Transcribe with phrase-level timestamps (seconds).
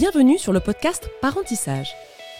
[0.00, 1.94] Bienvenue sur le podcast Parentissage.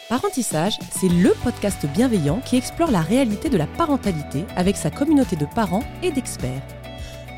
[0.09, 5.37] Parentissage, c'est le podcast bienveillant qui explore la réalité de la parentalité avec sa communauté
[5.37, 6.63] de parents et d'experts.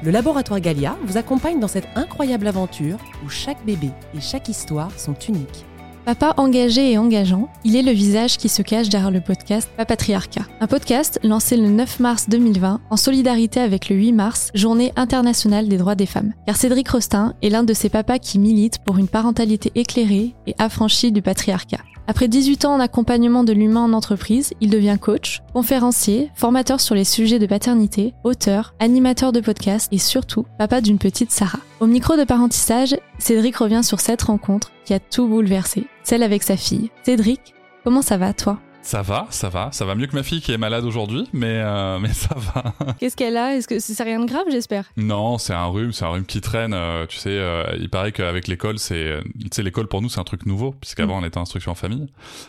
[0.04, 4.96] Le laboratoire Galia vous accompagne dans cette incroyable aventure où chaque bébé et chaque histoire
[4.96, 5.66] sont uniques.
[6.04, 10.46] Papa engagé et engageant, il est le visage qui se cache derrière le podcast Papatriarcat.
[10.60, 15.68] Un podcast lancé le 9 mars 2020 en solidarité avec le 8 mars, journée internationale
[15.68, 16.32] des droits des femmes.
[16.44, 20.56] Car Cédric Rostin est l'un de ces papas qui militent pour une parentalité éclairée et
[20.58, 21.78] affranchie du patriarcat.
[22.08, 26.94] Après 18 ans en accompagnement de l'humain en entreprise, il devient coach, conférencier, formateur sur
[26.94, 31.60] les sujets de paternité, auteur, animateur de podcast et surtout papa d'une petite Sarah.
[31.80, 36.42] Au micro de parentissage, Cédric revient sur cette rencontre qui a tout bouleversé, celle avec
[36.42, 36.90] sa fille.
[37.04, 38.58] Cédric, comment ça va toi?
[38.84, 41.60] Ça va, ça va, ça va mieux que ma fille qui est malade aujourd'hui, mais,
[41.64, 42.74] euh, mais ça va.
[42.98, 43.54] Qu'est-ce qu'elle a?
[43.56, 44.90] Est-ce que c'est rien de grave, j'espère?
[44.96, 46.74] Non, c'est un rhume, c'est un rhume qui traîne.
[46.74, 50.20] euh, tu sais, euh, il paraît qu'avec l'école, c'est, tu sais, l'école pour nous c'est
[50.20, 52.06] un truc nouveau, puisqu'avant on était en instruction en famille,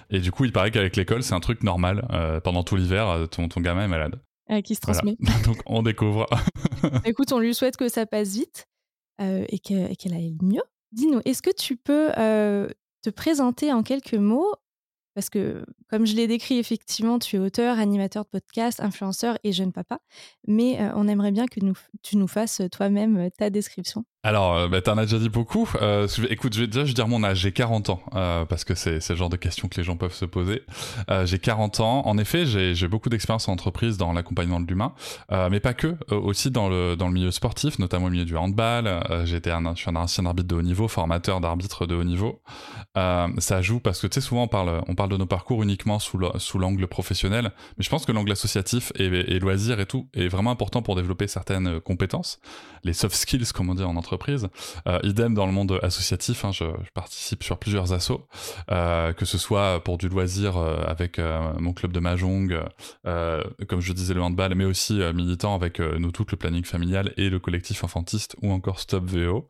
[0.10, 2.08] et du coup il paraît qu'avec l'école c'est un truc normal.
[2.44, 4.20] pendant tout l'hiver, ton, ton gamin est malade.
[4.66, 5.00] Qui se Voilà.
[5.02, 5.18] transmet.
[5.46, 6.26] Donc on découvre.
[7.06, 8.66] Écoute, on lui souhaite que ça passe vite
[9.20, 10.62] et que- et qu'elle aille mieux.
[10.92, 12.10] Dis-nous, est-ce que tu peux
[13.04, 14.52] te présenter en quelques mots
[15.14, 19.52] Parce que, comme je l'ai décrit, effectivement, tu es auteur, animateur de podcast, influenceur et
[19.52, 20.00] jeune papa.
[20.48, 21.60] Mais on aimerait bien que
[22.02, 24.06] tu nous fasses toi-même ta description.
[24.26, 25.70] Alors, euh, bah, t'en as déjà dit beaucoup.
[25.82, 27.40] Euh, écoute, je vais déjà je vais dire mon âge.
[27.40, 30.14] J'ai 40 ans, euh, parce que c'est le genre de questions que les gens peuvent
[30.14, 30.62] se poser.
[31.10, 32.08] Euh, j'ai 40 ans.
[32.08, 34.94] En effet, j'ai beaucoup d'expérience en entreprise dans l'accompagnement de l'humain,
[35.34, 35.88] euh, mais pas que.
[35.88, 39.04] euh, aussi dans le, dans le milieu sportif, notamment le milieu du handball.
[39.26, 42.42] J'étais un, je suis un ancien arbitre de haut niveau, formateur d'arbitres de haut niveau.
[42.96, 46.00] Ça joue parce que, tu sais, souvent on parle, on parle de nos parcours uniquement
[46.00, 50.30] sous l'angle professionnel, mais je pense que l'angle associatif et, et loisirs et tout est
[50.30, 52.40] vraiment important pour développer certaines compétences
[52.86, 54.13] les soft skills, comme on dit en entreprise.
[54.88, 58.26] Euh, idem dans le monde associatif, hein, je, participe sur plusieurs assos,
[58.72, 61.20] euh, que ce soit pour du loisir euh, avec
[61.60, 62.60] mon club de mahjong,
[63.04, 67.30] comme je disais le handball, mais aussi militant avec nous toutes le planning familial et
[67.30, 69.48] le collectif enfantiste ou encore Stop VO.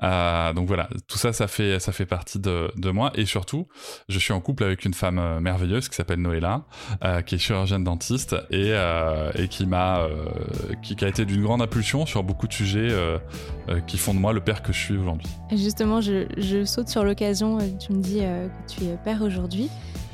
[0.00, 3.68] Donc voilà, tout ça, ça fait ça fait partie de, de moi et surtout,
[4.08, 6.64] je suis en couple avec une femme merveilleuse qui s'appelle Noëlla,
[7.26, 8.72] qui est chirurgienne dentiste et,
[9.34, 10.06] et qui m'a
[10.82, 12.90] qui, a été d'une grande impulsion sur beaucoup de sujets
[13.86, 15.28] qui font de moi le père que je suis aujourd'hui.
[15.52, 17.58] Justement, je, je saute sur l'occasion.
[17.58, 19.68] euh, Tu me dis euh, que tu es père aujourd'hui.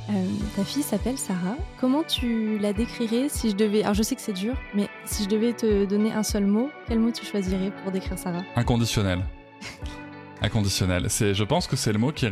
[0.09, 0.13] Euh,
[0.55, 1.57] ta fille s'appelle Sarah.
[1.81, 3.83] Comment tu la décrirais si je devais.
[3.83, 6.71] Alors, je sais que c'est dur, mais si je devais te donner un seul mot,
[6.87, 8.43] quel mot tu choisirais pour décrire Sarah?
[8.55, 9.21] Inconditionnel.
[10.43, 11.09] Inconditionnel.
[11.09, 12.27] Je pense que c'est le mot qui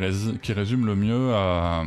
[0.53, 1.83] résume le mieux, euh,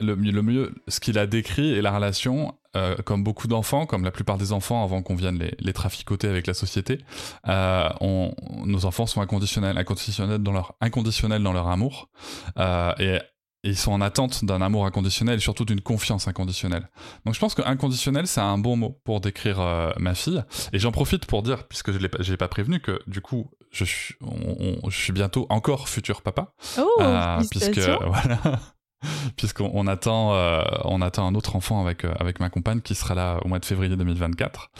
[0.00, 2.54] le, mieux- le mieux ce qu'il a décrit et la relation.
[2.76, 6.28] euh, comme beaucoup d'enfants, comme la plupart des enfants avant qu'on vienne les, les traficoter
[6.28, 7.00] avec la société,
[7.48, 8.32] euh, on-
[8.64, 12.10] nos enfants sont inconditionnels, inconditionnels dans leur, inconditionnels dans leur amour,
[12.58, 13.16] euh, et,
[13.64, 16.88] et ils sont en attente d'un amour inconditionnel et surtout d'une confiance inconditionnelle.
[17.26, 20.40] Donc je pense que inconditionnel c'est un bon mot pour décrire euh, ma fille.
[20.72, 24.14] Et j'en profite pour dire, puisque je l'ai pas- prévenu, que du coup je suis,
[24.20, 28.60] on- on- je suis bientôt encore futur papa, Oh, Euh, puisque voilà,
[29.36, 32.94] puisqu'on on attend, euh, on attend un autre enfant avec euh, avec ma compagne qui
[32.94, 34.70] sera là au mois de février 2024.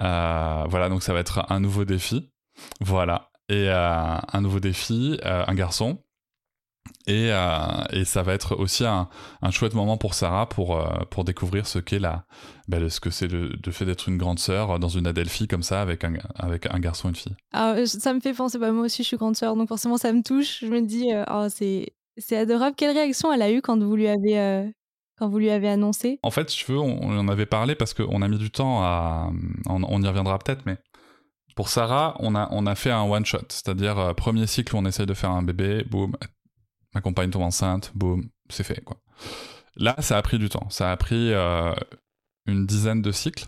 [0.00, 2.30] Euh, voilà, donc ça va être un nouveau défi.
[2.80, 5.98] Voilà, et un nouveau défi, un garçon.
[7.06, 7.30] Et,
[7.90, 9.08] et ça va être aussi un,
[9.40, 12.24] un chouette moment pour Sarah pour, pour découvrir ce qu'est la,
[12.68, 15.62] bah, ce que c'est le, le fait d'être une grande sœur dans une Adelphi comme
[15.62, 17.36] ça avec un, avec un garçon et une fille.
[17.52, 20.12] Ah, ça me fait penser, bah, moi aussi je suis grande sœur, donc forcément ça
[20.12, 20.60] me touche.
[20.60, 22.76] Je me dis, oh, c'est c'est adorable.
[22.76, 24.68] Quelle réaction elle a eue quand vous lui avez, euh,
[25.18, 26.18] quand vous lui avez annoncé?
[26.22, 29.30] En fait, tu veux, on, en avait parlé parce qu'on a mis du temps à.
[29.68, 30.76] On, y reviendra peut-être, mais
[31.56, 33.46] pour Sarah, on a, on a fait un one shot.
[33.48, 36.16] C'est-à-dire, euh, premier cycle on essaye de faire un bébé, boum,
[36.94, 38.98] ma compagne tombe enceinte, boum, c'est fait, quoi.
[39.76, 40.68] Là, ça a pris du temps.
[40.68, 41.74] Ça a pris euh,
[42.46, 43.46] une dizaine de cycles.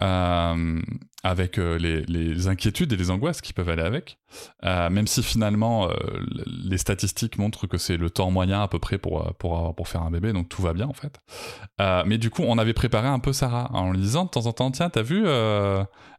[0.00, 0.80] euh,
[1.24, 4.18] avec euh, les, inquiétudes et les angoisses qui peuvent aller avec.
[4.64, 5.94] Euh, même si finalement euh,
[6.64, 10.10] les statistiques montrent que c'est le temps moyen à peu près pour, pour, faire un
[10.10, 11.20] bébé, donc tout va bien en fait.
[12.06, 14.52] Mais du coup, on avait préparé un peu Sarah en lui disant de temps en
[14.52, 15.26] temps, tiens, t'as vu,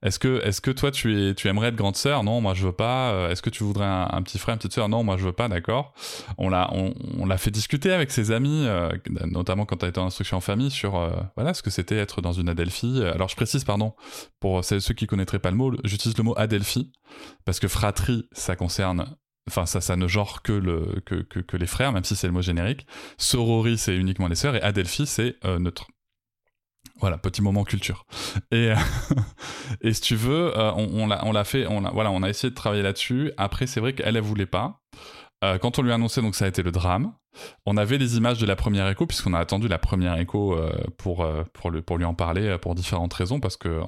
[0.03, 2.23] est-ce que, est que toi tu, es, tu aimerais être grande sœur?
[2.23, 3.29] Non, moi je veux pas.
[3.31, 4.89] Est-ce que tu voudrais un, petit frère, une petite sœur?
[4.89, 5.93] Non, moi je veux pas, d'accord.
[6.37, 6.93] On l'a, on,
[7.37, 8.67] fait discuter avec ses amis,
[9.25, 12.33] notamment quand elle était en instruction en famille, sur voilà ce que c'était être dans
[12.33, 13.01] une Adelphi.
[13.03, 13.93] Alors je précise, pardon,
[14.39, 16.91] pour celles- ceux qui connaîtraient pas le mot, j'utilise le mot Adelphi
[17.45, 19.15] parce que fratrie, ça concerne.
[19.49, 22.33] Enfin, ça, ça ne genre que, le, que, que, les frères, même si c'est le
[22.33, 22.85] mot générique.
[23.17, 25.87] Sorori, c'est uniquement les sœurs, et Adelphi, c'est euh, neutre.
[26.99, 28.05] Voilà, petit moment culture.
[28.51, 28.71] Et,
[29.81, 32.51] et si tu veux, euh, on, on l'a fait, on a, voilà, on a essayé
[32.51, 33.31] de travailler là-dessus.
[33.37, 34.79] Après, c'est vrai qu'elle, elle voulait pas.
[35.43, 37.13] euh, quand on lui a annoncé, donc ça a été le drame.
[37.65, 40.71] On avait les images de la première écho, puisqu'on a attendu la première écho euh,
[40.97, 43.81] pour, pour, le, pour lui en parler pour différentes raisons, parce que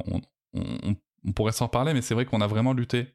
[0.55, 3.07] on, pourrait s'en parler, mais c'est vrai qu'on a vraiment lutté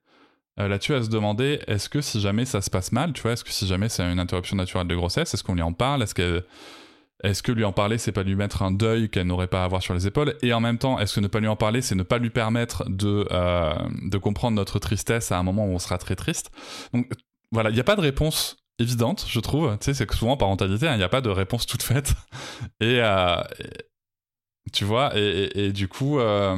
[0.57, 3.45] là-dessus à se demander est-ce que si jamais ça se passe mal, tu vois, est-ce
[3.45, 6.03] que si jamais c'est une interruption naturelle de grossesse, est-ce qu'on lui en parle?
[6.03, 6.45] Est-ce que,
[7.23, 9.65] est que lui en parler, c'est pas lui mettre un deuil qu'elle n'aurait pas à
[9.65, 10.37] avoir sur les épaules?
[10.43, 12.31] Et en même temps, est-ce que ne pas lui en parler, c'est ne pas lui
[12.31, 13.27] permettre de,
[14.11, 16.51] de comprendre notre tristesse à un moment où on sera très triste?
[16.93, 17.11] Donc
[17.53, 19.77] voilà, il n'y a pas de réponse évidente, je trouve.
[19.79, 22.15] Tu sais, c'est que souvent, parentalité, hein, il n'y a pas de réponse toute faite.
[22.81, 23.37] Et, euh,
[24.73, 26.57] tu vois, et, du coup, euh,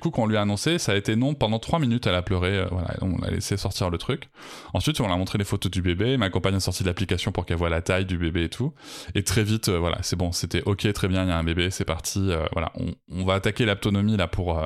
[0.00, 1.34] coup, quand on lui a annoncé, ça a été non.
[1.34, 2.58] Pendant trois minutes, elle a pleuré.
[2.58, 4.30] Euh, voilà, on l'a laissé sortir le truc.
[4.72, 6.16] Ensuite, on l'a montré les photos du bébé.
[6.16, 8.72] Ma compagne a sorti l'application pour qu'elle voit la taille du bébé et tout.
[9.14, 11.70] Et très vite, voilà, c'est bon, c'était ok, très bien, il y a un bébé,
[11.70, 12.30] c'est parti.
[12.52, 12.72] voilà,
[13.08, 14.62] on, va attaquer l'autonomie là pour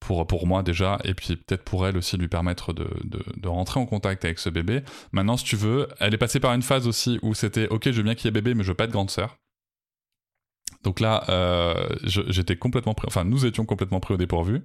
[0.00, 3.48] pour, pour moi déjà, et puis peut-être pour elle aussi lui permettre de, de, de,
[3.48, 4.82] rentrer en contact avec ce bébé.
[5.12, 7.98] Maintenant, si tu veux, elle est passée par une phase aussi où c'était ok, je
[7.98, 9.38] veux bien qu'il y ait bébé, mais je veux pas de grande sœur.
[10.82, 14.62] Donc là, euh, j'étais complètement pris, enfin nous étions complètement pris au dépourvu,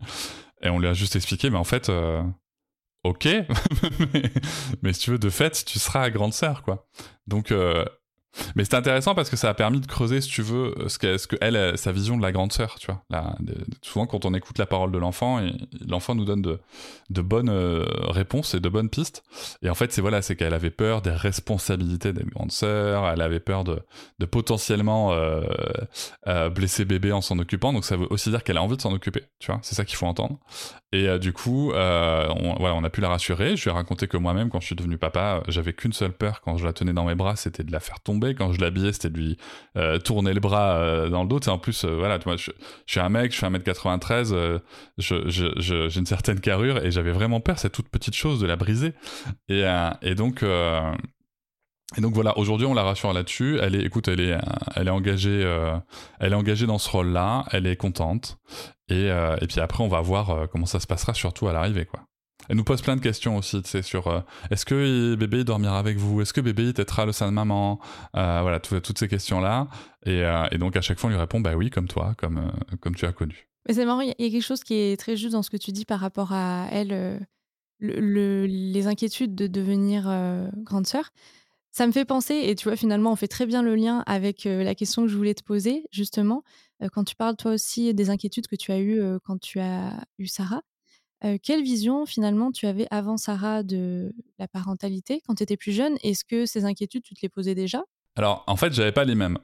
[0.61, 2.23] et on lui a juste expliqué, mais en fait, euh,
[3.03, 3.27] ok,
[4.81, 6.87] mais, si tu veux, de fait, tu seras grande sœur, quoi.
[7.27, 7.85] Donc euh,
[8.55, 11.17] mais c'est intéressant parce que ça a permis de creuser, si tu veux, ce que,
[11.17, 13.03] ce que elle, sa vision de la grande sœur, tu vois.
[13.81, 15.41] souvent, quand on écoute la parole de l'enfant,
[15.87, 16.59] l'enfant nous donne de,
[17.09, 19.23] de bonnes euh, réponses et de bonnes pistes.
[19.61, 23.21] Et en fait, c'est voilà, c'est qu'elle avait peur des responsabilités des grandes sœurs, elle
[23.21, 23.79] avait peur de,
[24.19, 25.43] de potentiellement euh,
[26.27, 27.73] euh, blesser bébé en s'en occupant.
[27.73, 29.59] Donc, ça veut aussi dire qu'elle a envie de s'en occuper, tu vois.
[29.63, 30.39] C'est ça qu'il faut entendre.
[30.93, 33.57] Et du coup, voilà, on a pu la rassurer.
[33.57, 36.39] Je lui ai raconté que moi-même, quand je suis devenu papa, j'avais qu'une seule peur
[36.41, 38.93] quand je la tenais dans mes bras, c'était de la faire tomber quand je l'habillais,
[38.93, 39.37] c'était de lui
[39.77, 41.39] euh, tourner le bras euh, dans le dos.
[41.39, 42.51] Et en plus, euh, voilà, tu vois, je,
[42.85, 44.59] suis un mec, je fais 1m93,
[44.97, 48.93] j'ai une certaine carrure et j'avais vraiment peur, cette toute petite chose, de la briser.
[49.49, 49.63] Et,
[50.01, 50.43] et donc.
[51.95, 53.59] Et donc voilà, aujourd'hui on la rassure là-dessus.
[53.61, 54.37] Elle est, écoute, elle est,
[54.75, 55.41] elle est engagée,
[56.19, 57.45] elle est engagée dans ce rôle-là.
[57.51, 58.39] Elle est contente.
[58.89, 62.01] Et, et puis après on va voir comment ça se passera surtout à l'arrivée, quoi.
[62.49, 64.21] Elle nous pose plein de questions aussi, tu sais, sur euh,
[64.51, 66.21] est-ce que bébé dormira avec vous?
[66.21, 67.79] Est-ce que bébé têtera le sein de maman?
[68.15, 69.67] Euh, Voilà, toutes ces questions-là.
[70.07, 72.95] Euh, et, donc à chaque fois, on lui répond bah oui, comme toi, comme, comme
[72.95, 73.49] tu as connu.
[73.67, 75.57] Mais c'est marrant, il y a quelque chose qui est très juste dans ce que
[75.57, 77.27] tu dis par rapport à elle,
[77.79, 80.03] le, les inquiétudes de devenir
[80.57, 81.09] grande sœur.
[81.71, 84.45] Ça me fait penser, et tu vois, finalement, on fait très bien le lien avec
[84.45, 86.43] la question que je voulais te poser, justement,
[86.93, 90.27] quand tu parles toi aussi des inquiétudes que tu as eues quand tu as eu
[90.27, 90.61] Sarah
[91.43, 95.97] quelle vision finalement tu avais avant Sarah de la parentalité quand tu étais plus jeune?
[96.03, 97.83] Est-ce que ces inquiétudes, tu te les posais déjà?
[98.15, 99.37] Alors en fait, j'avais pas les mêmes.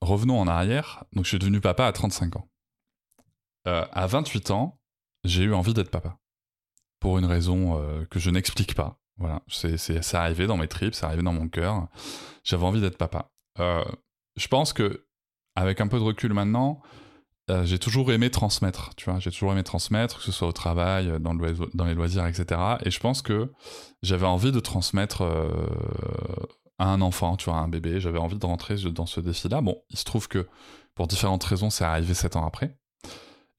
[0.00, 1.04] revenons en arrière.
[1.12, 2.48] Donc je suis devenu papa à 35 ans.
[3.64, 4.78] à 28 ans,
[5.24, 6.18] j'ai eu envie d'être papa.
[7.00, 8.98] Pour une raison que je n'explique pas.
[9.18, 11.88] Voilà, c'est, c'est, arrivé dans mes tripes, c'est arrivé dans mon cœur.
[12.44, 13.30] J'avais envie d'être papa.
[13.58, 15.06] je pense que,
[15.54, 16.80] avec un peu de recul maintenant,
[17.50, 20.52] euh, j'ai toujours aimé transmettre, tu vois, j'ai toujours aimé transmettre, que ce soit au
[20.52, 22.60] travail, euh, dans, le dans les loisirs, etc.
[22.84, 23.52] Et je pense que
[24.02, 25.50] j'avais envie de transmettre euh,
[26.78, 29.60] à un enfant, tu vois, à un bébé, j'avais envie de rentrer dans ce défi-là.
[29.60, 30.48] Bon, il se trouve que
[30.94, 32.78] pour différentes raisons, c'est arrivé sept ans après.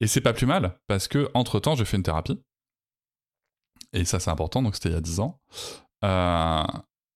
[0.00, 2.40] Et c'est pas plus mal, parce que entre temps, j'ai fait une thérapie.
[3.92, 5.40] Et ça, c'est important, donc c'était il y a dix ans.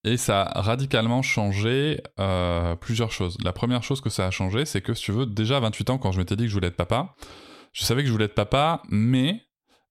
[0.09, 3.37] Et ça a radicalement changé euh, plusieurs choses.
[3.45, 5.91] La première chose que ça a changé, c'est que si tu veux, déjà à 28
[5.91, 7.15] ans, quand je m'étais dit que je voulais être papa,
[7.75, 9.43] je savais que je voulais être papa, mais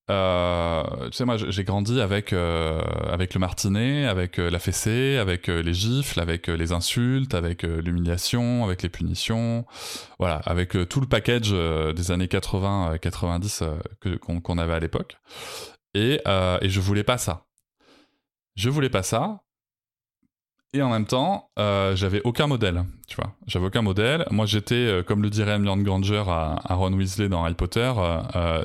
[0.10, 2.82] euh, tu sais, moi, j'ai grandi avec euh,
[3.12, 8.82] avec le martinet, avec la fessée, avec les gifles, avec les insultes, avec l'humiliation, avec
[8.82, 9.68] les punitions,
[10.18, 15.18] voilà, avec tout le package des années 80-90 qu'on avait à l'époque.
[15.94, 17.46] Et, et je voulais pas ça.
[18.56, 19.42] Je voulais pas ça
[20.78, 23.36] et en même temps, euh, j'avais aucun modèle, tu vois.
[23.48, 24.26] J'avais aucun modèle.
[24.32, 28.64] Moi, j'étais, euh, comme le dirait Hermione Granger à, Ron Weasley dans Harry Potter, euh,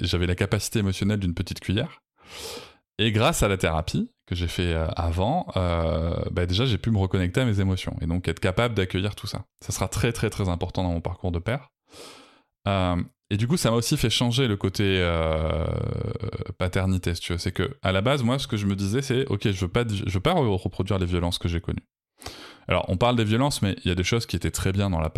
[0.00, 2.02] j'avais la capacité émotionnelle d'une petite cuillère.
[2.98, 5.46] Et grâce à la thérapie que j'ai fait avant,
[6.30, 9.26] bah déjà, j'ai pu me reconnecter à mes émotions et donc être capable d'accueillir tout
[9.26, 9.44] ça.
[9.60, 11.70] Ça sera très, très, très important dans mon parcours de père.
[13.32, 15.64] Et du coup, ça m'a aussi fait changer le côté euh,
[16.58, 17.38] paternité, tu veux.
[17.38, 19.68] C'est que, à la base, moi, ce que je me disais, c'est, ok, je veux
[19.68, 21.88] pas, veux pas reproduire les violences que j'ai connues.
[22.68, 24.90] Alors, on parle des violences, mais il y a des choses qui étaient très bien
[24.90, 25.08] dans la,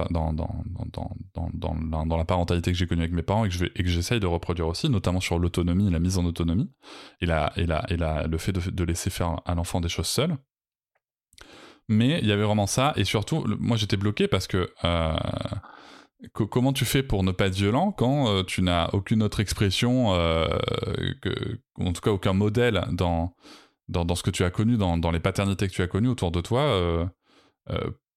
[2.25, 5.21] parentalité que j'ai connue avec mes parents et que, je j'essaye de reproduire aussi, notamment
[5.21, 6.71] sur l'autonomie, la mise en autonomie,
[7.21, 10.37] et, le fait de, laisser faire à l'enfant des choses seul.
[11.89, 15.17] Mais il y avait vraiment ça, et surtout, moi j'étais bloqué parce que euh,
[16.33, 20.15] comment tu fais pour ne pas être violent quand euh, tu n'as aucune autre expression,
[20.15, 20.47] euh,
[21.77, 23.35] en tout cas aucun modèle dans,
[23.89, 26.41] dans, ce que tu as connu, dans, les paternités que tu as connues autour de
[26.41, 27.07] toi, euh,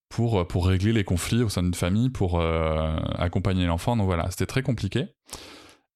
[0.09, 3.97] pour, pour régler les conflits au sein d'une famille, pour accompagner l'enfant.
[3.97, 5.07] Donc voilà, c'était très compliqué.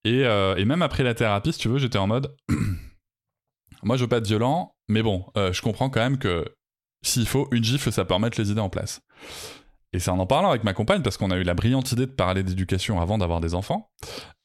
[0.03, 2.35] Et, et, même après la thérapie, si tu veux, j'étais en mode,
[3.83, 6.45] moi je veux pas être violent, mais bon, je comprends quand même que
[7.03, 9.01] s'il faut, une gifle, ça peut remettre les idées en place.
[9.93, 12.05] Et c'est en en parlant avec ma compagne, parce qu'on a eu la brillante idée
[12.05, 13.91] de parler d'éducation avant d'avoir des enfants.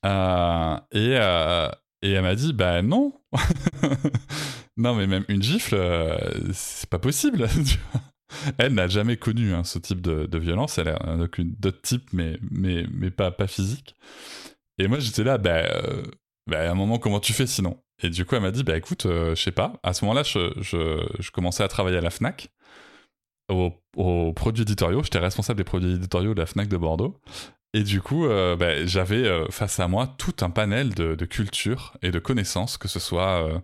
[0.04, 1.68] Euh, et, euh,
[2.02, 3.12] et elle m'a dit, bah non.
[4.76, 6.18] non, mais même une gifle, euh,
[6.52, 7.48] c'est pas possible.
[8.58, 10.78] elle n'a jamais connu hein, ce type de, violence.
[10.78, 10.98] Elle a
[11.38, 13.94] d'autres types, mais, mais, mais pas, pas physique.
[14.78, 15.62] Et moi, j'étais là, bah,
[16.48, 17.80] bah, à un moment, comment tu fais sinon?
[18.02, 19.74] Et du coup, elle m'a dit, bah écoute, je sais pas.
[19.82, 22.50] À ce moment-là, je, je commençais à travailler à la FNAC
[23.48, 25.02] aux, produits éditoriaux.
[25.02, 27.20] J'étais responsable des produits éditoriaux de la FNAC de Bordeaux.
[27.72, 31.96] Et du coup, euh, bah, j'avais euh, face à moi tout un panel de, culture
[32.02, 33.58] et de connaissances, que ce soit euh,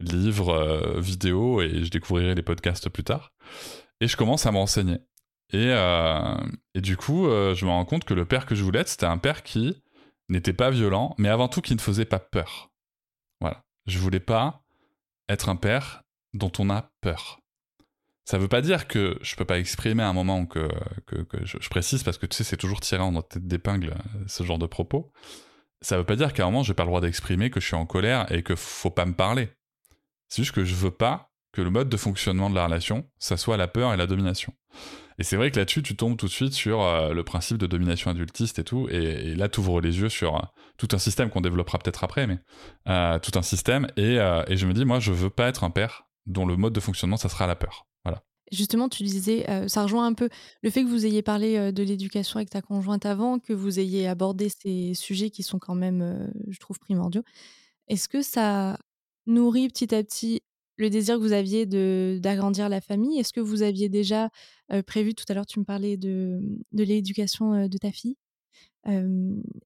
[0.00, 3.32] livres, vidéos, et je découvrirai les podcasts plus tard.
[4.00, 4.98] Et je commence à me renseigner.
[5.52, 5.70] Et,
[6.74, 9.06] et du coup, je me rends compte que le père que je voulais être, c'était
[9.06, 9.82] un père qui
[10.28, 12.70] n'était pas violent, mais avant tout qui ne faisait pas peur.
[13.40, 13.62] Voilà.
[13.86, 14.64] Je voulais pas
[15.28, 17.41] être un père dont on a peur.
[18.24, 20.68] Ça veut pas dire que je peux pas exprimer à un moment que,
[21.42, 24.58] je, précise parce que tu sais, c'est toujours tiré en tête d'épingle euh, ce genre
[24.58, 25.12] de propos.
[25.80, 27.74] Ça veut pas dire qu'à un moment j'ai pas le droit d'exprimer que je suis
[27.74, 29.48] en colère et que faut pas me parler.
[30.28, 33.36] C'est juste que je veux pas que le mode de fonctionnement de la relation, ça
[33.36, 34.54] soit la peur et la domination.
[35.18, 37.66] Et c'est vrai que là-dessus, tu tombes tout de suite sur euh, le principe de
[37.66, 40.40] domination adultiste et tout, et, là, tu ouvres les yeux sur euh,
[40.78, 42.38] tout un système qu'on développera peut-être après, mais
[43.20, 46.04] tout un système, et, et, je me dis, moi, je veux pas être un père
[46.24, 47.86] dont le mode de fonctionnement, ça sera la peur.
[48.52, 50.28] Justement, tu disais, ça rejoint un peu
[50.62, 54.06] le fait que vous ayez parlé de l'éducation avec ta conjointe avant, que vous ayez
[54.06, 57.22] abordé ces sujets qui sont quand même, je trouve, primordiaux.
[57.88, 58.78] Est-ce que ça
[59.26, 60.42] nourrit petit à petit
[60.78, 63.18] le désir que vous aviez de d'agrandir la famille?
[63.20, 64.30] Est-ce que vous aviez déjà
[64.86, 66.40] prévu, tout à l'heure tu me parlais de,
[66.72, 68.16] de l'éducation de ta fille?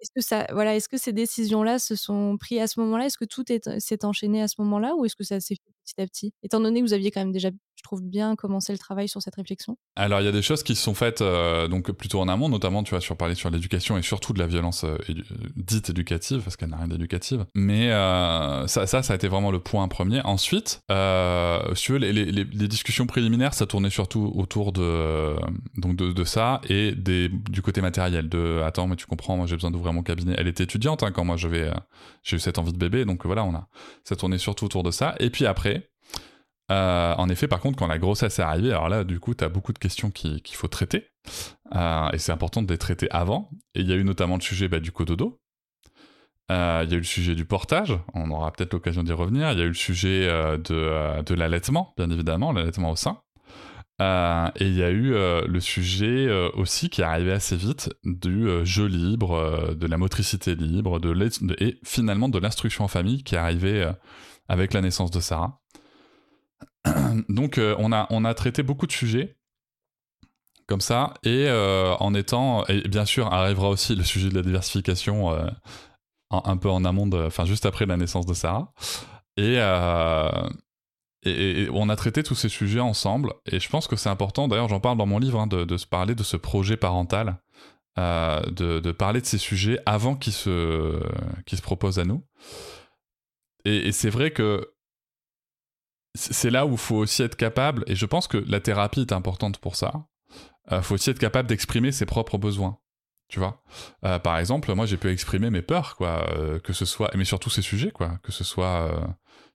[0.01, 3.07] Est-ce que ça, voilà, est-ce que ces décisions-là se sont prises à ce moment-là?
[3.07, 3.45] Est-ce que tout
[3.79, 6.61] s'est enchaîné à ce moment-là, ou est-ce que ça s'est fait petit à petit Étant
[6.61, 9.37] donné que vous aviez quand même déjà, je trouve bien commencé le travail sur cette
[9.37, 9.79] réflexion?
[9.95, 12.83] Alors il y a des choses qui se sont faites donc plutôt en amont, notamment
[12.83, 14.85] tu vas sur parler sur l'éducation et surtout de la violence
[15.57, 17.47] dite éducative, parce qu'elle n'a rien d'éducative.
[17.55, 17.91] Mais
[18.67, 20.21] ça, ça, a été vraiment le point premier.
[20.25, 25.37] Ensuite, si tu veux, les, discussions préliminaires, ça tournait surtout autour de
[25.77, 28.29] donc de, ça et du côté matériel.
[28.29, 30.35] De attends, mais tu comprends, moi j'ai besoin d'ouvrir mon cabinet.
[30.37, 31.73] Elle était étudiante hein, quand moi euh,
[32.23, 33.69] j'ai eu cette envie de bébé, donc voilà, on a,
[34.05, 35.15] ça tournait surtout autour de ça.
[35.21, 35.76] Et puis après,
[36.71, 39.45] euh, en effet, par contre, quand la grossesse est arrivée, alors là, du coup, tu
[39.45, 41.09] as beaucoup de questions qu'il faut traiter.
[41.75, 43.51] Euh, et c'est important de les traiter avant.
[43.75, 45.41] Et il y a eu notamment le sujet bah, du cododo.
[46.49, 49.51] Il y a eu le sujet du portage, on aura peut-être l'occasion d'y revenir.
[49.51, 53.21] Il y a eu le sujet de, de l'allaitement, bien évidemment, l'allaitement au sein.
[54.03, 57.57] Euh, et il y a eu euh, le sujet euh, aussi qui est arrivé assez
[57.57, 61.15] vite du jeu libre, de la motricité libre, de,
[61.59, 63.91] et finalement de l'instruction en famille qui est arrivé
[64.49, 65.61] avec la naissance de Sarah.
[67.29, 69.37] Donc on, a, on a traité beaucoup de sujets
[70.67, 75.33] comme ça, et en étant, et bien sûr arrivera aussi le sujet de la diversification
[76.33, 78.73] un, peu en amont, enfin juste après la naissance de Sarah.
[79.37, 79.61] Et,
[81.27, 84.69] et, on a traité tous ces sujets ensemble, et je pense que c'est important, d'ailleurs
[84.69, 87.39] j'en parle dans mon livre, hein, de, se parler de ce projet parental,
[87.99, 91.01] euh, de, parler de ces sujets avant qu'ils se,
[91.47, 92.23] se proposent à nous.
[93.65, 94.73] Et, c'est vrai que
[96.17, 99.13] c'est là où il faut aussi être capable, et je pense que la thérapie est
[99.13, 99.93] importante pour ça,
[100.71, 102.79] il euh, faut aussi être capable d'exprimer ses propres besoins.
[103.29, 103.63] Tu vois,
[104.05, 106.27] euh, par exemple, moi j'ai pu exprimer mes peurs, quoi,
[106.63, 108.89] que ce soit, mais surtout ces sujets, quoi, que ce soit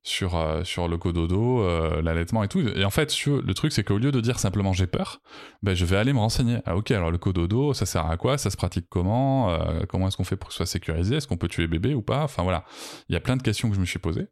[0.03, 2.59] sur, euh, sur le cododo, euh, l'allaitement et tout.
[2.59, 5.21] Et en fait, le truc, c'est qu'au lieu de dire simplement j'ai peur,
[5.61, 6.59] ben, je vais aller me renseigner.
[6.65, 8.37] Ah, ok, alors le cododo, ça sert à quoi?
[8.37, 9.51] Ça se pratique comment?
[9.51, 11.15] Euh, Comment est-ce qu'on fait pour que ce soit sécurisé?
[11.15, 12.23] Est-ce qu'on peut tuer bébé ou pas?
[12.23, 12.65] Enfin voilà,
[13.09, 14.27] il y a plein de questions que je me suis posées.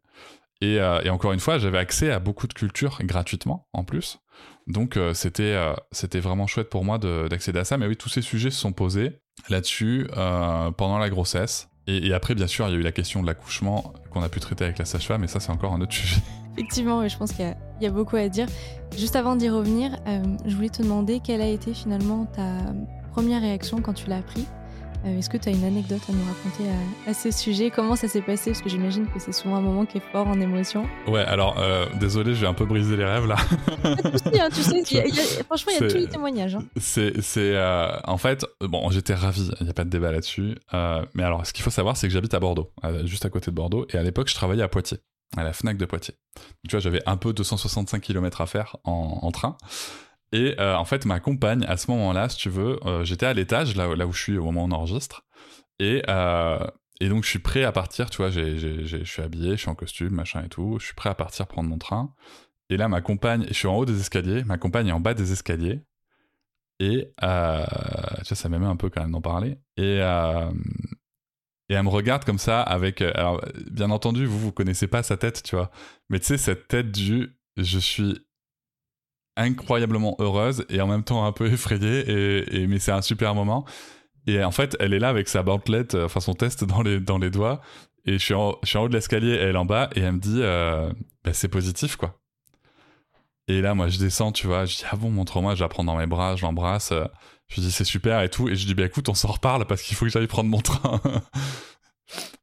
[0.60, 4.18] Et, et encore une fois, j'avais accès à beaucoup de culture gratuitement en plus.
[4.66, 5.58] Donc c'était
[5.90, 7.78] c'était vraiment chouette pour moi d'accéder à ça.
[7.78, 10.06] Mais oui, tous ces sujets se sont posés là-dessus
[10.76, 11.70] pendant la grossesse.
[11.86, 14.38] Et, après, bien sûr, il y a eu la question de l'accouchement qu'on a pu
[14.40, 16.20] traiter avec la sage-femme, et ça, c'est encore un autre sujet.
[16.52, 18.46] Effectivement, je pense qu'il y, a beaucoup à dire.
[18.96, 22.58] Juste avant d'y revenir, euh, je voulais te demander quelle a été finalement ta
[23.12, 24.46] première réaction quand tu l'as appris?
[24.46, 24.59] euh,
[25.04, 26.64] est-ce que tu as une anecdote à nous raconter
[27.06, 27.70] à, ce sujet?
[27.70, 28.50] Comment ça s'est passé?
[28.50, 30.86] Parce que j'imagine que c'est souvent un moment qui est fort en émotion.
[31.06, 33.36] Ouais, alors euh, désolé, je vais un peu briser les rêves là.
[33.84, 36.54] hein, tu sais, franchement, il y a tous les témoignages.
[36.54, 36.64] Hein.
[36.76, 40.56] C'est, euh, en fait, bon, j'étais ravi, il n'y a pas de débat là-dessus.
[41.14, 42.70] mais alors, ce qu'il faut savoir, c'est que j'habite à Bordeaux,
[43.04, 44.98] juste à côté de Bordeaux, et à l'époque, je travaillais à Poitiers.
[45.36, 46.14] à la Fnac de Poitiers.
[46.68, 49.56] tu vois, j'avais un peu 265 km à faire en, train.
[50.32, 53.34] Et euh, en fait, ma compagne, à ce moment-là, si tu veux, euh, j'étais à
[53.34, 55.24] l'étage, là, où je suis au moment où on enregistre.
[55.78, 56.58] Et, euh,
[57.00, 60.14] donc, je suis prêt à partir, tu vois, je suis habillé, je suis en costume,
[60.14, 60.76] machin et tout.
[60.78, 62.14] Je suis prêt à partir prendre mon train.
[62.68, 65.14] Et là, ma compagne, je suis en haut des escaliers, ma compagne est en bas
[65.14, 65.80] des escaliers.
[66.78, 69.58] Et tu vois, ça m'aimait un peu quand même d'en parler.
[69.76, 69.96] Et,
[71.70, 73.00] elle me regarde comme ça avec.
[73.00, 75.70] Alors, bien entendu, vous, vous connaissez pas sa tête, tu vois.
[76.10, 77.34] Mais tu sais, cette tête du.
[77.56, 78.20] Je suis
[79.36, 82.54] incroyablement heureuse et en même temps un peu effrayée.
[82.54, 83.64] Et, mais c'est un super moment.
[84.26, 87.18] Et en fait, elle est là avec sa bandelette, enfin son test dans les, dans
[87.18, 87.60] les doigts.
[88.06, 90.12] Et je suis en, je suis en haut de l'escalier, elle en bas, et elle
[90.12, 90.40] me dit
[91.24, 92.20] bah, c'est positif, quoi.
[93.48, 95.82] Et là, moi, je descends, tu vois, je dis, ah bon, montre-moi, je la prends
[95.82, 96.92] dans mes bras, je l'embrasse.
[97.48, 98.48] Je dis, c'est super et tout.
[98.48, 100.60] Et je dis, bah écoute, on s'en reparle parce qu'il faut que j'aille prendre mon
[100.60, 101.00] train.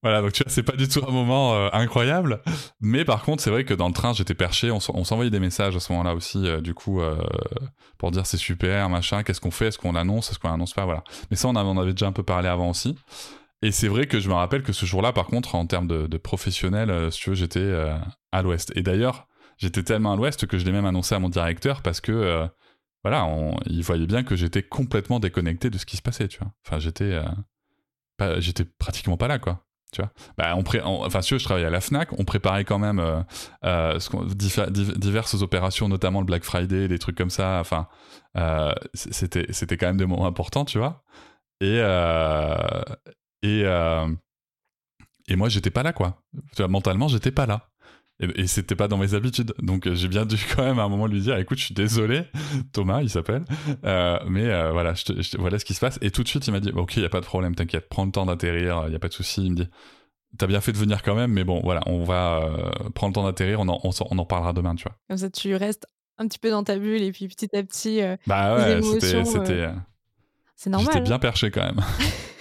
[0.03, 2.41] Voilà, donc tu vois, c'est pas du tout un moment euh, incroyable.
[2.81, 4.71] Mais par contre, c'est vrai que dans le train, j'étais perché.
[4.71, 7.17] On s'envoyait des messages à ce moment-là aussi, euh, du coup, euh,
[7.97, 10.85] pour dire c'est super, machin, qu'est-ce qu'on fait, est-ce qu'on annonce, est-ce qu'on annonce pas,
[10.85, 11.03] voilà.
[11.31, 12.95] Mais ça, on avait, on avait déjà un peu parlé avant aussi.
[13.61, 16.17] Et c'est vrai que je me rappelle que ce jour-là, par contre, en termes de,
[16.17, 17.73] professionnel, si tu veux, j'étais
[18.31, 18.71] à l'ouest.
[18.75, 21.99] Et d'ailleurs, j'étais tellement à l'ouest que je l'ai même annoncé à mon directeur parce
[21.99, 22.47] que
[23.03, 23.27] voilà,
[23.65, 26.51] il voyait bien que j'étais complètement déconnecté de ce qui se passait, tu vois.
[26.67, 27.19] Enfin, j'étais
[28.25, 29.63] euh, j'étais pratiquement pas là, quoi.
[29.93, 30.11] Tu vois.
[30.37, 33.01] Bah, on pré enfin, si je travaillais à la Fnac, on préparait quand même
[33.63, 37.59] euh, diverses opérations, notamment le Black Friday, des trucs comme ça.
[37.61, 37.87] Enfin,
[38.93, 41.03] c'était c'était quand même des moments importants, tu vois.
[41.61, 41.77] Et
[43.43, 43.63] et
[45.29, 46.21] et moi, j'étais pas là, quoi.
[46.55, 47.69] Tu vois, mentalement, j'étais pas là.
[48.19, 49.53] Et, c'était pas dans mes habitudes.
[49.61, 51.75] Donc euh, j'ai bien dû quand même à un moment lui dire écoute, je suis
[51.75, 52.23] désolé,
[52.73, 53.45] Thomas, il s'appelle,
[53.85, 55.99] euh, mais euh, voilà, je voilà ce qui se passe.
[56.01, 57.89] Et tout de suite, il m'a dit ok, il y a pas de problème, t'inquiète,
[57.89, 59.45] prends le temps d'atterrir, il y a pas de souci.
[59.45, 59.67] Il me dit
[60.37, 63.23] t'as bien fait de venir quand même, mais bon, voilà, on va prendre le temps
[63.23, 64.95] d'atterrir, on en, on, on en reparlera demain, tu vois.
[65.07, 65.85] Comme ça, tu restes
[66.17, 68.01] un petit peu dans ta bulle et puis petit à petit.
[68.25, 69.69] bah ouais, c'était.
[70.55, 70.91] C'est normal.
[70.91, 71.81] J'étais bien perché quand même.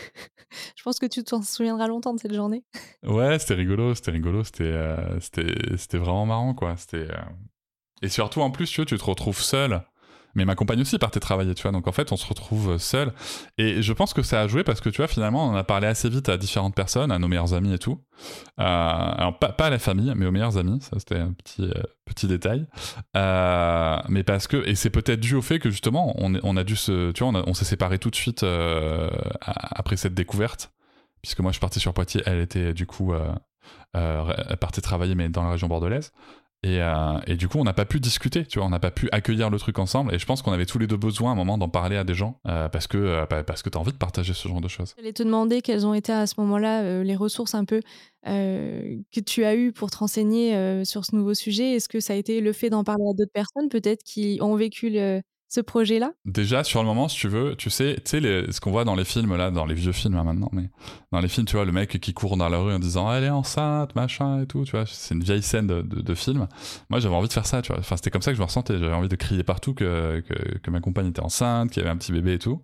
[0.77, 2.65] Je pense que tu t'en souviendras longtemps de cette journée.
[3.03, 5.19] Ouais, c'était rigolo, c'était rigolo, c'était euh,
[5.93, 6.75] vraiment marrant quoi.
[6.95, 7.09] Euh,
[8.03, 9.83] et surtout en plus tu, tu te retrouves seul
[10.37, 11.73] mais ma compagne aussi partait travailler, tu vois.
[11.73, 13.13] Donc en fait, on se retrouve seul.
[13.57, 15.87] Et je pense que ça a joué parce que, tu vois, finalement, on a parlé
[15.87, 18.03] assez vite à différentes personnes, à nos meilleurs amis et tout.
[18.61, 20.81] Euh, alors, pas, pas, à la famille, mais aux meilleurs amis.
[20.83, 22.67] Ça, c'était un petit, euh, petit détail.
[23.17, 26.65] Euh, mais parce que, et c'est peut-être dû au fait que, justement, on, on a
[26.65, 28.45] dû se, tu vois, on, on s'est séparés tout de suite
[29.41, 30.71] après cette découverte.
[31.23, 33.15] Puisque moi, je partais sur Poitiers, elle était, du coup,
[33.95, 36.13] elle partait travailler, mais dans la région bordelaise.
[36.65, 39.09] Euh, et, du coup, on n'a pas pu discuter, tu vois, on n'a pas pu
[39.13, 40.15] accueillir le truc ensemble.
[40.15, 42.05] Et je pense qu'on avait tous les deux besoin à un moment d'en parler à
[42.05, 44.95] des gens euh, parce que euh, que t'as envie de partager ce genre de choses.
[44.97, 47.81] J'allais te demander quelles ont été à ce moment-là les ressources un peu
[48.25, 51.75] que tu as eues pour te renseigner sur ce nouveau sujet.
[51.75, 54.57] Est-ce que ça a été le fait d'en parler à d'autres personnes peut-être qui ont
[54.57, 56.13] vécu le, ce projet-là?
[56.25, 58.95] Déjà, sur le moment, si tu veux, tu sais, tu sais ce qu'on voit dans
[58.95, 60.71] les films, là, dans les vieux films hein, maintenant, mais
[61.13, 63.25] dans les films, tu vois, le mec qui court dans la rue en disant elle
[63.25, 66.49] est enceinte, machin et tout, tu vois, c'est une vieille scène de, film.
[66.89, 67.81] Moi, j'avais envie de faire ça, tu vois.
[67.81, 68.79] Enfin, c'était comme ça que je me ressentais.
[68.79, 71.93] J'avais envie de crier partout que, que, que ma compagne était enceinte, qu'il y avait
[71.93, 72.63] un petit bébé et tout.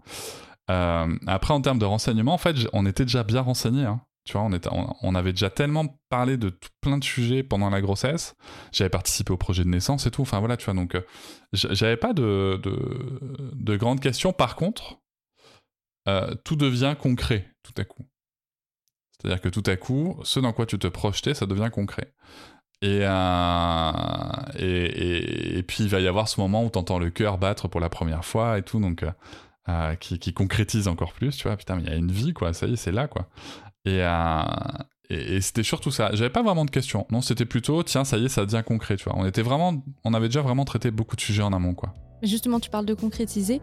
[0.71, 3.85] Euh, après, en termes de renseignements, en fait, on était déjà bien renseignés.
[3.85, 4.01] Hein.
[4.25, 7.81] Tu vois, on, était, on, avait déjà tellement parlé de plein de sujets pendant la
[7.81, 8.37] grossesse.
[8.71, 10.23] J'avais participé au projet de naissance et tout.
[10.23, 10.75] Enfin voilà, tu vois.
[10.75, 11.03] Donc, euh,
[11.53, 14.33] j'avais pas de, de, grandes questions.
[14.33, 15.01] Par contre,
[16.07, 18.07] euh, tout devient concret tout à coup.
[19.19, 22.15] C'est-à-dire que tout à coup, ce dans quoi tu te projetais, ça devient concret.
[22.81, 23.93] Et, euh,
[24.57, 27.67] et, et, puis il va y avoir ce moment où tu entends le cœur battre
[27.67, 29.05] pour la première fois et tout, donc
[30.01, 32.53] qui, qui, concrétise encore plus, tu vois, putain, mais il y a une vie, quoi,
[32.53, 33.29] ça y est, c'est là, quoi.
[33.89, 34.43] Euh,
[35.11, 36.11] et, et, c'était surtout ça.
[36.15, 37.07] J'avais pas vraiment de questions.
[37.11, 39.15] Non, c'était plutôt, tiens, ça y est, ça devient concret, tu vois.
[39.17, 41.95] On était vraiment, on avait déjà vraiment traité beaucoup de sujets en amont, quoi.
[42.23, 43.61] Justement, tu parles de concrétiser.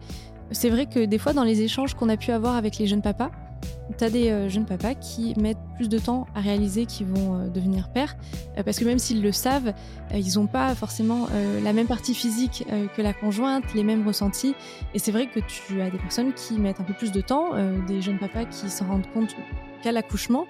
[0.52, 3.02] C'est vrai que des fois, dans les échanges qu'on a pu avoir avec les jeunes
[3.02, 3.30] papas,
[3.96, 7.34] tu as des euh, jeunes papas qui mettent plus de temps à réaliser qu'ils vont
[7.34, 8.16] euh, devenir pères,
[8.64, 9.72] parce que même s'ils le savent,
[10.14, 11.28] ils n'ont pas forcément
[11.62, 14.54] la même partie physique que la conjointe, les mêmes ressentis.
[14.94, 17.50] Et c'est vrai que tu as des personnes qui mettent un peu plus de temps,
[17.86, 19.34] des jeunes papas qui s'en rendent compte
[19.82, 20.46] qu'à l'accouchement.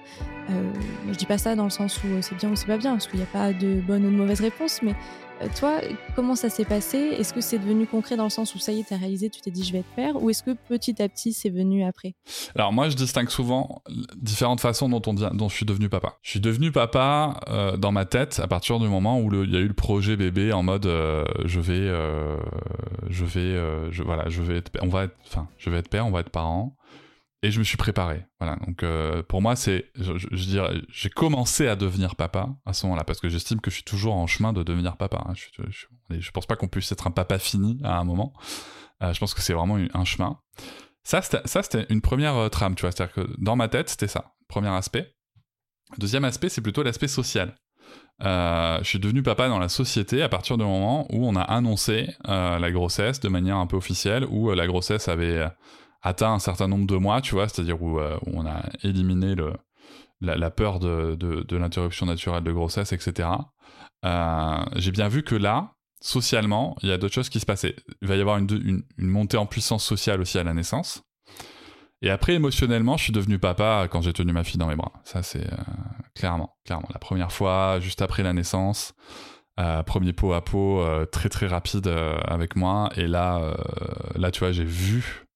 [0.49, 0.71] Euh,
[1.09, 3.07] je dis pas ça dans le sens où c'est bien ou c'est pas bien, parce
[3.07, 5.79] qu'il n'y a pas de bonne ou de mauvaise réponse, mais euh, toi,
[6.15, 6.97] comment ça s'est passé?
[6.97, 9.29] Est-ce que c'est devenu concret dans le sens où ça y est, tu as réalisé,
[9.29, 11.83] tu t'es dit je vais être père, ou est-ce que petit à petit c'est venu
[11.83, 12.15] après?
[12.55, 13.81] Alors moi, je distingue souvent
[14.15, 16.17] différentes façons dont, on, dont je suis devenu papa.
[16.21, 19.57] Je suis devenu papa euh, dans ma tête à partir du moment où il y
[19.57, 21.91] a eu le projet bébé en mode euh, je vais,
[23.09, 26.11] je vais, voilà, je vais être, on va être, enfin, je vais être père, on
[26.11, 26.75] va être parent.
[27.43, 28.25] Et je me suis préparé.
[28.39, 28.57] Voilà.
[28.67, 33.03] Donc euh, pour moi, c'est, je, dirais, j'ai commencé à devenir papa à ce moment-là
[33.03, 35.23] parce que j'estime que je suis toujours en chemin de devenir papa.
[35.27, 35.33] hein.
[35.33, 38.33] Je, je, je, pense pas qu'on puisse être un papa fini à un moment.
[39.01, 40.39] Euh, je pense que c'est vraiment un chemin.
[41.03, 42.91] Ça, c'était, ça, c'était une première euh, trame, tu vois.
[42.91, 45.15] C'est-à-dire que dans ma tête, c'était ça, premier aspect.
[45.97, 47.55] Deuxième aspect, c'est plutôt l'aspect social.
[48.23, 52.07] Je suis devenu papa dans la société à partir du moment où on a annoncé
[52.23, 55.43] la grossesse de manière un peu officielle, où la grossesse avait
[56.01, 59.35] atteint un certain nombre de mois, tu vois, c'est-à-dire où, euh, on a éliminé
[60.19, 63.29] la, peur de, l'interruption naturelle de grossesse, etc.
[64.05, 67.75] Euh, J'ai bien vu que là, socialement, il y a d'autres choses qui se passaient.
[68.01, 71.03] Il va y avoir une, montée en puissance sociale aussi à la naissance.
[72.03, 74.91] Et après, émotionnellement, je suis devenu papa quand j'ai tenu ma fille dans mes bras.
[75.03, 75.57] Ça, c'est euh,
[76.15, 76.89] clairement, clairement.
[76.91, 78.95] La première fois, juste après la naissance,
[79.85, 82.89] premier pot à pot, très très rapide avec moi.
[82.95, 83.55] Et là,
[84.15, 85.27] là, tu vois, j'ai vu,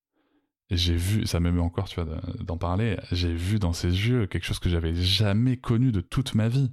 [0.72, 2.98] j'ai vu, ça m'émeut encore, tu vois, de- d'en parler.
[3.12, 6.72] J'ai vu dans ses yeux quelque chose que j'avais jamais connu de toute ma vie.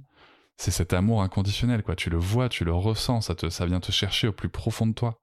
[0.57, 1.95] C'est cet amour inconditionnel, quoi.
[1.95, 4.87] Tu le vois, tu le ressens, ça, te, ça vient te chercher au plus profond
[4.87, 5.19] de toi.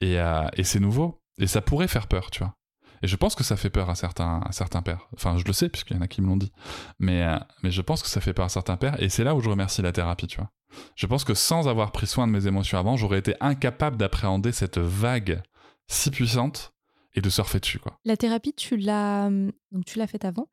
[0.00, 1.22] Et, euh, et c'est nouveau.
[1.38, 2.54] Et ça pourrait faire peur, tu vois.
[3.02, 5.08] Et je pense que ça fait peur à certains, à certains pères.
[5.14, 6.50] Enfin, je le sais, puisqu'il y en a qui me l'ont dit.
[6.98, 9.00] Mais, euh, mais je pense que ça fait peur à certains pères.
[9.02, 10.50] Et c'est là où je remercie la thérapie, tu vois.
[10.94, 14.52] Je pense que sans avoir pris soin de mes émotions avant, j'aurais été incapable d'appréhender
[14.52, 15.42] cette vague
[15.88, 16.72] si puissante
[17.16, 17.98] et de surfer dessus, quoi.
[18.04, 19.28] La thérapie, tu l'as
[19.72, 20.48] donc tu l'as faite avant.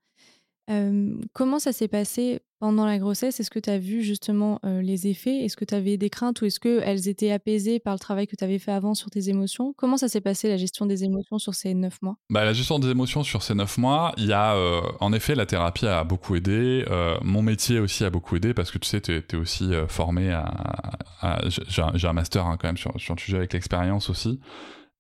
[0.70, 3.40] Euh, comment ça s'est passé pendant la grossesse?
[3.42, 5.40] Est-ce que tu as vu justement euh, les effets?
[5.44, 8.38] Est-ce que tu avais des craintes ou est-ce qu'elles étaient apaisées par le travail que
[8.38, 9.74] tu avais fait avant sur tes émotions?
[9.74, 12.16] Comment ça s'est passé la gestion des émotions sur ces neuf mois?
[12.30, 15.36] Bah, la gestion des émotions sur ces neuf mois, il y a, euh, en effet,
[15.36, 16.86] la thérapie a beaucoup aidé.
[17.22, 20.46] mon métier aussi a beaucoup aidé parce que tu sais, tu es, aussi formé à.
[21.20, 24.40] à- j'ai un- master hein, quand même sur, sur le sujet avec l'expérience aussi.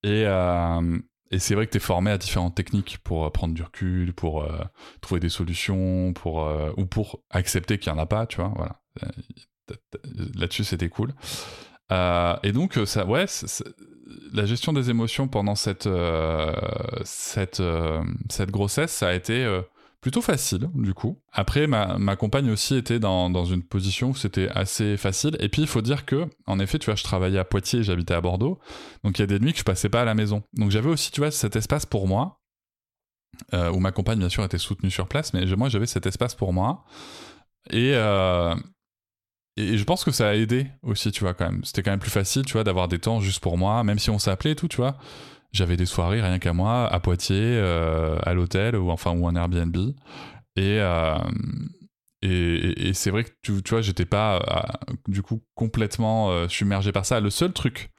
[0.03, 0.99] Et, euh,
[1.33, 4.13] et c'est vrai que tu es formé à différentes techniques pour euh, prendre du recul,
[4.13, 4.59] pour euh,
[5.01, 8.53] trouver des solutions, pour, euh, ou pour accepter qu'il n'y en a pas, tu vois.
[8.55, 8.79] Voilà.
[10.35, 11.13] Là-dessus, c'était cool.
[11.89, 13.25] Et donc, ça, ouais,
[14.31, 15.87] la gestion des émotions pendant cette,
[17.03, 17.61] cette,
[18.29, 19.61] cette grossesse, ça a été
[20.03, 21.17] plutôt facile, du coup.
[21.31, 25.37] Après, ma, compagne aussi était dans, une position où c'était assez facile.
[25.39, 27.83] Et puis, il faut dire que, en effet, tu vois, je travaillais à Poitiers et
[27.83, 28.59] j'habitais à Bordeaux.
[29.05, 30.43] Donc, il y a des nuits que je passais pas à la maison.
[30.53, 32.41] Donc, j'avais aussi, tu vois, cet espace pour moi,
[33.53, 36.35] euh, où ma compagne, bien sûr, était soutenue sur place, mais moi, j'avais cet espace
[36.35, 36.83] pour moi.
[37.69, 38.55] Et, euh,
[39.55, 41.63] et je pense que ça a aidé aussi, tu vois, quand même.
[41.63, 44.09] C'était quand même plus facile, tu vois, d'avoir des temps juste pour moi, même si
[44.09, 44.97] on s'appelait et tout, tu vois.
[45.53, 49.35] J'avais des soirées rien qu'à moi, à Poitiers, euh, à l'hôtel, ou enfin, ou un
[49.35, 49.77] Airbnb.
[50.55, 51.15] Et, euh,
[52.21, 56.91] et, et- c'est vrai que, tu, tu vois, j'étais pas, euh, du coup, complètement submergé
[56.91, 57.19] par ça.
[57.19, 57.91] Le seul truc,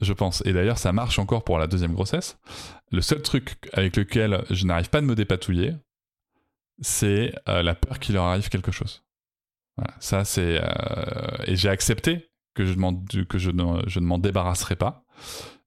[0.00, 2.38] je pense, et d'ailleurs, ça marche encore pour la deuxième grossesse,
[2.90, 5.74] le seul truc avec lequel je n'arrive pas de me dépatouiller,
[6.80, 9.04] c'est la peur qu'il leur arrive quelque chose.
[10.00, 10.60] Ça c'est
[11.46, 12.94] et j'ai accepté que je m'en
[13.28, 15.04] que je ne, ne m'en débarrasserai pas.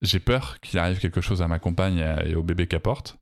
[0.02, 3.18] J'ai peur qu'il arrive quelque chose à ma compagne et, au bébé qu'elle porte.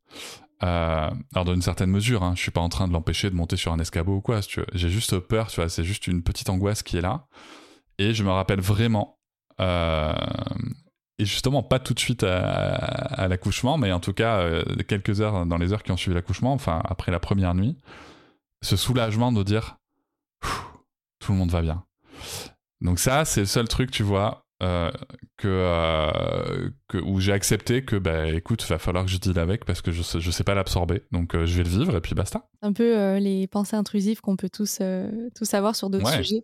[0.62, 3.36] Euh, alors dans une certaine mesure, hein, je suis pas en train de l'empêcher de
[3.36, 4.40] monter sur un escabeau ou quoi.
[4.74, 5.50] J'ai juste peur.
[5.50, 7.28] C'est juste une petite angoisse qui est là.
[7.98, 9.20] Et je me rappelle vraiment.
[9.60, 10.14] euh,
[11.20, 15.20] et justement, pas tout de suite à, à l'accouchement, mais en tout cas euh, quelques
[15.20, 17.78] heures dans les heures qui ont suivi l'accouchement, enfin après la première nuit,
[18.62, 19.76] ce soulagement de dire
[21.20, 21.84] tout le monde va bien.
[22.82, 24.92] Donc ça, c'est le seul truc, tu vois, euh,
[25.38, 29.66] que, euh, que où j'ai accepté que, bah, écoute, va falloir que je deal avec
[29.66, 32.02] parce que je sais, je sais pas l'absorber, donc euh, je vais le vivre et
[32.02, 32.48] puis basta.
[32.62, 34.80] Un peu les pensées intrusives qu'on peut tous,
[35.36, 36.24] tous avoir sur d'autres Ouais.
[36.24, 36.42] sujets.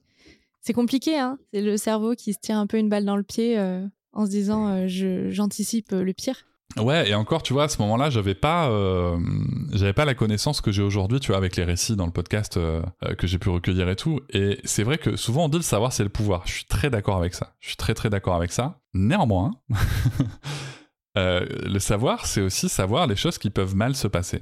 [0.61, 3.23] C'est compliqué, hein C'est le cerveau qui se tire un peu une balle dans le
[3.23, 3.57] pied
[4.13, 6.45] en se disant je- j'anticipe le pire.
[6.77, 9.17] Ouais, et encore, tu vois, à ce moment-là, j'avais pas, euh,
[9.71, 12.57] j'avais pas la connaissance que j'ai aujourd'hui, tu vois, avec les récits dans le podcast
[12.57, 14.19] euh, euh, que j'ai pu recueillir et tout.
[14.29, 16.41] Et c'est vrai que souvent on dit le savoir, c'est le pouvoir.
[16.45, 17.53] Je suis très d'accord avec ça.
[17.61, 18.81] Je suis très très d'accord avec ça.
[18.93, 19.51] Néanmoins,
[21.15, 24.41] le savoir, c'est aussi savoir les choses qui peuvent mal se passer.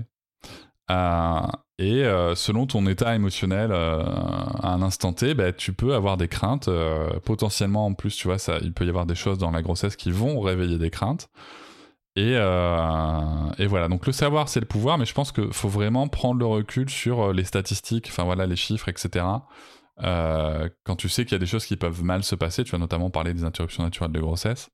[1.79, 2.03] Et
[2.35, 6.69] selon ton état émotionnel à un instant T, bah, tu peux avoir des craintes.
[7.25, 9.95] potentiellement, en plus, tu vois, ça, il peut y avoir des choses dans la grossesse
[9.95, 11.29] qui vont réveiller des craintes.
[12.15, 15.67] Et, euh, et voilà, donc le savoir c'est le pouvoir, mais je pense qu'il faut
[15.69, 19.25] vraiment prendre le recul sur euh, les statistiques, enfin voilà, les chiffres, etc.
[20.03, 22.71] Euh, quand tu sais qu'il y a des choses qui peuvent mal se passer, tu
[22.71, 24.69] vas notamment parler des interruptions naturelles de grossesse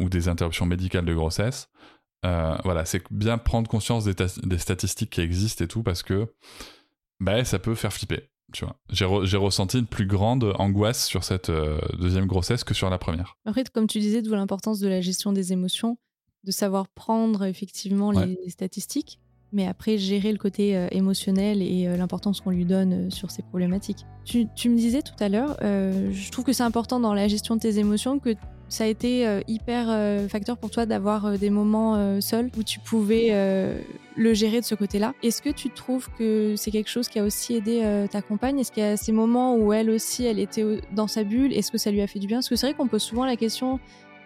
[0.00, 1.68] ou des interruptions médicales de grossesse.
[2.24, 6.32] Voilà, c'est bien prendre conscience des, ta- des statistiques qui existent et tout parce que
[7.20, 8.28] bah, ça peut faire flipper.
[8.52, 11.52] Tu vois, j'ai re- j'ai ressenti une plus grande angoisse sur cette
[11.98, 13.36] deuxième grossesse que sur la première.
[13.44, 15.98] Après, comme tu disais, d'où l'importance de la gestion des émotions,
[16.44, 18.38] de savoir prendre effectivement Ouais.
[18.44, 19.18] les, statistiques.
[19.52, 23.32] mais après gérer le côté euh, émotionnel et euh, l'importance qu'on lui donne euh, sur
[23.32, 24.06] ces problématiques.
[24.24, 27.56] Tu, tu, me disais tout à l'heure, je trouve que c'est important dans la gestion
[27.56, 28.36] de tes émotions que
[28.68, 29.86] ça a été hyper
[30.28, 33.30] facteur pour toi d'avoir des moments seuls où tu pouvais
[34.14, 35.14] le gérer de ce côté-là.
[35.24, 38.60] Est-ce que tu trouves que c'est quelque chose qui a aussi aidé ta compagne?
[38.60, 41.52] Est-ce qu'il y a ces moments où elle aussi, elle était dans sa bulle?
[41.52, 42.36] Est-ce que ça lui a fait du bien?
[42.36, 43.80] Parce que c'est vrai qu'on pose souvent la question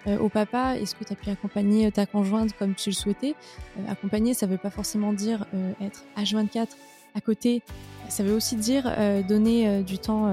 [0.06, 3.34] au papa, est-ce que tu as pu accompagner ta conjointe comme tu le souhaitais
[3.78, 6.68] euh, Accompagner, ça veut pas forcément dire euh, être H24
[7.14, 7.62] à côté,
[8.08, 8.90] ça veut aussi dire
[9.28, 10.26] donner du temps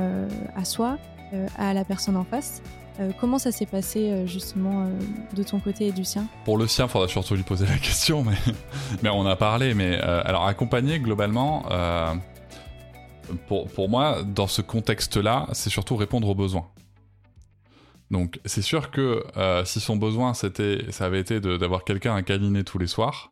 [0.55, 0.97] à soi,
[1.55, 2.63] à la personne en face.
[3.19, 4.89] comment ça s'est passé justement
[5.35, 6.25] de ton côté et du sien?
[6.43, 8.35] Pour le sien, il faudra surtout lui poser la question, mais,
[9.03, 9.75] mais on a parlé.
[9.75, 11.65] Mais alors accompagner globalement,
[13.47, 16.65] pour, pour moi, dans ce contexte-là, c'est surtout répondre aux besoins.
[18.11, 22.21] Donc c'est sûr que euh, si son besoin c'était, ça avait été d'avoir quelqu'un à
[22.21, 23.31] câliner tous les soirs,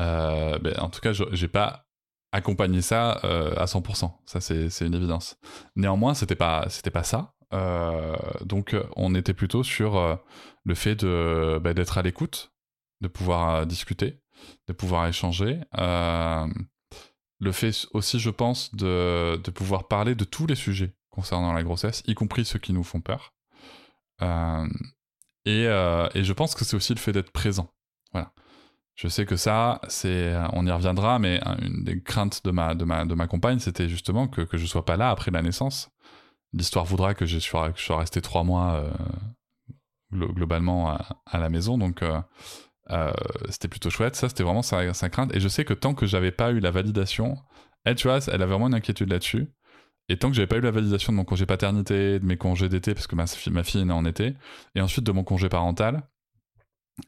[0.00, 1.84] euh, ben, en tout cas j'ai pas
[2.32, 4.10] accompagné ça euh, à 100%.
[4.24, 5.38] Ça c'est une évidence.
[5.76, 7.34] Néanmoins c'était pas pas ça.
[8.40, 10.18] donc on était plutôt sur
[10.64, 12.52] le fait de ben, d'être à l'écoute,
[13.02, 14.22] de pouvoir discuter,
[14.68, 15.60] de pouvoir échanger.
[17.40, 22.02] le fait aussi je pense de pouvoir parler de tous les sujets concernant la grossesse,
[22.06, 23.34] y compris ceux qui nous font peur.
[24.22, 24.66] Euh,
[25.44, 27.72] et, euh, et, je pense que c'est aussi le fait d'être présent.
[28.12, 28.32] Voilà.
[28.94, 32.84] Je sais que ça, c'est, on y reviendra, mais une des craintes de ma, de
[32.84, 35.90] ma, de ma compagne, c'était justement que, que je sois pas là après la naissance.
[36.52, 38.90] L'histoire voudra que je sois, que je sois resté trois mois euh,
[40.12, 42.02] globalement à, la maison, donc
[43.48, 44.16] c'était plutôt chouette.
[44.16, 45.34] Ça, c'était vraiment sa, sa, crainte.
[45.36, 47.36] Et je sais que tant que j'avais pas eu la validation,
[47.84, 49.48] elle, tu vois, elle avait vraiment une inquiétude là-dessus.
[50.08, 52.68] Et tant que j'avais pas eu la validation de mon congé paternité, de mes congés
[52.68, 54.34] d'été, parce que ma fille, ma fille est née en été,
[54.74, 56.02] et ensuite de mon congé parental,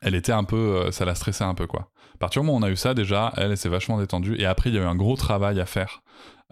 [0.00, 1.90] elle était un peu, euh, ça la stressait un peu quoi.
[2.14, 4.36] À partir du moment où on a eu ça déjà, elle, s'est vachement détendue.
[4.38, 6.02] Et après, il y a eu un gros travail à faire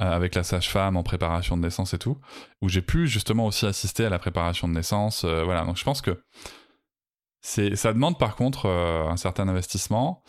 [0.01, 2.19] euh, avec la sage-femme en préparation de naissance et tout,
[2.63, 5.25] où j'ai pu justement aussi assister à la préparation de naissance.
[5.25, 6.23] Euh, voilà, donc je pense que
[7.41, 10.25] c'est, ça demande par contre un certain investissement,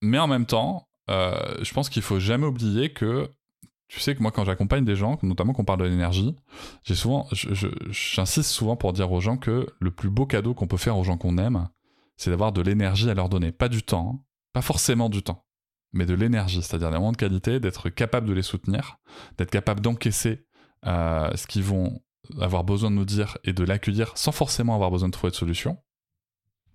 [0.00, 3.30] mais en même temps, je pense qu'il faut jamais oublier que
[3.88, 6.36] tu sais que moi, quand j'accompagne des gens, notamment qu'on parle de l'énergie,
[6.84, 10.76] j'ai souvent, j'insiste souvent pour dire aux gens que le plus beau cadeau qu'on peut
[10.76, 11.68] faire aux gens qu'on aime,
[12.16, 13.50] c'est d'avoir de l'énergie à leur donner.
[13.50, 15.46] Pas du temps, pas forcément du temps,
[15.92, 18.98] mais de l'énergie, c'est-à-dire des moments de qualité, d'être capable de les soutenir,
[19.38, 20.46] d'être capable d'encaisser
[20.86, 22.02] euh, ce qu'ils vont
[22.40, 25.36] avoir besoin de nous dire et de l'accueillir sans forcément avoir besoin de trouver de
[25.36, 25.78] solution.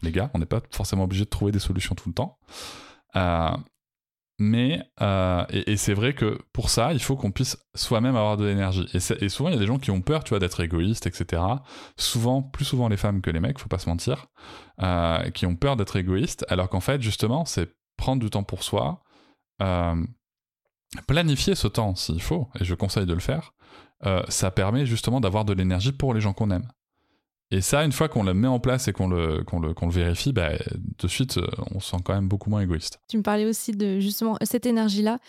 [0.01, 2.39] Les gars, on n'est pas forcément obligé de trouver des solutions tout le temps.
[3.15, 3.55] Euh,
[4.39, 8.45] mais, euh, et, c'est vrai que pour ça, il faut qu'on puisse soi-même avoir de
[8.45, 8.87] l'énergie.
[8.93, 11.41] Et, souvent, il y a des gens qui ont peur, tu d'être égoïstes, etc.
[11.97, 14.27] Souvent, plus souvent les femmes que les mecs, faut pas se mentir,
[14.81, 18.63] euh, qui ont peur d'être égoïstes, alors qu'en fait, justement, c'est prendre du temps pour
[18.63, 19.03] soi,
[19.61, 20.03] euh,
[21.07, 23.53] planifier ce temps s'il faut, et je conseille de le faire.
[24.27, 26.67] ça permet justement d'avoir de l'énergie pour les gens qu'on aime.
[27.53, 29.85] Et ça, une fois qu'on le met en place et qu'on le, qu'on le, qu'on
[29.85, 30.53] le vérifie, bah,
[30.97, 32.99] de suite, euh, on se sent quand même beaucoup moins égoïste.
[33.07, 35.19] Tu me parlais aussi de justement cette énergie-là.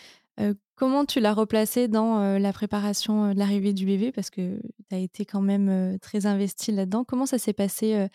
[0.40, 4.10] Euh, comment tu l'as replacée dans euh, la préparation de l'arrivée du bébé?
[4.10, 4.58] Parce que
[4.88, 7.04] tu as été quand même très investi là-dedans.
[7.04, 8.08] Comment ça s'est passé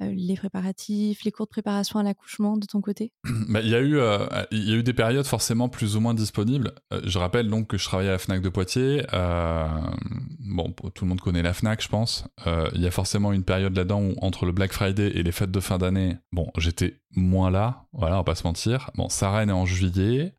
[0.00, 3.12] les préparatifs, les cours de préparation à l'accouchement de ton côté?
[3.48, 6.00] Bah, Il y, a eu, euh, il y a eu des périodes forcément plus ou
[6.00, 6.72] moins disponibles.
[7.04, 9.02] Je rappelle donc que je travaillais à la FNAC de Poitiers.
[9.12, 12.26] bon, tout le monde connaît la FNAC, je pense.
[12.74, 15.50] Il y a forcément une période là-dedans où entre le Black Friday et les fêtes
[15.50, 18.90] de fin d'année, bon, j'étais moins là, voilà, on va pas se mentir.
[18.94, 20.34] Bon, Sarah est en juillet.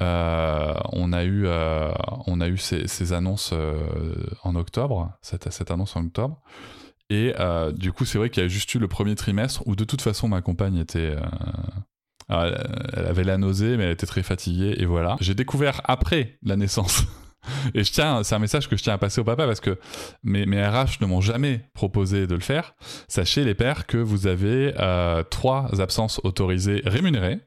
[0.00, 1.46] on a eu,
[2.26, 3.52] on a eu ces, ces annonces
[4.42, 6.40] en octobre, cette annonce en octobre.
[7.10, 9.76] Et euh, du coup, c'est vrai qu'il y a juste eu le premier trimestre où
[9.76, 11.16] de toute façon ma compagne était...
[11.16, 11.20] Euh,
[12.28, 15.16] elle avait la nausée, mais elle était très fatiguée, et voilà.
[15.20, 17.04] J'ai découvert après la naissance.
[17.74, 19.78] et je tiens, c'est un message que je tiens à passer au papa parce que
[20.24, 22.74] mes, mes RH ne m'ont jamais proposé de le faire.
[23.06, 27.38] Sachez les pères que vous avez euh, trois absences autorisées rémunérées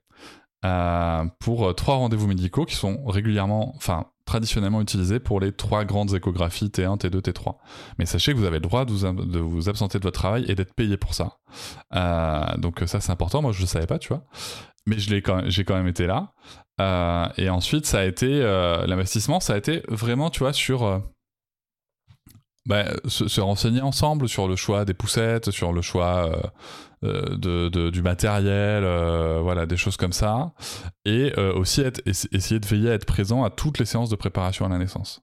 [0.63, 6.13] euh, pour trois rendez-vous médicaux qui sont régulièrement, enfin traditionnellement utilisés pour les trois grandes
[6.13, 7.55] échographies T1, T2, T3.
[7.97, 10.75] Mais sachez que vous avez le droit de vous, absenter de votre travail et d'être
[10.75, 11.39] payé pour ça.
[11.95, 14.23] Euh, donc ça c'est important, moi je ne savais pas, tu vois.
[14.85, 16.33] Mais je l'ai quand j'ai quand même été là.
[16.79, 21.01] Euh, et ensuite ça a été, euh, l'investissement ça a été vraiment, tu vois, sur...
[22.67, 26.29] Bah, se, renseigner ensemble sur le choix des poussettes, sur le choix
[27.01, 30.53] de, de, du matériel, euh, voilà, des choses comme ça,
[31.05, 34.65] et euh, aussi essayer de veiller à être présent à toutes les séances de préparation
[34.65, 35.21] à la naissance.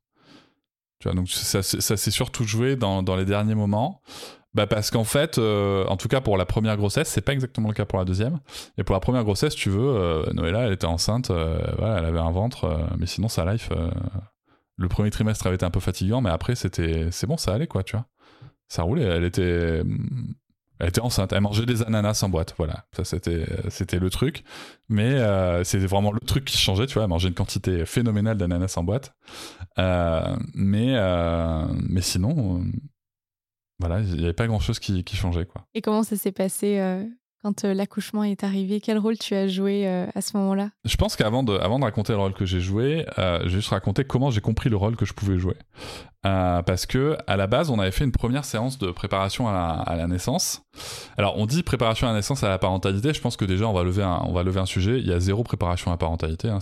[1.01, 4.01] Tu vois, donc ça, ça s'est surtout joué dans, dans, les derniers moments.
[4.55, 7.69] Bah parce qu'en fait, euh, en tout cas pour la première grossesse, c'est pas exactement
[7.69, 8.41] le cas pour la deuxième.
[8.79, 12.19] Et pour la première grossesse, tu veux, euh, Noëlla, elle était enceinte, euh, elle avait
[12.19, 13.91] un ventre, euh, mais sinon sa life, euh,
[14.79, 17.67] le premier trimestre avait été un peu fatigant, mais après c'était, c'est bon, ça allait
[17.67, 18.07] quoi, tu vois.
[18.69, 19.83] Ça roulait, elle était,
[20.79, 22.87] elle était enceinte, elle mangeait des ananas en boîte, voilà.
[22.93, 24.45] Ça c'était, c'était le truc.
[24.89, 25.19] Mais
[25.65, 27.05] c'était vraiment le truc qui changeait, tu vois.
[27.05, 29.15] Elle mangeait une quantité phénoménale d'ananas en boîte.
[30.55, 30.97] mais,
[31.89, 32.63] mais sinon
[33.79, 35.47] voilà, il n'y avait pas grand chose qui, changeait.
[35.75, 37.05] Et comment ça s'est passé euh,
[37.43, 40.71] quand euh, l'accouchement est arrivé Quel rôle tu as joué euh, à ce moment-là?
[40.85, 43.07] Je pense qu'avant de, raconter le rôle que j'ai joué,
[43.45, 45.57] j'ai juste raconté comment j'ai compris le rôle que je pouvais jouer.
[46.23, 50.07] parce que à la base, on avait fait une première séance de préparation à la,
[50.07, 50.63] naissance.
[51.17, 53.13] Alors, on dit préparation à la naissance à la parentalité.
[53.13, 54.03] Je pense que déjà, on va lever
[54.61, 54.99] un, sujet.
[54.99, 56.49] Il y a zéro préparation à la parentalité.
[56.49, 56.59] Hein.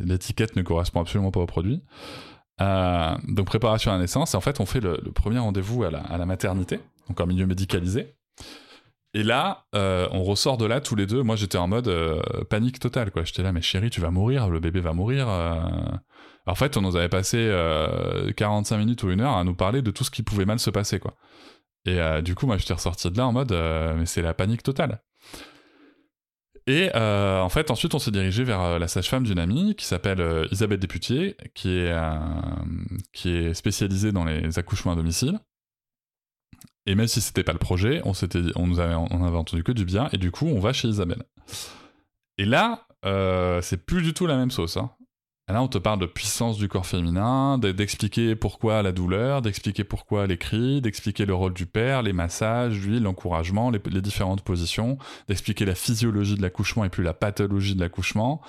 [0.00, 1.82] L'étiquette ne correspond absolument pas au produit.
[2.60, 5.82] Euh, donc préparation à la naissance, et en fait on fait le, le premier rendez-vous
[5.82, 8.14] à la, à la, maternité, donc en milieu médicalisé.
[9.14, 11.22] Et là, euh, on ressort de là tous les deux.
[11.22, 13.22] Moi j'étais en mode euh, panique totale, quoi.
[13.24, 15.28] J'étais là, mais chérie, tu vas mourir, le bébé va mourir.
[15.28, 15.60] Euh.
[16.46, 17.50] En fait, on nous avait passé
[18.36, 20.68] 45 minutes ou une heure à nous parler de tout ce qui pouvait mal se
[20.68, 21.14] passer, quoi.
[21.86, 23.52] Et du coup, moi j'étais ressorti de là en mode,
[23.96, 25.00] mais c'est la panique totale.
[26.66, 30.80] Et en fait, ensuite, on s'est dirigé vers la sage-femme d'une amie qui s'appelle Isabelle
[30.80, 31.96] Députier, qui est,
[33.14, 35.40] qui est spécialisée dans les accouchements à domicile.
[36.86, 39.62] Et même si c'était pas le projet, on, s'était, on, nous avait, on avait entendu
[39.62, 41.22] que du bien, et du coup, on va chez Isabelle.
[42.36, 44.76] Et là, euh, c'est plus du tout la même sauce.
[44.76, 44.90] Hein.
[45.48, 50.26] Là, on te parle de puissance du corps féminin, d'expliquer pourquoi la douleur, d'expliquer pourquoi
[50.26, 54.96] les cris, d'expliquer le rôle du père, les massages, l'huile, l'encouragement, les, les, différentes positions,
[55.28, 58.40] d'expliquer la physiologie de l'accouchement et plus la pathologie de l'accouchement.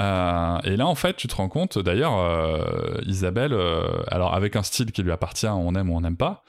[0.00, 4.56] Euh, et là, en fait, tu te rends compte, d'ailleurs, euh, Isabelle, euh, alors avec
[4.56, 6.42] un style qui lui appartient, on aime ou on n'aime pas,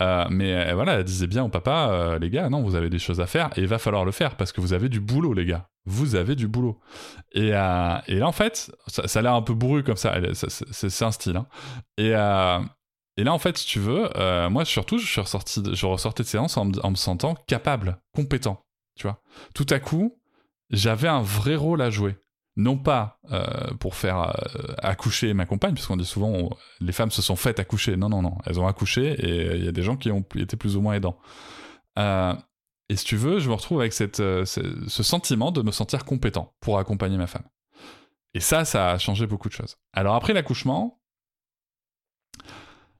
[0.00, 2.88] euh, mais euh, voilà, elle disait bien au papa, euh, les gars, non, vous avez
[2.88, 5.00] des choses à faire et il va falloir le faire parce que vous avez du
[5.00, 5.68] boulot, les gars.
[5.86, 6.78] Vous avez du boulot.
[7.32, 10.14] Et, et là, en fait, ça, ça a l'air un peu bourru comme ça.
[10.34, 11.36] C'est un style.
[11.36, 11.46] Hein.
[11.96, 14.08] Et, et là, en fait, si tu veux,
[14.50, 18.62] moi, surtout, je suis ressorti, je ressortais de séance en, en me sentant capable, compétent.
[18.94, 19.22] Tu vois.
[19.54, 20.20] Tout à coup,
[20.68, 22.16] j'avais un vrai rôle à jouer
[22.56, 26.92] non pas euh, pour faire euh, accoucher ma compagne, parce qu'on dit souvent on, les
[26.92, 27.96] femmes se sont faites accoucher.
[27.96, 30.56] Non, non, non, elles ont accouché et il y a des gens qui ont été
[30.56, 31.18] plus ou moins aidants.
[31.98, 32.34] Euh,
[32.88, 36.04] et si tu veux, je me retrouve avec cette, ce, ce sentiment de me sentir
[36.04, 37.44] compétent pour accompagner ma femme.
[38.34, 39.76] Et ça, ça a changé beaucoup de choses.
[39.92, 41.00] Alors après l'accouchement,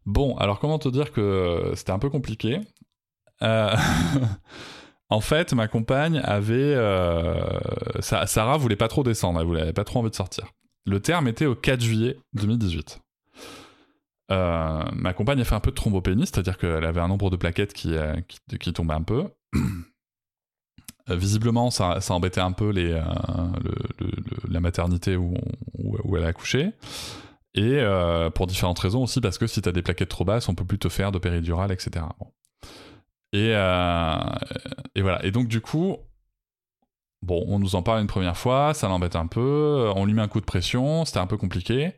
[0.07, 2.61] bon, alors comment te dire que c'était un peu compliqué
[5.11, 6.75] En fait, ma compagne avait.
[6.75, 7.43] Euh,
[8.01, 10.47] Sarah voulait pas trop descendre, elle voulait pas trop envie de sortir.
[10.87, 13.01] Le terme était au 4 juillet 2018.
[14.31, 17.37] Euh, ma compagne a fait un peu de thrombopénie, c'est-à-dire qu'elle avait un nombre de
[17.37, 18.15] plaquettes qui, euh,
[18.61, 19.25] qui, tombait un peu.
[21.09, 23.01] Euh, visiblement, ça, ça, embêtait un peu les, le,
[23.99, 24.13] le,
[24.49, 25.35] la maternité où,
[25.79, 26.73] où, elle a accouché.
[27.55, 27.83] Et
[28.35, 30.67] pour différentes raisons aussi, parce que si tu as des plaquettes trop basses, on peut
[30.67, 32.05] plus te faire de péridurale, etc.
[32.21, 32.27] Bon.
[33.33, 34.17] Et, euh,
[34.95, 35.25] et voilà.
[35.25, 35.97] Et donc, du coup,
[37.23, 40.23] bon, on nous en parle une première fois, ça l'embête un peu, on lui met
[40.23, 41.93] un coup de pression, c'était un peu compliqué.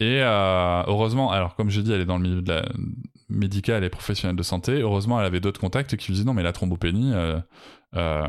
[0.00, 2.64] Et euh, heureusement, alors comme j'ai dit, elle est dans le milieu de la
[3.28, 4.80] médicale et professionnelle de santé.
[4.80, 7.38] Heureusement, elle avait d'autres contacts qui lui disaient non, mais la thrombopénie, euh,
[7.96, 8.26] euh,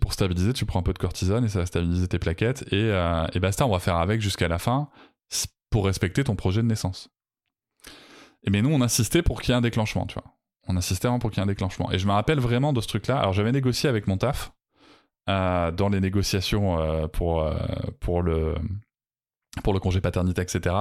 [0.00, 2.90] pour stabiliser, tu prends un peu de cortisone et ça va stabiliser tes plaquettes et,
[2.90, 4.88] euh, et basta, on va faire avec jusqu'à la fin
[5.70, 7.10] pour respecter ton projet de naissance.
[8.48, 10.35] Mais nous, on insistait pour qu'il y ait un déclenchement, tu vois.
[10.68, 11.90] On insistait vraiment pour qu'il y ait un déclenchement.
[11.92, 13.18] Et je me rappelle vraiment de ce truc-là.
[13.18, 14.52] Alors j'avais négocié avec mon taf
[15.28, 17.58] euh, dans les négociations euh, pour, euh,
[17.98, 18.54] pour, le,
[19.80, 20.72] congé paternité, etc.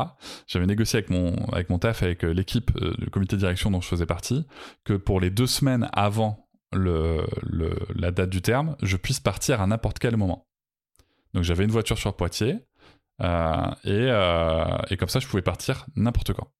[0.46, 3.88] J'avais négocié avec mon, avec mon taf, avec l'équipe, le comité de direction dont je
[3.88, 4.46] faisais partie,
[4.84, 9.98] que pour les deux semaines avant la date du terme, je puisse partir à n'importe
[9.98, 10.46] quel moment.
[11.34, 12.60] Donc j'avais une voiture sur Poitiers,
[13.22, 14.10] et,
[14.90, 16.52] et comme ça je pouvais partir n'importe quand.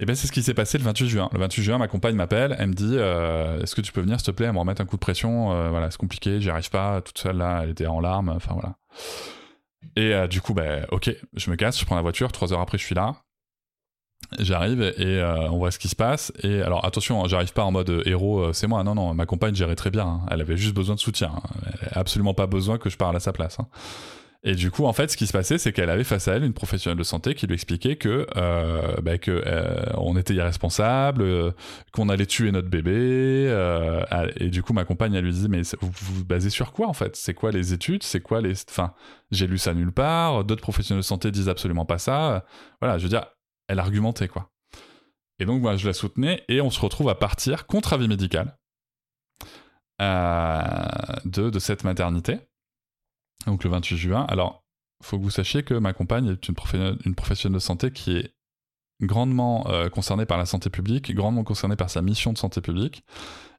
[0.00, 1.28] Et ben c'est ce qui s'est passé le 28 juin.
[1.32, 4.18] Le 28 juin, ma compagne m'appelle, elle me dit euh, Est-ce que tu peux venir,
[4.18, 6.48] s'il te plaît, à me remettre un coup de pression euh, Voilà, c'est compliqué, j'y
[6.48, 8.76] arrive pas, toute seule là, elle était en larmes, enfin voilà.
[9.96, 12.60] Et euh, du coup, ben ok, je me casse, je prends la voiture, trois heures
[12.60, 13.16] après, je suis là.
[14.38, 16.32] J'arrive et on voit ce qui se passe.
[16.42, 18.84] Et alors attention, j'arrive pas en mode héros, c'est moi.
[18.84, 20.06] Non, non, ma compagne gérait très bien.
[20.06, 20.20] Hein.
[20.30, 21.32] Elle avait juste besoin de soutien.
[21.34, 21.42] Hein.
[21.64, 23.58] Elle avait absolument pas besoin que je parle à sa place.
[23.58, 23.66] Hein.
[24.42, 26.44] Et du coup, en fait, ce qui se passait, c'est qu'elle avait face à elle
[26.44, 31.20] une professionnelle de santé qui lui expliquait que, euh, bah, que euh, on était irresponsable,
[31.22, 31.50] euh,
[31.92, 32.90] qu'on allait tuer notre bébé.
[33.48, 34.02] euh,
[34.36, 36.94] et du coup, ma compagne, elle lui dit, mais vous vous basez sur quoi en
[36.94, 37.16] fait?
[37.16, 38.02] C'est quoi les études?
[38.02, 38.94] C'est quoi les, enfin,
[39.30, 40.42] j'ai lu ça nulle part.
[40.44, 42.46] D'autres professionnels de santé disent absolument pas ça.
[42.80, 43.26] Voilà, je veux dire,
[43.68, 44.50] elle argumentait quoi.
[45.38, 48.56] Et donc, moi, je la soutenais et on se retrouve à partir contre avis médical
[49.98, 52.38] de, de cette maternité
[53.46, 54.26] donc le 28 juin.
[54.28, 54.64] Alors,
[55.02, 58.34] faut que vous sachiez que ma compagne est une, professionnelle, de santé qui est
[59.00, 63.04] grandement euh, concernée par la santé publique, grandement concernée par sa mission de santé publique,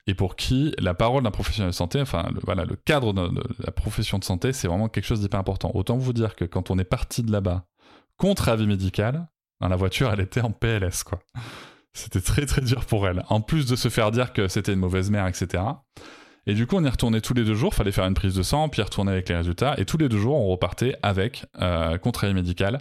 [0.08, 3.44] et pour qui la parole d'un professionnel de santé, enfin le, voilà, le cadre de,
[3.60, 5.72] la profession de santé, c'est vraiment quelque chose d'hyper important.
[5.74, 7.66] Autant vous dire que quand on est parti de là-bas
[8.18, 9.28] contre avis médical,
[9.68, 11.20] la voiture, elle était en PLS, quoi.
[11.94, 13.26] C'était très très dur pour elle.
[13.30, 15.64] En plus de se faire dire que c'était une mauvaise mère, etc.
[16.48, 17.74] Et du coup, on y retournait tous les deux jours.
[17.74, 19.76] Fallait faire une prise de sang, puis retourner avec les résultats.
[19.78, 22.80] Et tous les deux jours, on repartait avec euh, contre avis médical.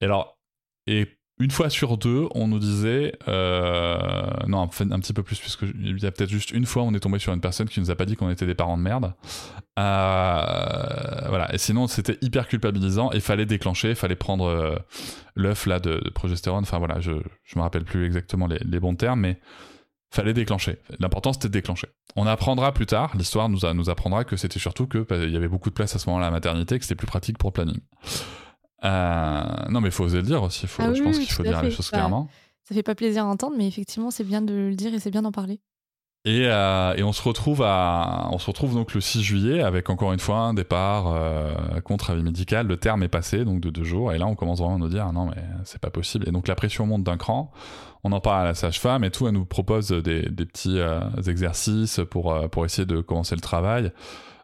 [0.00, 0.38] Et alors,
[0.86, 3.96] et une fois sur deux, on nous disait, euh,
[4.48, 4.66] non, un
[5.00, 7.32] petit peu plus, puisque il y a peut-être juste une fois, on est tombé sur
[7.32, 9.14] une personne qui nous a pas dit qu'on était des parents de merde.
[9.78, 11.48] Euh, voilà.
[11.52, 13.12] Et sinon, c'était hyper culpabilisant.
[13.12, 14.76] Et fallait déclencher, fallait prendre euh,
[15.36, 16.64] l'œuf là de, progestérone.
[16.64, 17.12] Enfin voilà, je
[17.44, 19.38] je me rappelle plus exactement les bons termes, mais
[20.10, 20.78] fallait déclencher.
[21.00, 21.88] L'important c'était de déclencher.
[22.16, 25.30] On apprendra plus tard, l'histoire nous, a- nous apprendra que c'était surtout que bah, il
[25.30, 27.36] y avait beaucoup de place à ce moment-là à la maternité, que c'était plus pratique
[27.38, 27.80] pour le planning.
[28.84, 31.24] Euh, non mais il faut oser le dire aussi, faut, Ah je oui, pense oui,
[31.24, 32.28] qu'il faut dire les choses Bah, clairement.
[32.68, 35.10] Ça fait pas plaisir à entendre, mais effectivement, c'est bien de le dire et c'est
[35.10, 35.58] bien d'en parler.
[36.24, 39.88] Et, euh, et on se retrouve à, on se retrouve donc le 6 juillet avec
[39.88, 42.66] encore une fois un départ euh, contre avis médical.
[42.66, 44.88] Le terme est passé donc de deux jours et là on commence vraiment à nous
[44.88, 46.28] dire ah non mais c'est pas possible.
[46.28, 47.50] Et donc la pression monte d'un cran.
[48.04, 49.26] On en parle à la sage-femme et tout.
[49.26, 53.92] Elle nous propose des, petits euh, exercices pour euh, pour essayer de commencer le travail.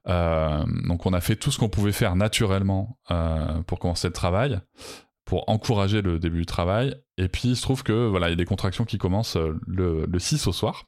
[0.06, 2.98] Euh, donc on a fait tout ce qu'on pouvait faire naturellement
[3.66, 4.60] pour commencer le travail,
[5.24, 6.94] pour encourager le début du travail.
[7.16, 9.36] Et puis il se trouve que voilà il y a des contractions qui commencent
[9.66, 10.84] le, le 6 au soir.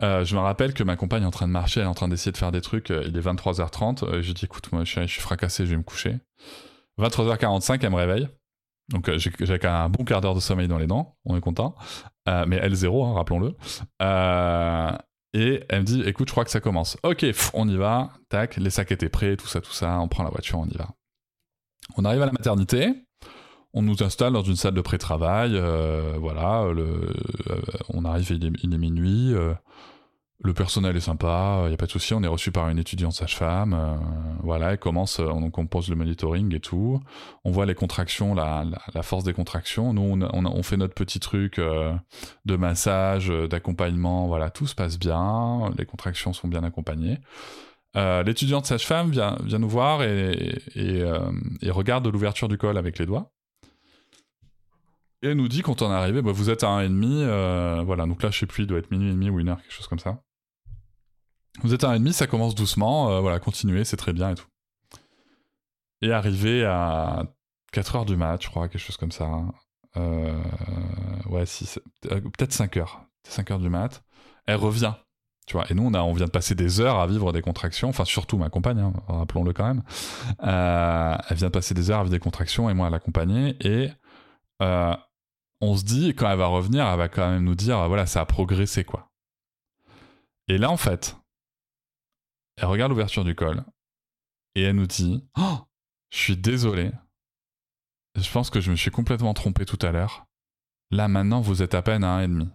[0.00, 2.08] Je me rappelle que ma compagne est en train de marcher, elle est en train
[2.08, 2.90] d'essayer de faire des trucs.
[2.90, 4.04] il est 23h30.
[4.04, 6.18] Euh, je dis écoute, moi je suis, je suis fracassé, je vais me coucher.
[6.98, 8.28] 23h45, elle me réveille.
[8.92, 11.16] Donc euh, j'ai j'ai quand même un bon quart d'heure de sommeil dans les dents,
[11.24, 11.74] on est content.
[12.28, 13.54] Euh, mais elle zéro, hein, rappelons-le.
[14.00, 14.92] Euh,
[15.34, 16.96] et elle me dit écoute, je crois que ça commence.
[17.02, 17.24] Ok,
[17.54, 18.10] on y va.
[18.28, 19.98] Tac, les sacs étaient prêts, tout ça, tout ça.
[19.98, 20.88] On prend la voiture, on y va.
[21.96, 22.92] On arrive à la maternité.
[23.74, 25.58] On nous installe dans une salle de pré-travail.
[26.18, 26.66] voilà,
[27.88, 29.34] on arrive, il est minuit.
[30.44, 32.14] Euh, le personnel est sympa, il n'y a pas de souci.
[32.14, 33.74] On est reçu par une étudiante sage-femme.
[33.74, 33.96] euh,
[34.42, 37.00] voilà, elle commence, euh, donc on pose le monitoring et tout.
[37.44, 38.64] On voit les contractions, la,
[39.02, 39.92] force des contractions.
[39.92, 41.94] Nous, on, on, on fait notre petit truc euh,
[42.44, 44.26] de massage, euh, d'accompagnement.
[44.26, 45.70] Voilà, tout se passe bien.
[45.78, 47.18] Les contractions sont bien accompagnées.
[47.96, 51.20] Euh, L'étudiante sage-femme vient, nous voir et, et, euh,
[51.68, 53.30] regarde l'ouverture du col avec les doigts.
[55.22, 58.06] Et elle nous dit quand on est arrivé, bah, vous êtes à 1,5, euh, voilà,
[58.06, 59.72] donc là je sais plus, il doit être minuit et demi ou une heure, quelque
[59.72, 60.20] chose comme ça.
[61.60, 64.46] Vous êtes à 1,5, ça commence doucement, euh, voilà, continuez, c'est très bien et tout.
[66.00, 67.24] Et arrivé à
[67.72, 69.28] 4 heures du mat, je crois, quelque chose comme ça.
[69.96, 70.42] Euh,
[71.26, 71.44] ouais,
[72.10, 73.04] euh, peut-être 5 heures.
[73.28, 74.02] 5 heures du mat.
[74.46, 74.94] Elle revient.
[75.46, 77.42] Tu vois, et nous, on, a, on vient de passer des heures à vivre des
[77.42, 79.82] contractions, enfin surtout ma compagne, hein, rappelons-le quand même.
[80.44, 83.56] Euh, elle vient de passer des heures à vivre des contractions et moi à l'accompagner.
[83.60, 83.90] Et
[85.60, 88.20] on se dit, quand elle va revenir, elle va quand même nous dire, voilà, ça
[88.20, 89.10] a progressé, quoi.
[90.48, 91.16] Et là, en fait,
[92.56, 93.64] elle regarde l'ouverture du col
[94.54, 95.58] et elle nous dit, oh,
[96.10, 96.90] je suis désolé.
[98.14, 100.26] Je pense que je me suis complètement trompé tout à l'heure.
[100.90, 102.48] Là, maintenant, vous êtes à peine à 1,5.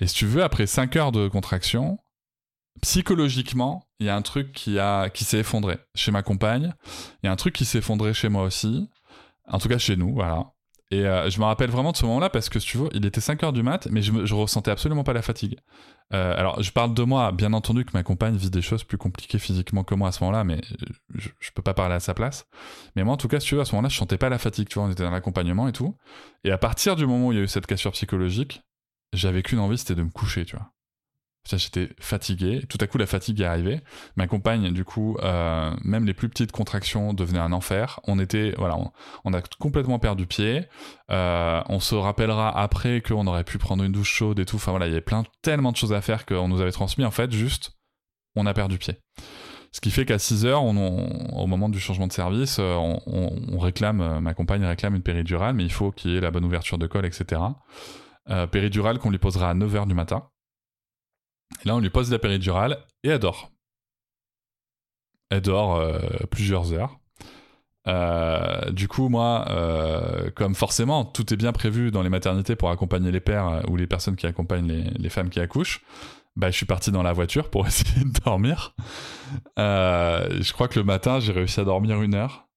[0.00, 1.98] Et si tu veux, après 5 heures de contraction,
[2.80, 6.74] psychologiquement, il y a un truc qui, a, qui s'est effondré chez ma compagne.
[7.22, 8.88] Il y a un truc qui s'est effondré chez moi aussi.
[9.48, 10.52] En tout cas, chez nous, voilà.
[10.90, 13.04] Et euh, je me rappelle vraiment de ce moment-là parce que, si tu veux, il
[13.04, 15.58] était 5 heures du mat, mais je, je ressentais absolument pas la fatigue.
[16.14, 18.98] Euh, alors, je parle de moi, bien entendu que ma compagne vit des choses plus
[18.98, 20.60] compliquées physiquement que moi à ce moment-là, mais
[21.14, 22.46] je, je peux pas parler à sa place.
[22.94, 24.38] Mais moi, en tout cas, si tu veux, à ce moment-là, je sentais pas la
[24.38, 25.96] fatigue, tu vois, on était dans l'accompagnement et tout.
[26.44, 28.62] Et à partir du moment où il y a eu cette cassure psychologique,
[29.12, 30.70] j'avais qu'une envie, c'était de me coucher, tu vois.
[31.48, 32.62] J'étais fatigué.
[32.68, 33.80] Tout à coup, la fatigue est arrivée.
[34.16, 38.00] Ma compagne, du coup, euh, même les plus petites contractions devenaient un enfer.
[38.04, 38.54] On était,
[39.24, 40.64] on, a complètement perdu pied.
[41.10, 44.56] Euh, on se rappellera après qu'on aurait pu prendre une douche chaude et tout.
[44.56, 47.04] Enfin voilà, il y avait plein, tellement de choses à faire qu'on nous avait transmis.
[47.04, 47.72] En fait, juste,
[48.34, 48.96] on a perdu pied.
[49.70, 50.72] Ce qui fait qu'à 6 heures, au
[51.46, 52.74] moment du changement de service, euh,
[53.06, 56.44] on, réclame, ma compagne réclame une péridurale, mais il faut qu'il y ait la bonne
[56.44, 57.40] ouverture de col, etc.
[58.50, 60.28] Péridurale qu'on lui posera à 9 heures du matin.
[61.64, 63.50] Et là, on lui pose la péridurale et elle dort.
[65.30, 65.82] Elle dort
[66.30, 66.98] plusieurs heures.
[67.88, 72.70] Euh, du coup, moi, euh, comme forcément, tout est bien prévu dans les maternités pour
[72.70, 75.82] accompagner les pères euh, ou les personnes qui accompagnent les, femmes qui accouchent,
[76.34, 78.74] bah, je suis parti dans la voiture pour essayer de dormir.
[79.56, 82.48] je crois que le matin, j'ai réussi à dormir une heure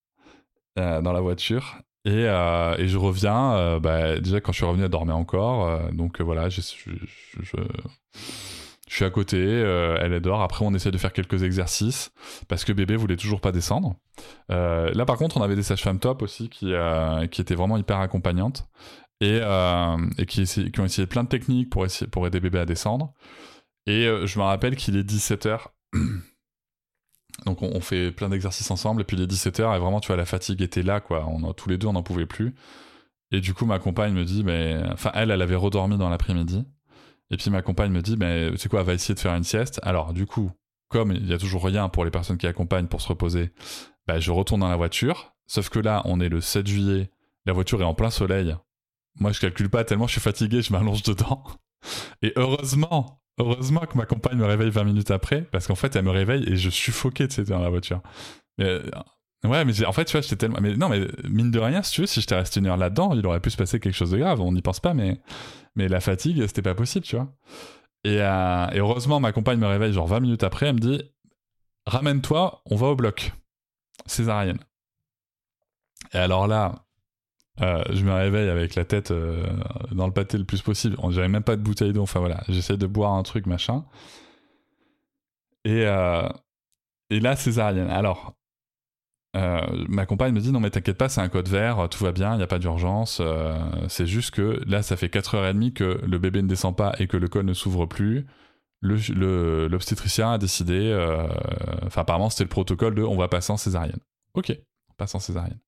[0.75, 1.77] dans la voiture.
[2.05, 5.91] Et, je reviens, bah, déjà quand je suis revenu, à dormir encore.
[5.91, 6.61] donc voilà, je
[8.89, 10.41] je suis à côté, euh, elle est dehors.
[10.41, 12.11] Après, on essaie de faire quelques exercices
[12.47, 13.95] parce que bébé voulait toujours pas descendre.
[14.51, 17.77] Euh, là, par contre, on avait des sages-femmes top aussi qui, euh, qui étaient vraiment
[17.77, 18.67] hyper accompagnantes
[19.21, 19.41] et,
[20.17, 21.85] et qui, ont essayé plein de techniques pour
[22.25, 23.13] aider bébé à descendre.
[23.85, 25.67] Et je me rappelle qu'il est 17h.
[27.45, 29.01] Donc, on, fait plein d'exercices ensemble.
[29.01, 31.27] Et puis, il est 17h et vraiment, tu vois, la fatigue était là, quoi.
[31.27, 32.55] On, tous les deux, on n'en pouvait plus.
[33.31, 34.81] Et du coup, ma compagne me dit, mais.
[34.91, 36.65] Enfin, elle, elle avait redormi dans l'après-midi.
[37.31, 39.79] Et puis ma compagne me dit, mais c'est quoi, va essayer de faire une sieste.
[39.83, 40.51] Alors du coup,
[40.89, 43.51] comme il y a toujours rien pour les personnes qui accompagnent pour se reposer,
[44.07, 45.33] bah, je retourne dans la voiture.
[45.47, 47.11] Sauf que là, on est le 7 juillet,
[47.45, 48.55] la voiture est en plein soleil.
[49.19, 51.43] Moi, je calcule pas tellement je suis fatigué, je m'allonge dedans.
[52.21, 56.05] Et heureusement, heureusement que ma compagne me réveille 20 minutes après, parce qu'en fait, elle
[56.05, 58.01] me réveille et je suffoquais, tu sais, dans la voiture.
[58.57, 58.79] Mais
[59.45, 60.59] Ouais, mais en fait, tu vois, j'étais tellement.
[60.61, 63.13] Mais non, mais mine de rien, si tu veux, si j'étais resté une heure là-dedans,
[63.13, 64.41] il aurait pu se passer quelque chose de grave.
[64.41, 65.21] On n'y pense pas, mais,
[65.75, 67.33] mais la fatigue, c'était pas possible, tu vois.
[68.03, 71.01] Et, euh, heureusement, ma compagne me réveille genre 20 minutes après, elle me dit
[71.85, 73.31] Ramène-toi, on va au bloc.
[74.05, 74.59] Césarienne.
[76.13, 76.85] Et alors là,
[77.61, 79.45] euh, je me réveille avec la tête euh,
[79.91, 80.97] dans le pâté le plus possible.
[81.11, 82.01] J'avais même pas de bouteille d'eau.
[82.01, 83.85] Enfin voilà, j'essaie de boire un truc, machin.
[85.63, 87.89] Et là, césarienne.
[87.89, 88.33] Alors,
[89.39, 92.11] euh, ma compagne me dit non mais t'inquiète pas c'est un code vert tout va
[92.11, 96.01] bien il n'y a pas d'urgence euh, c'est juste que là ça fait 4h30 que
[96.03, 98.25] le bébé ne descend pas et que le col ne s'ouvre plus.
[98.81, 101.27] L'obstétricien a décidé euh,
[101.85, 103.99] enfin apparemment c'était le protocole de on va passer en césarienne.
[104.33, 104.57] Ok
[104.89, 105.59] on passe en césarienne.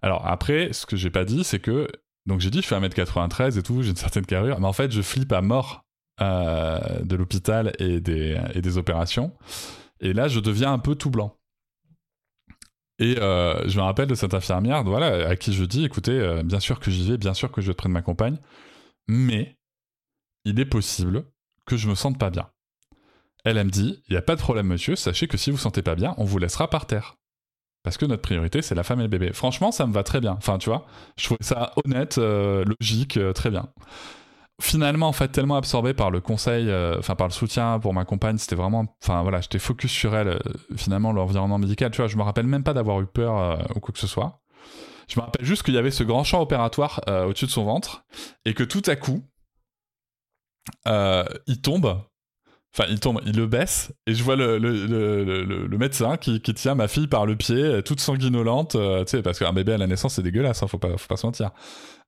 [0.00, 1.88] Alors après ce que j'ai pas dit c'est que
[2.24, 4.90] donc j'ai dit je fais 1m93 et tout j'ai une certaine carrure mais en fait
[4.90, 5.82] je flippe à mort
[6.20, 9.32] de l'hôpital et des, et des opérations.
[10.00, 11.36] Et là je deviens un peu tout blanc
[12.98, 16.42] et euh, je me rappelle de cette infirmière, voilà, à qui je dis, écoutez, euh,
[16.42, 18.38] bien sûr que j'y vais, bien sûr que je vais prendre ma compagne,
[19.06, 19.56] mais
[20.44, 21.24] il est possible
[21.66, 22.48] que je me sente pas bien.
[23.44, 25.82] Elle, me dit, il n'y a pas de problème, monsieur, sachez que si vous sentez
[25.82, 27.16] pas bien, on vous laissera par terre.
[27.82, 29.32] Parce que notre priorité, c'est la femme et le bébé.
[29.32, 30.32] Franchement, ça me va très bien.
[30.32, 30.86] Enfin, tu vois,
[31.16, 33.68] je trouvais ça honnête, euh, logique, très bien
[34.60, 38.04] finalement en fait tellement absorbé par le conseil euh, enfin par le soutien pour ma
[38.04, 40.38] compagne c'était vraiment enfin voilà j'étais focus sur elle euh,
[40.76, 41.90] finalement l'environnement médical.
[41.90, 44.06] Tu vois je me rappelle même pas d'avoir eu peur euh, ou quoi que ce
[44.06, 44.40] soit.
[45.08, 48.04] Je me rappelle juste qu'il y avait ce grand champ opératoire au-dessus de son ventre
[48.44, 49.22] et que tout à coup
[50.86, 52.02] il tombe.
[52.74, 56.42] Enfin, il tombe, il le baisse, et je vois le, le, le, le médecin qui,
[56.42, 59.78] qui, tient ma fille par le pied, toute sanguinolente, tu sais, parce qu'un bébé à
[59.78, 61.52] la naissance, c'est dégueulasse, hein, faut, pas, faut pas se mentir.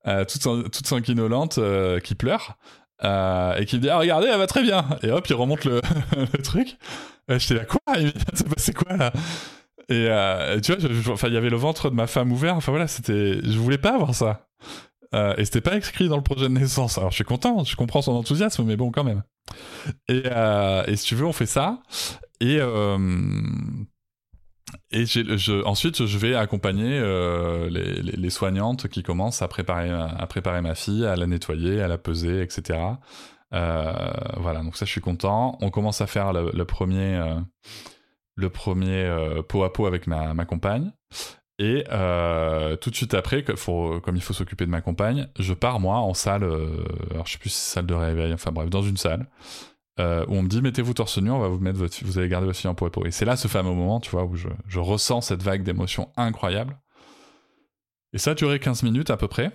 [0.06, 2.56] Euh, toute, sanguinolente, euh, qui pleure.
[3.04, 4.84] Euh, et qui me dit ah regardez elle va très bien.
[5.02, 5.80] Et hop il remonte le,
[6.42, 6.76] truc.
[7.28, 7.80] J'étais là quoi?
[7.96, 8.12] Il
[8.44, 9.12] passé quoi là?
[9.88, 12.56] Et tu vois enfin il y avait le ventre de ma femme ouvert.
[12.56, 14.48] Enfin voilà c'était je voulais pas avoir ça.
[15.12, 16.98] Et c'était pas écrit dans le projet de naissance.
[16.98, 19.22] Alors je suis content je comprends son enthousiasme mais bon quand même.
[20.08, 20.24] Et,
[20.86, 21.80] et si tu veux on fait ça.
[22.40, 22.58] Et
[24.90, 25.04] et
[25.64, 31.04] ensuite, je vais accompagner euh, les, soignantes qui commencent à préparer, à préparer ma fille,
[31.04, 32.78] à la nettoyer, à la peser, etc.
[33.54, 33.92] Euh,
[34.36, 35.58] voilà, donc ça, je suis content.
[35.60, 37.34] On commence à faire le, premier, euh,
[38.34, 39.10] le premier
[39.48, 40.92] pot à pot avec ma, ma compagne.
[41.58, 41.84] Et
[42.80, 46.14] tout de suite après, comme il faut s'occuper de ma compagne, je pars moi en
[46.14, 46.44] salle,
[47.10, 49.26] alors je sais plus si c'est salle de réveil, enfin bref, dans une salle.
[50.00, 52.28] Euh, où on me dit mettez-vous torse nu, on va vous mettre votre, vous allez
[52.28, 53.04] garder votre fille en peau à peau.
[53.04, 56.78] Et c'est là ce fameux moment, tu vois, où je, ressens cette vague d'émotions incroyable.
[58.12, 59.50] Et ça a duré 15 minutes à peu près.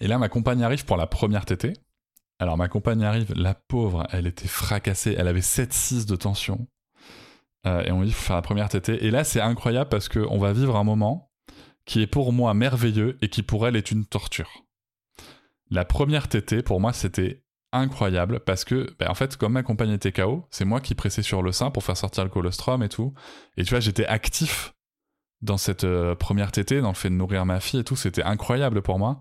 [0.00, 1.74] Et là, ma compagne arrive pour la première tétée.
[2.38, 6.66] Alors, ma compagne arrive, la pauvre, elle était fracassée, elle avait 7-6 de tension.
[7.66, 9.04] Euh, et on me dit, faut faire la première tétée.
[9.04, 11.30] Et là, c'est incroyable parce qu'on va vivre un moment
[11.84, 14.64] qui est pour moi merveilleux et qui pour elle est une torture.
[15.70, 17.42] La première tétée, pour moi, c'était
[17.72, 21.22] incroyable parce que, ben, en fait, comme ma compagne était KO, c'est moi qui pressais
[21.22, 23.14] sur le sein pour faire sortir le colostrum et tout.
[23.56, 24.74] Et tu vois, j'étais actif
[25.40, 27.96] dans cette euh, première tétée, dans le fait de nourrir ma fille et tout.
[27.96, 29.20] C'était incroyable pour moi.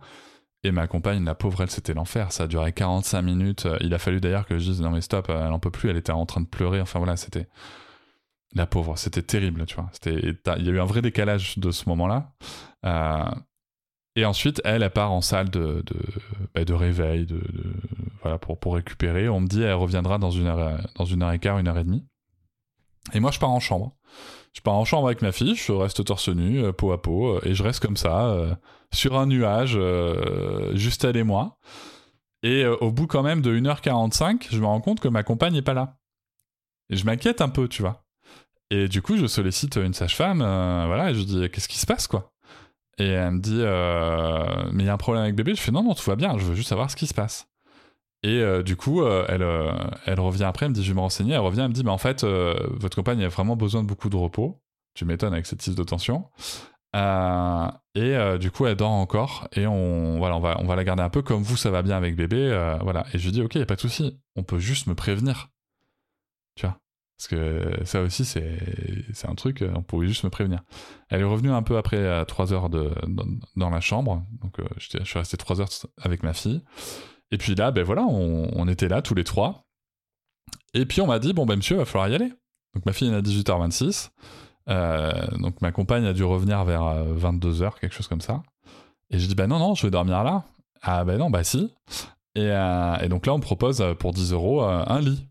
[0.64, 2.32] Et ma compagne, la pauvre, elle, c'était l'enfer.
[2.32, 3.68] Ça a duré 45 minutes.
[3.80, 5.90] Il a fallu d'ailleurs que je dise non mais stop, elle en peut plus.
[5.90, 6.82] Elle était en train de pleurer.
[6.82, 7.48] Enfin voilà, c'était
[8.54, 8.98] la pauvre.
[8.98, 9.90] C'était terrible, tu vois.
[10.06, 12.34] Il y a eu un vrai décalage de ce moment-là.
[12.86, 13.32] Euh,
[14.16, 15.96] et ensuite, elle, elle part en salle de, de,
[16.54, 17.28] bah, réveil,
[18.22, 19.30] voilà, pour, récupérer.
[19.30, 21.84] On me dit, elle reviendra dans une heure, dans une et quart, une heure et
[21.84, 22.06] demie.
[23.14, 23.96] Et moi, je pars en chambre.
[24.54, 27.42] Je pars en chambre avec ma fille, je reste torse nu, euh, peau à peau,
[27.44, 28.54] et je reste comme ça, euh,
[28.94, 31.58] sur un nuage, euh, juste elle et moi.
[32.44, 35.54] Et euh, au bout quand même de 1h45, je me rends compte que ma compagne
[35.54, 35.98] n'est pas là.
[36.90, 38.04] Et je m'inquiète un peu, tu vois.
[38.70, 41.86] Et du coup, je sollicite une sage-femme, euh, voilà, et je dis qu'est-ce qui se
[41.86, 42.31] passe, quoi?
[42.98, 45.56] Et elle me dit euh, mais il y a un problème avec bébé.
[45.56, 47.48] Je fais non, non, tout va bien, je veux juste savoir ce qui se passe.
[48.24, 49.46] Et euh, du coup, euh, elle,
[50.06, 51.34] elle revient après, elle me dit je vais me renseigner.
[51.34, 54.10] Elle revient, elle me dit mais en fait, votre compagne a vraiment besoin de beaucoup
[54.10, 54.62] de repos.
[54.94, 56.26] Tu m'étonnes avec cette type de tension.
[56.94, 59.48] Et du coup, elle dort encore.
[59.54, 61.82] Et on, voilà, on, va, on va la garder un peu comme vous, ça va
[61.82, 62.76] bien avec bébé.
[62.82, 63.06] voilà.
[63.14, 64.20] Et je lui dis ok, y a pas de souci.
[64.36, 65.50] On peut juste me prévenir.
[67.22, 70.64] Parce que ça aussi, c'est un truc, euh, on pouvait juste me prévenir.
[71.10, 72.90] Elle est revenue un peu après 3 heures dans,
[73.56, 74.24] dans la chambre.
[74.42, 75.70] Donc, euh, je suis resté 3 heures
[76.02, 76.62] avec ma fille.
[77.30, 79.68] Et puis là, ben voilà, on, était là tous les trois.
[80.74, 82.34] Et puis on m'a dit, bon ben monsieur, va falloir y aller.
[82.74, 84.10] Donc ma fille est à 18h26.
[84.70, 88.42] Euh, donc ma compagne a dû revenir vers 22h, quelque chose comme ça.
[89.12, 90.44] Et je dis, bah non, non, je vais dormir là.
[90.82, 91.72] Ah ben non, bah si.
[92.36, 95.28] Et, euh, donc là, on propose euh, pour 10 euros euh, un lit.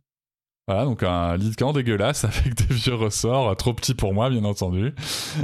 [0.71, 4.15] Voilà, donc un lit de camp dégueulasse avec des vieux ressorts, euh, trop petits pour
[4.15, 4.95] moi, bien entendu.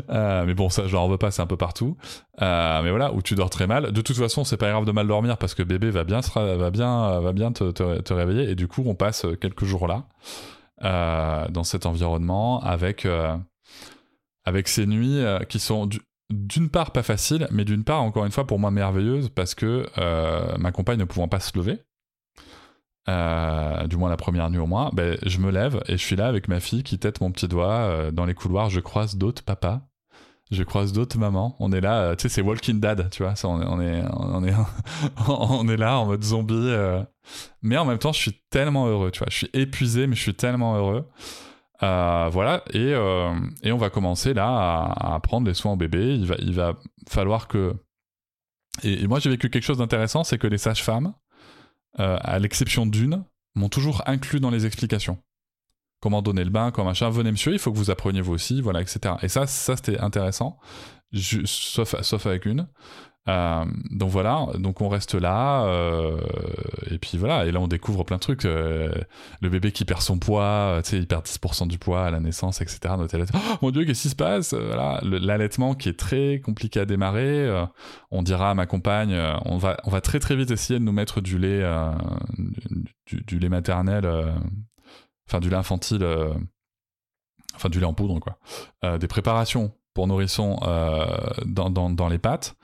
[0.08, 1.96] Euh, mais bon, ça, je leur veux pas, c'est un peu partout.
[2.42, 3.90] Euh, mais voilà, où tu dors très mal.
[3.90, 6.70] De toute façon, c'est pas grave de mal dormir parce que bébé va bien, va
[6.70, 8.50] bien, va bien te, réveiller.
[8.50, 10.04] Et du coup, on passe quelques jours là,
[11.48, 13.04] dans cet environnement, avec,
[14.44, 18.32] avec ces nuits qui sont du- d'une part pas faciles, mais d'une part, encore une
[18.32, 19.86] fois, pour moi merveilleuses parce que
[20.56, 21.80] ma compagne ne pouvant pas se lever,
[23.08, 26.16] euh, du moins la première nuit au moins, ben, je me lève et je suis
[26.16, 28.68] là avec ma fille qui tête mon petit doigt euh, dans les couloirs.
[28.68, 29.80] Je croise d'autres papas,
[30.50, 31.56] je croise d'autres mamans.
[31.60, 33.34] On est là, euh, tu sais, c'est Walking Dead, tu vois.
[33.44, 34.54] On, est, on est, on est,
[35.28, 36.74] on est là en mode zombie.
[37.62, 39.28] Mais en même temps, je suis tellement heureux, tu vois.
[39.30, 41.06] Je suis épuisé, mais je suis tellement heureux.
[41.80, 42.90] Voilà, et,
[43.62, 46.16] et on va commencer là à, prendre les soins au bébé.
[46.16, 46.74] Il va, il va
[47.08, 47.74] falloir que.
[48.82, 51.14] Et moi, j'ai vécu quelque chose d'intéressant, c'est que les sages-femmes,
[51.98, 53.24] euh, à l'exception d'une,
[53.54, 55.18] m'ont toujours inclus dans les explications.
[56.00, 57.08] Comment donner le bain, comment machin.
[57.08, 59.14] Venez, monsieur, il faut que vous appreniez vous aussi, voilà, etc.
[59.22, 60.58] Et ça, ça c'était intéressant,
[61.14, 62.68] sauf avec une.
[63.28, 66.20] Euh, donc voilà, donc on reste là, euh,
[66.90, 68.44] et puis voilà, et là on découvre plein de trucs.
[68.44, 68.92] euh,
[69.40, 72.20] le bébé qui perd son poids, tu sais, il perd 10% du poids à la
[72.20, 72.78] naissance, etc.
[72.94, 74.54] Oh mon dieu, qu'est-ce qui se passe?
[74.54, 77.66] Voilà, l'allaitement qui est très compliqué à démarrer.
[78.10, 80.92] on dira à ma compagne, on va, on va très très vite essayer de nous
[80.92, 81.64] mettre du lait,
[83.06, 84.06] du, lait maternel,
[85.28, 86.06] enfin du lait infantile,
[87.54, 88.38] enfin du lait en poudre quoi,
[88.98, 90.58] des préparations pour nourrissons
[91.44, 92.56] dans, dans, dans les pâtes.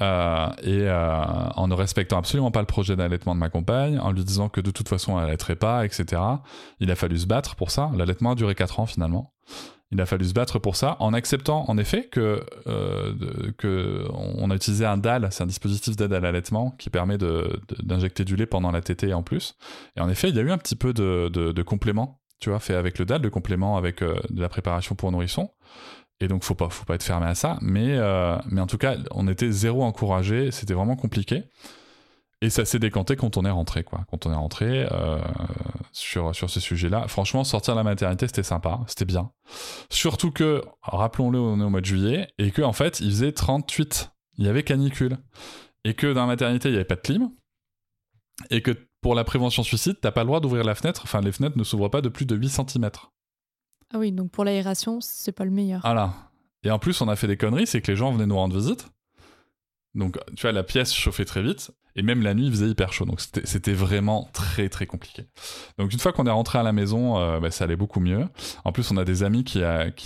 [0.00, 1.24] Euh, et euh,
[1.56, 4.60] en ne respectant absolument pas le projet d'allaitement de ma compagne, en lui disant que
[4.60, 6.22] de toute façon elle allaiterait pas, etc.
[6.80, 7.90] Il a fallu se battre pour ça.
[7.96, 9.34] L'allaitement a duré 4 ans finalement.
[9.90, 13.14] Il a fallu se battre pour ça, en acceptant en effet que, euh,
[13.56, 18.24] que on a utilisé un DAL, c'est un dispositif d'aide à l'allaitement qui permet d'injecter
[18.24, 19.56] du lait pendant la tétée en plus.
[19.96, 22.50] Et en effet, il y a eu un petit peu de, de, de complément, tu
[22.50, 25.50] vois, fait avec le DAL, de complément avec euh, de la préparation pour nourrissons.
[26.20, 27.58] Et donc, faut pas, faut pas être fermé à ça.
[27.60, 30.50] Mais, euh, mais en tout cas, on était zéro encouragé.
[30.50, 31.44] C'était vraiment compliqué.
[32.40, 34.04] Et ça s'est décanté quand on est rentré, quoi.
[34.10, 35.18] Quand on est rentré euh,
[35.92, 37.08] sur, sur ce sujet-là.
[37.08, 38.80] Franchement, sortir de la maternité, c'était sympa.
[38.86, 39.30] C'était bien.
[39.90, 42.28] Surtout que, rappelons-le, on est au mois de juillet.
[42.38, 44.12] Et que, en fait, il faisait 38.
[44.38, 45.18] Il y avait canicule.
[45.84, 47.30] Et que dans la maternité, il n'y avait pas de clim.
[48.50, 51.02] Et que pour la prévention suicide, t'as pas le droit d'ouvrir la fenêtre.
[51.04, 52.90] Enfin, les fenêtres ne s'ouvrent pas de plus de 8 cm.
[53.92, 55.80] Ah oui, donc pour l'aération, c'est pas le meilleur.
[55.80, 56.12] Voilà.
[56.62, 58.56] Et en plus, on a fait des conneries, c'est que les gens venaient nous rendre
[58.56, 58.88] visite.
[59.94, 61.70] Donc, tu vois, la pièce chauffait très vite.
[61.96, 63.06] Et même la nuit, il faisait hyper chaud.
[63.06, 65.24] Donc, c'était vraiment très, très compliqué.
[65.78, 68.24] Donc, une fois qu'on est rentré à la maison, euh, bah, ça allait beaucoup mieux.
[68.64, 69.58] En plus, on a des amis qui,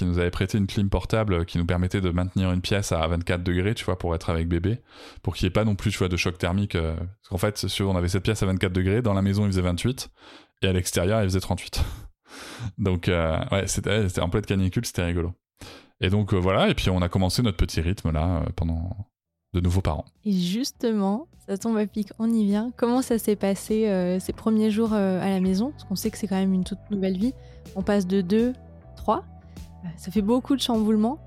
[0.03, 3.43] nous avaient prêté une clim portable qui nous permettait de maintenir une pièce à 24
[3.43, 4.79] degrés, tu vois, pour être avec bébé.
[5.23, 6.77] Pour qu'il n'y ait pas non plus, tu vois, de choc thermique.
[6.77, 9.03] euh, parce qu'en fait, si on avait cette pièce à 24 degrés.
[9.03, 10.09] Dans la maison, il faisait 28.
[10.63, 11.83] Et à l'extérieur, il faisait 38.
[12.79, 15.33] Donc, euh, ouais, c'était c'était en pleine canicule, c'était rigolo.
[16.01, 16.69] Et donc, euh, voilà.
[16.69, 18.91] Et puis, on a commencé notre petit rythme, là, euh, pendant
[19.55, 20.05] de nouveaux parents.
[20.25, 22.73] Et justement, ça tombe à pic, on y vient.
[22.77, 25.73] Comment ça s'est passé ces premiers jours à la maison?
[25.73, 27.35] Parce qu'on sait que c'est quand même une toute nouvelle vie.
[27.77, 28.55] On passe de 2,
[28.97, 29.27] 3.
[29.99, 31.19] ça fait beaucoup de chamboulements.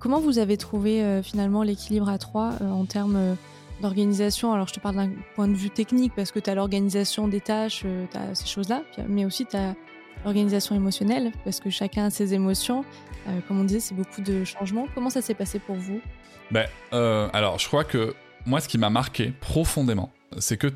[0.00, 3.36] Comment vous avez trouvé finalement l'équilibre à 3 en termes
[3.82, 4.54] d'organisation?
[4.54, 7.42] Alors, je te parle d'un point de vue technique parce que tu as l'organisation des
[7.42, 9.74] tâches, tu as ces choses-là, mais aussi tu as
[10.26, 12.84] l'organisation émotionnelle parce que chacun a ses émotions.
[13.28, 14.86] Euh, comme on disait, c'est beaucoup de changements.
[14.94, 16.00] Comment ça s'est passé pour vous?
[16.50, 18.14] Ben, euh, alors, je crois que
[18.44, 20.72] moi, ce qui m'a marqué profondément, c'est que,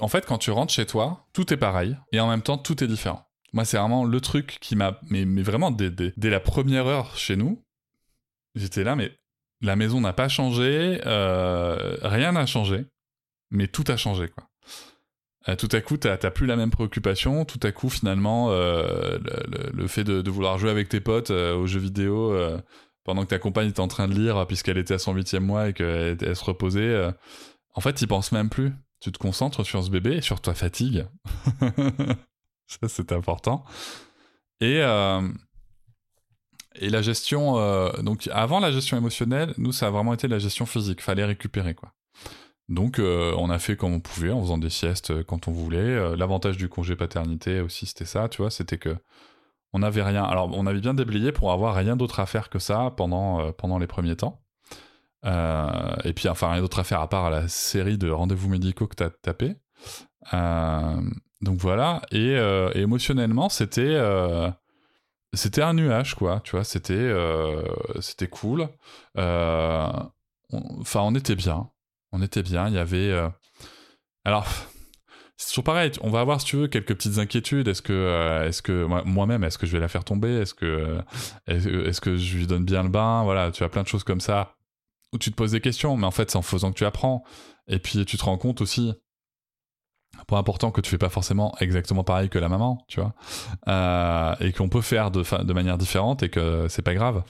[0.00, 2.82] en fait, quand tu rentres chez toi, tout est pareil et en même temps, tout
[2.82, 3.26] est différent.
[3.52, 5.00] Moi, c'est vraiment le truc qui m'a.
[5.10, 7.60] Mais, vraiment, dès la première heure chez nous,
[8.54, 9.12] j'étais là, mais
[9.60, 12.86] la maison n'a pas changé, euh, rien n'a changé,
[13.50, 14.48] mais tout a changé, quoi.
[15.48, 17.44] Euh, tout à coup, t'as plus la même préoccupation.
[17.44, 19.18] Tout à coup, finalement, euh,
[19.72, 22.60] le, fait de, vouloir jouer avec tes potes euh, aux jeux vidéo euh,
[23.04, 25.68] pendant que ta compagne était en train de lire puisqu'elle était à son huitième mois
[25.68, 27.12] et qu'elle elle se reposait,
[27.74, 28.72] en fait, t'y penses même plus.
[29.00, 31.06] Tu te concentres sur ce bébé sur ta fatigue.
[32.68, 33.64] Ça, c'est important.
[34.60, 34.76] Et,
[36.76, 37.54] et la gestion...
[38.02, 41.02] donc, avant la gestion émotionnelle, nous, ça a vraiment été la gestion physique.
[41.02, 41.92] Fallait récupérer, quoi.
[42.68, 45.52] Donc, euh, on a fait comme on pouvait, en faisant des siestes euh, quand on
[45.52, 45.78] voulait.
[45.78, 48.96] Euh, L'avantage du congé paternité aussi, c'était ça, tu vois, c'était que
[49.72, 50.24] on n'avait rien.
[50.24, 53.78] Alors, on avait bien déblayé pour avoir rien d'autre à faire que ça pendant, pendant
[53.78, 54.42] les premiers temps.
[55.24, 58.96] Et puis, enfin, rien d'autre à faire à part la série de rendez-vous médicaux que
[58.96, 59.56] t'as tapé.
[60.32, 62.02] Donc voilà.
[62.12, 62.34] Et,
[62.74, 63.98] émotionnellement, c'était
[65.32, 66.40] c'était un nuage, quoi.
[66.44, 67.10] Tu vois, c'était
[68.00, 68.68] c'était cool.
[69.16, 71.70] Enfin, on était bien.
[72.12, 72.68] On était bien.
[72.68, 73.10] Il y avait.
[73.10, 73.28] euh,
[74.24, 74.46] Alors,
[75.36, 75.90] c'est toujours pareil.
[76.02, 77.68] On va avoir, si tu veux, quelques petites inquiétudes.
[77.68, 80.30] Est-ce que, euh, est-ce que moi- moi-même, est-ce que je vais la faire tomber?
[80.40, 81.02] Est-ce que, euh,
[81.48, 83.22] est-ce que je lui donne bien le bain?
[83.24, 84.54] Voilà, tu as plein de choses comme ça
[85.12, 87.22] où tu te poses des questions, mais en fait, c'est en faisant que tu apprends.
[87.68, 88.92] Et puis, tu te rends compte aussi,
[90.26, 93.14] point important, que tu fais pas forcément exactement pareil que la maman, tu vois,
[93.68, 97.22] Euh, et qu'on peut faire de, manière différente et que c'est pas grave.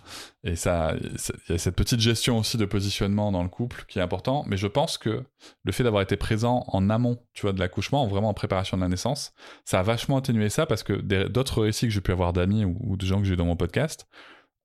[0.44, 3.98] Et ça, il y a cette petite gestion aussi de positionnement dans le couple qui
[3.98, 4.44] est important.
[4.46, 5.24] Mais je pense que
[5.64, 8.82] le fait d'avoir été présent en amont, tu vois, de l'accouchement, vraiment en préparation de
[8.82, 9.32] la naissance,
[9.64, 10.94] ça a vachement atténué ça parce que
[11.28, 14.06] d'autres récits que j'ai pu avoir d'amis ou, de gens que j'ai dans mon podcast,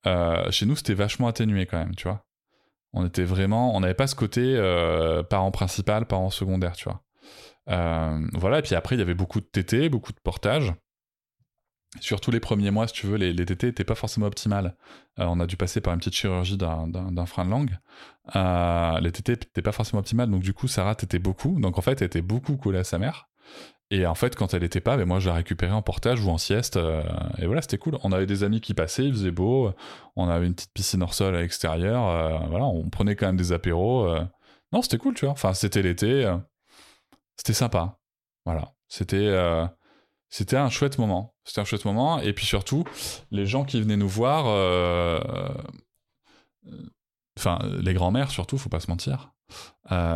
[0.05, 2.23] euh, chez nous, c'était vachement atténué quand même, tu vois.
[2.93, 7.03] On était vraiment, on n'avait pas ce côté euh, parent principal, parent secondaire, tu vois.
[7.69, 10.73] Euh, voilà, et puis après, il y avait beaucoup de tétés, beaucoup de portages.
[12.01, 14.75] Surtout les premiers mois, si tu veux, les, les tétés n'étaient pas forcément optimales.
[15.19, 17.77] Euh, on a dû passer par une petite chirurgie d'un- frein de langue.
[18.35, 21.59] Euh, les tétés n'étaient pas forcément optimales, donc du coup, Sarah tétait beaucoup.
[21.59, 23.29] Donc en fait, elle était beaucoup collée à sa mère.
[23.89, 26.29] Et en fait, quand elle était pas, ben moi, je la récupérais en portage ou
[26.29, 26.77] en sieste.
[27.37, 27.97] et voilà, c'était cool.
[28.03, 29.71] On avait des amis qui passaient, il faisait beau.
[30.17, 32.47] On avait une petite piscine hors sol à l'extérieur.
[32.49, 34.13] voilà, on prenait quand même des apéros.
[34.73, 35.31] Non, c'était cool, tu vois.
[35.31, 36.29] Enfin, c'était l'été.
[37.37, 37.99] C'était sympa.
[38.45, 38.73] Voilà.
[38.87, 39.65] C'était euh,
[40.29, 41.35] c'était un chouette moment.
[41.43, 42.19] C'était un chouette moment.
[42.19, 42.83] Et puis surtout,
[43.31, 45.19] les gens qui venaient nous voir, euh,
[46.67, 46.71] euh,
[47.37, 49.31] enfin, les grands-mères surtout, faut pas se mentir,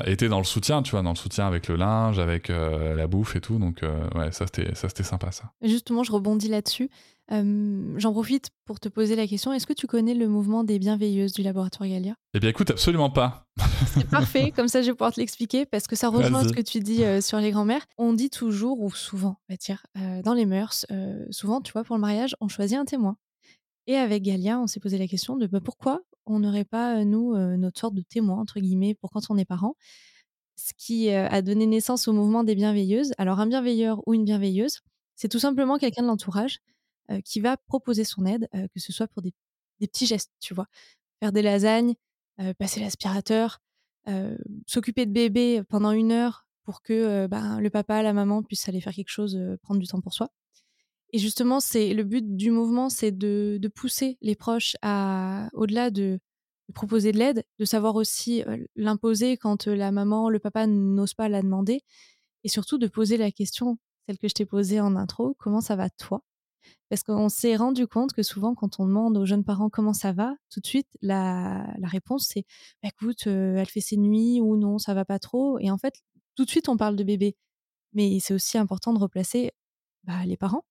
[0.06, 3.36] étaient dans le soutien, tu vois, dans le soutien avec le linge, avec la bouffe
[3.36, 3.60] et tout.
[3.60, 3.84] Donc,
[4.16, 5.54] ouais, ça c'était ça c'était sympa, ça.
[5.62, 6.90] Justement, je rebondis là-dessus.
[7.32, 9.54] Euh, J'en profite pour te poser la question.
[9.54, 13.10] Est-ce que tu connais le mouvement des bienveilleuses du laboratoire Galia Eh bien, écoute, absolument
[13.10, 13.48] pas.
[13.88, 16.62] C'est parfait, comme ça je vais pouvoir te l'expliquer parce que ça rejoint ce que
[16.62, 17.86] tu dis euh, sur les grands-mères.
[17.98, 21.72] On dit toujours, ou souvent, on va dire, euh, dans les mœurs, euh, souvent, tu
[21.72, 23.18] vois, pour le mariage, on choisit un témoin.
[23.88, 27.36] Et avec Galia, on s'est posé la question de bah, pourquoi on n'aurait pas, nous,
[27.58, 29.76] notre sorte de témoin, entre guillemets, pour quand on est parent?
[30.56, 33.14] Ce qui a donné naissance au mouvement des bienveilleuses.
[33.18, 34.82] Alors, un bienveilleur ou une bienveilleuse,
[35.16, 36.60] c'est tout simplement quelqu'un de l'entourage
[37.22, 39.34] qui va proposer son aide, euh, que ce soit pour des,
[39.80, 40.68] petits gestes, tu vois.
[41.20, 41.96] Faire des lasagnes,
[42.40, 43.60] euh, passer l'aspirateur,
[44.08, 44.38] euh,
[44.68, 48.70] s'occuper de bébé pendant une heure pour que euh, ben, le papa, la maman puissent
[48.70, 50.30] aller faire quelque chose, euh, prendre du temps pour soi.
[51.14, 56.20] Et justement, c'est le but du mouvement, c'est de, pousser les proches à, au-delà de,
[56.74, 61.14] proposer de l'aide, de savoir aussi euh, l'imposer quand euh, la maman, le papa n'ose
[61.14, 61.82] pas la demander,
[62.44, 65.76] et surtout de poser la question, celle que je t'ai posée en intro, comment ça
[65.76, 66.24] va toi?
[66.92, 70.12] Parce qu'on s'est rendu compte que souvent, quand on demande aux jeunes parents comment ça
[70.12, 72.44] va, tout de suite, la, réponse c'est
[72.84, 75.58] bah, écoute, euh, elle fait ses nuits ou non, ça va pas trop.
[75.60, 75.94] Et en fait,
[76.36, 77.38] tout de suite, on parle de bébé.
[77.94, 79.52] Mais c'est aussi important de replacer
[80.04, 80.66] bah, les parents.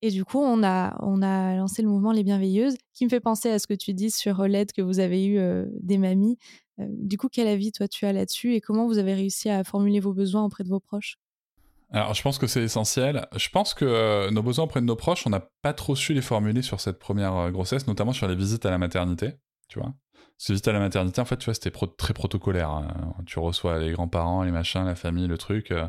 [0.00, 3.20] Et du coup, on a, on a lancé le mouvement Les Bienveilleuses, qui me fait
[3.20, 6.38] penser à ce que tu dis sur l'aide que vous avez eue euh, des mamies.
[6.80, 9.64] Euh, du coup, quel avis toi tu as là-dessus et comment vous avez réussi à
[9.64, 11.18] formuler vos besoins auprès de vos proches?
[11.92, 13.26] Alors, je pense que c'est essentiel.
[13.36, 16.14] Je pense que euh, nos besoins auprès de nos proches, on n'a pas trop su
[16.14, 19.34] les formuler sur cette première euh, grossesse, notamment sur les visites à la maternité,
[19.68, 19.92] tu vois.
[20.38, 22.70] Ces visites à la maternité, en fait, tu vois, c'était très protocolaire.
[22.70, 23.14] hein.
[23.26, 25.70] Tu reçois les grands-parents, les machins, la famille, le truc.
[25.70, 25.86] euh.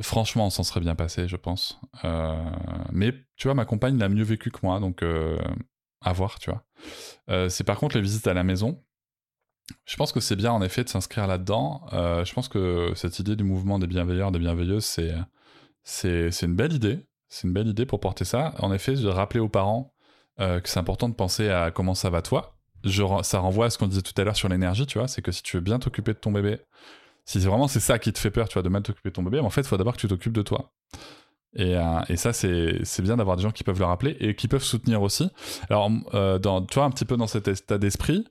[0.00, 1.78] Franchement, on s'en serait bien passé, je pense.
[2.90, 5.04] Mais, tu vois, ma compagne l'a mieux vécu que moi, donc
[6.00, 7.50] à voir, tu vois.
[7.50, 8.82] C'est par contre les visites à la maison.
[9.84, 11.86] Je pense que c'est bien, en effet, de s'inscrire là-dedans.
[11.92, 15.14] Euh, je pense que cette idée du mouvement des bienveilleurs, des bienveilleuses, c'est
[15.84, 17.06] c'est c'est une belle idée.
[17.28, 18.54] C'est une belle idée pour porter ça.
[18.58, 19.94] En effet, de rappeler aux parents
[20.40, 22.56] euh, que c'est important de penser à comment ça va toi.
[22.82, 25.06] Je, ça renvoie à ce qu'on disait tout à l'heure sur l'énergie, tu vois.
[25.06, 26.58] C'est que si tu veux bien t'occuper de ton bébé,
[27.26, 29.22] si vraiment c'est ça qui te fait peur, tu vois, de mal t'occuper de ton
[29.22, 30.72] bébé, en fait, il faut d'abord que tu t'occupes de toi.
[31.54, 34.46] Et, euh, et ça, c'est bien d'avoir des gens qui peuvent le rappeler et qui
[34.46, 35.28] peuvent soutenir aussi.
[35.68, 38.24] Alors, euh, tu vois, un petit peu dans cet état d'esprit,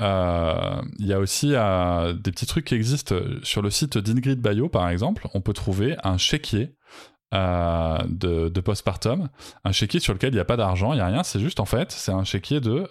[0.00, 4.40] euh, il y a aussi euh, des petits trucs qui existent sur le site d'Ingrid
[4.40, 5.26] Bayo, par exemple.
[5.32, 6.74] On peut trouver un chéquier
[7.32, 9.28] de, de postpartum,
[9.64, 11.60] un chéquier sur lequel il n'y a pas d'argent, il n'y a rien, c'est juste
[11.60, 12.88] en fait, c'est un chéquier de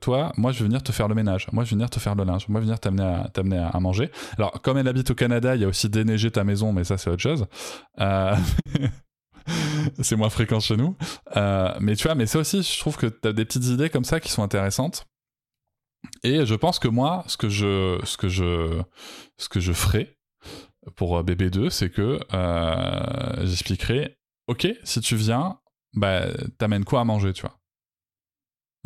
[0.00, 2.16] toi, moi je vais venir te faire le ménage, moi je vais venir te faire
[2.16, 4.10] le linge, moi je vais venir t'amener à, à, manger.
[4.36, 6.98] Alors, comme elle habite au Canada, il y a aussi déneiger ta maison, mais ça
[6.98, 7.46] c'est autre chose.
[10.00, 10.96] c'est moins fréquent chez nous.
[11.36, 13.90] Euh, mais tu vois, mais ça aussi, je trouve que tu as des petites idées
[13.90, 15.06] comme ça qui sont intéressantes.
[16.22, 18.82] Et je pense que moi, ce que je, ce que je,
[19.38, 20.18] ce que je ferai
[20.96, 25.58] pour BB2, c'est que euh, j'expliquerai, ok, si tu viens,
[25.94, 26.26] bah,
[26.58, 27.58] t'amènes quoi à manger, tu vois?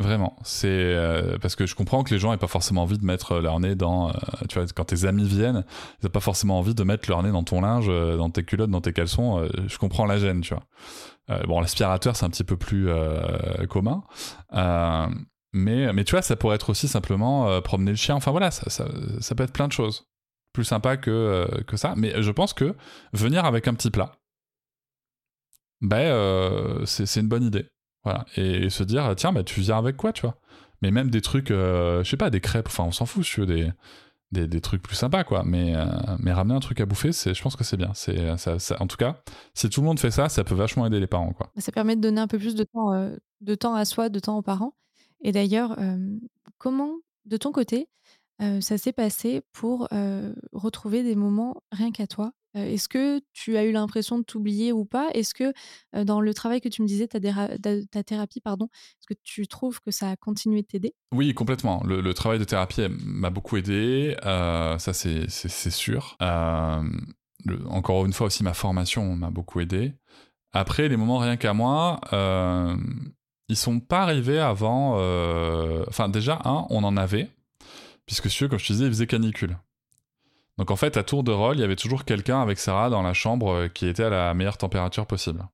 [0.01, 3.03] Vraiment, c'est euh, parce que je comprends que les gens n'aient pas forcément envie de
[3.03, 4.13] mettre leur nez dans, euh,
[4.47, 5.65] tu vois, quand tes amis viennent,
[6.01, 8.45] ils n'ont pas forcément envie de mettre leur nez dans ton linge, euh, dans tes
[8.45, 9.39] culottes, dans tes caleçons.
[9.39, 10.63] euh, je comprends la gêne, tu vois.
[11.29, 14.03] Euh, bon, l'aspirateur c'est un petit peu plus euh, commun,
[14.53, 15.07] Euh,
[15.53, 18.15] mais mais tu vois, ça pourrait être aussi simplement euh, promener le chien.
[18.15, 18.85] Enfin voilà, ça,
[19.35, 20.05] peut être plein de choses
[20.53, 21.93] plus sympa que euh, que ça.
[21.97, 22.75] Mais je pense que
[23.13, 24.13] venir avec un petit plat,
[25.81, 27.65] ben euh, c'est une bonne idée.
[28.03, 28.25] Voilà.
[28.37, 30.37] Et, se dire, tiens, bah, tu viens avec quoi, tu vois?
[30.81, 33.41] Mais même des trucs, euh, je sais pas, des crêpes, enfin, on s'en fout, tu
[33.41, 33.71] veux, des,
[34.31, 35.43] des, des trucs plus sympas, quoi.
[35.45, 35.85] Mais, euh,
[36.19, 37.91] mais ramener un truc à bouffer, je pense que c'est bien.
[37.93, 39.21] C'est, ça, ça- en tout cas,
[39.53, 41.51] si tout le monde fait ça, ça peut vachement aider les parents, quoi.
[41.57, 44.19] Ça permet de donner un peu plus de temps, euh, de temps à soi, de
[44.19, 44.73] temps aux parents.
[45.21, 45.97] Et d'ailleurs, euh,
[46.57, 46.93] comment,
[47.25, 47.89] de ton côté,
[48.41, 53.57] euh, ça s'est passé pour euh, retrouver des moments rien qu'à toi Est-ce que tu
[53.57, 55.09] as eu l'impression de t'oublier ou pas?
[55.13, 55.53] Est-ce que
[56.03, 57.19] dans le travail que tu me disais, ta,
[58.03, 60.95] thérapie, pardon, est-ce que tu trouves que ça a continué de t'aider?
[61.13, 61.83] Oui, complètement.
[61.85, 65.29] Le, travail de thérapie m'a beaucoup aidé, ça c'est,
[65.69, 66.17] sûr.
[67.67, 69.93] Encore une fois aussi, ma formation m'a beaucoup aidé.
[70.51, 71.99] Après, les moments rien qu'à moi,
[73.47, 74.95] ils sont pas arrivés avant.
[75.87, 77.29] Enfin, déjà, un, on en avait,
[78.07, 79.57] puisque veux, comme je te disais, il faisait canicule.
[80.59, 83.01] Donc en fait, à tour de rôle, il y avait toujours quelqu'un avec Sarah dans
[83.01, 85.47] la chambre euh, qui était à la meilleure température possible.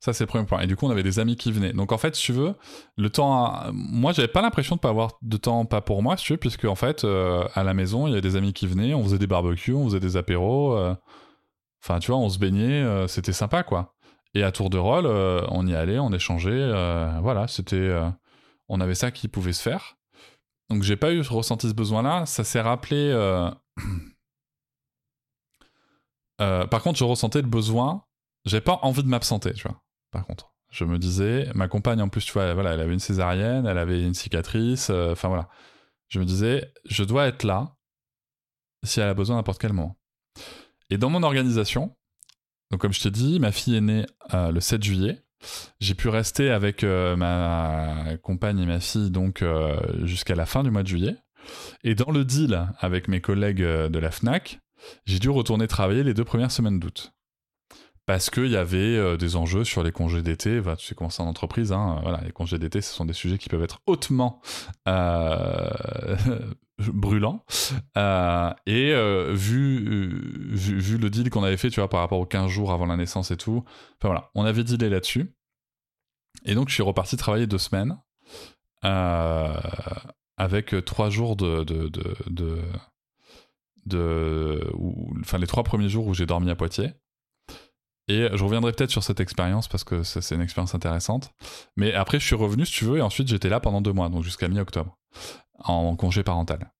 [0.00, 0.60] Ça, c'est le premier point.
[0.60, 1.74] Et du coup, on avait des amis qui venaient.
[1.74, 2.54] Donc, en fait, si tu veux,
[2.96, 3.70] le temps.
[3.72, 6.38] Moi, j'avais pas l'impression de pas avoir de temps, pas pour moi, si tu veux,
[6.38, 9.04] puisque, en fait, euh, à la maison, il y avait des amis qui venaient, on
[9.04, 10.76] faisait des barbecues, on faisait des apéros.
[10.76, 10.94] euh,
[11.84, 13.94] Enfin, tu vois, on se baignait, c'était sympa, quoi.
[14.34, 16.68] Et à tour de rôle, on y allait, on échangeait.
[17.20, 17.92] voilà, c'était.
[18.68, 19.96] On avait ça qui pouvait se faire.
[20.72, 22.24] Donc, j'ai pas eu ressenti ce besoin-là.
[22.24, 22.96] Ça s'est rappelé.
[22.96, 23.50] euh,
[26.40, 28.04] euh, par contre, je ressentais le besoin.
[28.44, 29.82] J'avais pas envie de m'absenter, tu vois.
[30.10, 32.98] Par contre, je me disais, ma compagne en plus, tu vois, voilà, elle avait une
[32.98, 34.88] césarienne, elle avait une cicatrice.
[34.90, 35.48] euh, Enfin voilà,
[36.08, 37.76] je me disais, je dois être là
[38.84, 39.96] si elle a besoin n'importe quel moment.
[40.90, 41.96] Et dans mon organisation,
[42.70, 45.22] donc comme je t'ai dit, ma fille est née le 7 juillet.
[45.80, 50.62] J'ai pu rester avec euh, ma compagne et ma fille donc euh, jusqu'à la fin
[50.62, 51.16] du mois de juillet.
[51.82, 54.60] Et dans le deal avec mes collègues euh, de la FNAC,
[55.04, 57.12] j'ai dû retourner travailler les deux premières semaines d'août.
[58.04, 60.60] Parce qu'il y avait des enjeux sur les congés d'été.
[60.76, 61.70] Tu sais comment c'est en entreprise.
[61.70, 64.40] Hein, les congés d'été, ce sont des sujets qui peuvent être hautement
[66.80, 67.44] euh, brûlants.
[67.96, 72.18] Euh, et euh, vu, vu, vu le deal qu'on avait fait, tu vois, par rapport
[72.18, 73.64] aux 15 jours avant la naissance et tout,
[73.98, 75.34] enfin voilà, on avait dealé là-dessus.
[76.44, 77.98] Et donc, je suis reparti travailler deux semaines
[78.84, 79.54] euh,
[80.36, 81.64] avec trois jours de.
[81.64, 81.90] de,
[83.86, 84.72] de,
[85.20, 86.92] enfin, les trois premiers jours où j'ai dormi à Poitiers.
[88.08, 91.32] Et je reviendrai peut-être sur cette expérience parce que c'est une expérience intéressante.
[91.76, 94.08] Mais après, je suis revenu, si tu veux, et ensuite j'étais là pendant deux mois,
[94.08, 94.98] donc jusqu'à mi-octobre,
[95.64, 96.72] en congé parental.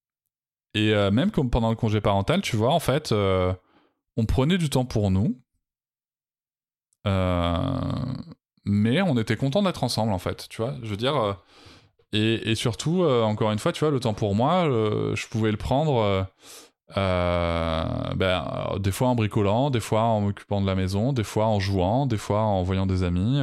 [0.75, 3.53] Et euh, même comme pendant le congé parental, tu vois, en fait, euh,
[4.17, 5.39] on prenait du temps pour nous.
[7.07, 7.81] Euh,
[8.65, 10.75] mais on était content d'être ensemble, en fait, tu vois.
[10.83, 11.37] Je veux dire.
[12.13, 14.65] et, surtout, encore une fois, tu vois, le temps pour moi,
[15.15, 16.27] je pouvais le prendre.
[16.95, 21.59] ben, des fois en bricolant, des fois en m'occupant de la maison, des fois en
[21.61, 23.43] jouant, des fois en voyant des amis.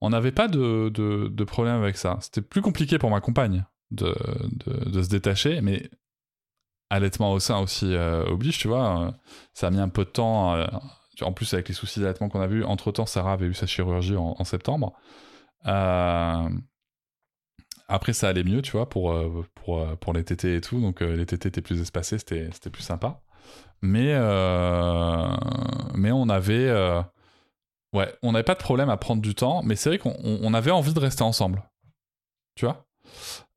[0.00, 2.18] On n'avait pas de, de, de problème avec ça.
[2.20, 4.14] C'était plus compliqué pour ma compagne de,
[4.90, 5.90] de, se détacher, mais
[6.90, 9.06] allaitement au sein aussi euh, oblige, tu vois.
[9.08, 9.10] euh,
[9.54, 10.54] ça a mis un peu de temps.
[10.54, 10.66] euh,
[11.20, 14.16] en plus, avec les soucis d'allaitement qu'on a vus, entre-temps, Sarah avait eu sa chirurgie
[14.16, 14.92] en, septembre.
[17.88, 19.14] Après, ça allait mieux, tu vois, pour,
[19.54, 20.80] pour, pour les tétés et tout.
[20.80, 23.20] Donc, les tétés étaient plus espacés, c'était plus sympa.
[23.82, 24.14] Mais,
[25.94, 26.72] mais on avait.
[27.92, 30.38] ouais, on n'avait pas de problème à prendre du temps, mais c'est vrai qu'on on-
[30.42, 31.62] on avait envie de rester ensemble.
[32.54, 32.86] Tu vois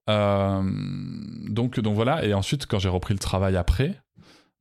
[0.10, 0.62] Euh,
[1.50, 4.02] donc, donc voilà, et ensuite, quand j'ai repris le travail après,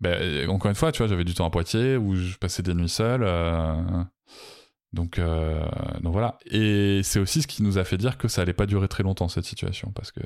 [0.01, 2.75] ben, encore une fois, tu vois, j'avais du temps à Poitiers où je passais des
[2.75, 3.23] nuits seul.
[3.23, 3.75] euh,
[4.93, 5.65] Donc, euh,
[6.03, 6.39] donc voilà.
[6.47, 9.03] Et c'est aussi ce qui nous a fait dire que ça allait pas durer très
[9.03, 10.21] longtemps cette situation parce que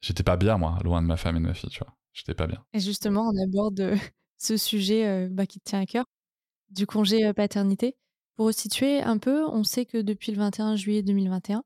[0.00, 1.94] j'étais pas bien moi, loin de ma femme et de ma fille, tu vois.
[2.12, 2.62] J'étais pas bien.
[2.72, 3.94] Et justement, on aborde
[4.38, 6.04] ce sujet bah, qui te tient à cœur,
[6.70, 7.96] du congé paternité.
[8.36, 11.62] Pour resituer un peu, on sait que depuis le 21 juillet 2021,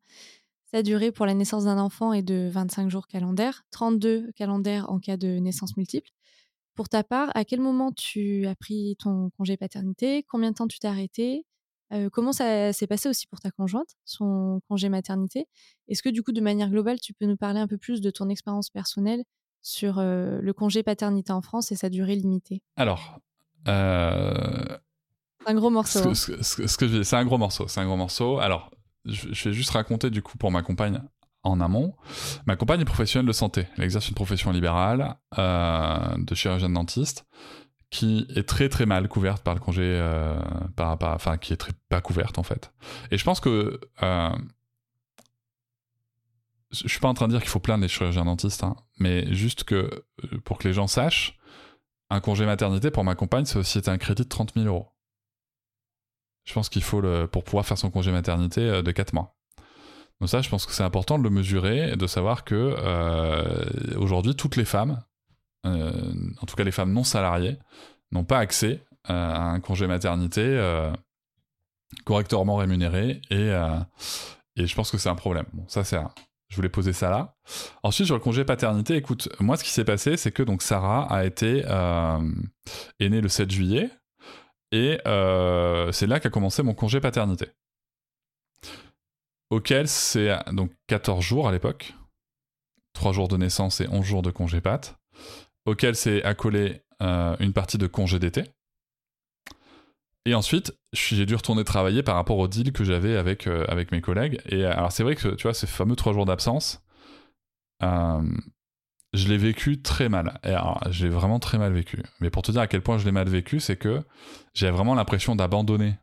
[0.71, 4.99] sa durée pour la naissance d'un enfant est de 25 jours calendaires, 32 calendaires en
[4.99, 6.11] cas de naissance multiple.
[6.75, 10.25] Pour ta part, à quel moment tu as pris ton congé paternité?
[10.29, 11.45] Combien de temps tu t'es arrêté
[11.93, 15.47] euh, Comment ça s'est passé aussi pour ta conjointe, son congé maternité?
[15.89, 18.11] Est-ce que du coup, de manière globale, tu peux nous parler un peu plus de
[18.11, 19.25] ton expérience personnelle
[19.63, 22.63] sur euh, le congé paternité en France et sa durée limitée?
[22.77, 23.19] Alors,
[23.67, 24.79] euh,
[25.47, 26.15] un gros morceau.
[26.15, 27.67] Ce, que c'est un gros morceau.
[27.69, 28.39] C'est un gros morceau.
[28.39, 28.71] Alors,
[29.09, 31.01] je, vais juste raconter du coup pour ma compagne
[31.43, 31.95] en amont.
[32.47, 33.67] Ma compagne est professionnelle de santé.
[33.77, 37.27] Elle exerce une profession libérale euh, de chirurgienne dentiste
[37.91, 40.39] qui est très très mal couverte par le congé, euh,
[40.79, 42.71] enfin qui est très pas couverte en fait.
[43.11, 44.37] Et je pense que euh,
[46.71, 49.33] je suis pas en train de dire qu'il faut plaindre les chirurgiens dentistes, hein, mais
[49.35, 50.05] juste que
[50.45, 51.39] pour que les gens sachent,
[52.11, 54.89] un congé maternité pour ma compagne, c'est aussi un crédit de 30 000 euros.
[56.49, 59.37] Je pense qu'il faut le, pour pouvoir faire son congé maternité de 4 mois.
[60.21, 63.65] Donc ça, je pense que c'est important de le mesurer et de savoir que euh,
[63.97, 65.01] aujourd'hui, toutes les femmes,
[65.67, 65.93] euh,
[66.41, 67.59] en tout cas les femmes non salariées,
[68.11, 70.59] n'ont pas accès euh, à un congé maternité
[72.05, 73.51] correctement rémunéré et,
[74.57, 75.47] et je pense que c'est un problème.
[75.53, 75.99] Bon, ça c'est
[76.49, 77.37] Je voulais poser ça là.
[77.83, 81.07] Ensuite, sur le congé paternité, écoute, moi, ce qui s'est passé, c'est que donc Sarah
[81.13, 83.91] a été est née le 7 juillet
[84.73, 84.99] et
[85.93, 87.49] c'est là qu'a commencé mon congé paternité
[89.51, 91.95] auquel c'est donc 14 jours à l'époque,
[92.95, 94.99] 3 jours de naissance et 11 jours de congé pat,
[95.65, 98.45] auquel c'est accolé euh, une partie de congé d'été.
[100.27, 103.93] Et ensuite, j'ai dû retourner travailler par rapport au deal que j'avais avec, euh, avec
[103.93, 104.41] mes collègues.
[104.47, 106.83] Et alors, c'est vrai que, tu vois, ces fameux 3 jours d'absence,
[107.83, 108.23] euh,
[109.13, 110.39] je l'ai vécu très mal.
[110.45, 112.03] Et alors, j'ai vraiment très mal vécu.
[112.21, 114.03] Mais pour te dire à quel point je l'ai mal vécu, c'est que
[114.55, 115.95] j'ai vraiment l'impression d'abandonner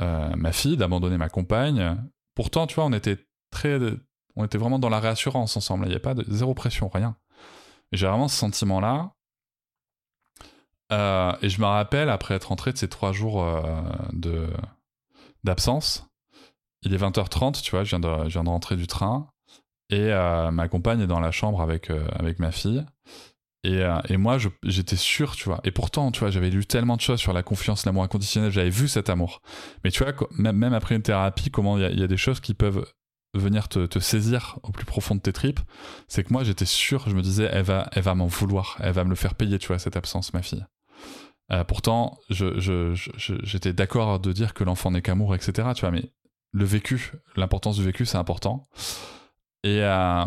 [0.00, 1.96] ma fille, d'abandonner ma compagne,
[2.34, 3.18] Pourtant, tu vois, on était
[3.50, 3.78] très,
[4.36, 5.84] on était vraiment dans la réassurance ensemble.
[5.84, 7.16] Il n'y avait pas de zéro pression, rien.
[7.92, 9.12] J'ai vraiment ce sentiment-là.
[10.92, 14.46] Euh, et je me rappelle, après être rentré de ces trois jours euh,
[15.44, 16.06] d'absence,
[16.82, 19.31] il est 20h30, tu vois, je viens de, je viens de rentrer du train.
[19.92, 22.84] Et euh, ma compagne est dans la chambre avec, avec ma fille.
[23.64, 25.60] Et, euh, et moi, j'étais sûr, tu vois.
[25.64, 28.70] Et pourtant, tu vois, j'avais lu tellement de choses sur la confiance, l'amour inconditionnel, j'avais
[28.70, 29.40] vu cet amour.
[29.84, 32.84] Mais tu vois, même, après une thérapie, comment il y, a des choses qui peuvent
[33.34, 35.60] venir te, saisir au plus profond de tes tripes.
[36.08, 38.92] C'est que moi, j'étais sûr, je me disais, elle va, elle va m'en vouloir, elle
[38.92, 40.66] va me le faire payer, tu vois, cette absence, ma fille.
[41.52, 45.68] Euh, pourtant, j'étais je, je, d'accord de dire que l'enfant n'est qu'amour, etc.
[45.74, 46.10] Tu vois, mais
[46.50, 48.66] le vécu, l'importance du vécu, c'est important.
[49.64, 50.24] Et, euh,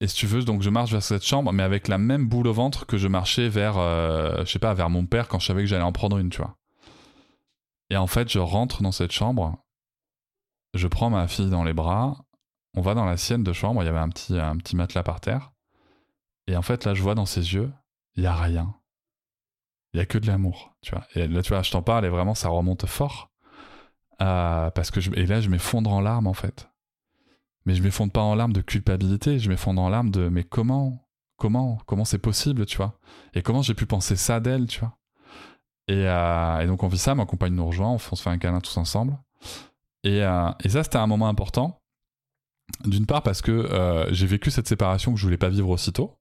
[0.00, 2.46] et si tu veux, donc je marche vers cette chambre, mais avec la même boule
[2.46, 5.46] au ventre que je marchais vers, euh, je sais pas, vers mon père quand je
[5.46, 6.56] savais que j'allais en prendre une, tu vois.
[7.90, 9.58] Et en fait, je rentre dans cette chambre,
[10.74, 12.24] je prends ma fille dans les bras,
[12.74, 15.02] on va dans la sienne de chambre, il y avait un petit, un petit matelas
[15.02, 15.52] par terre.
[16.46, 17.72] Et en fait, là, je vois dans ses yeux,
[18.16, 18.74] il y a rien.
[19.94, 21.06] Il y a que de l'amour, tu vois.
[21.14, 23.30] Et là, tu vois, je t'en parle et vraiment, ça remonte fort.
[24.20, 26.68] Euh, parce que je, et là, je m'effondre en larmes, en fait
[27.66, 31.06] mais je m'effondre pas en larmes de culpabilité, je m'effondre en larmes de mais comment,
[31.36, 32.98] comment, comment c'est possible, tu vois?
[33.34, 34.96] Et comment j'ai pu penser ça d'elle, tu vois?
[35.88, 38.38] Et, euh, et, donc on vit ça, ma compagne nous rejoint, on, se fait un
[38.38, 39.18] câlin tous ensemble.
[40.04, 41.80] Et, euh, et ça, c'était un moment important.
[42.84, 46.18] D'une part parce que euh, j'ai vécu cette séparation que je voulais pas vivre aussitôt.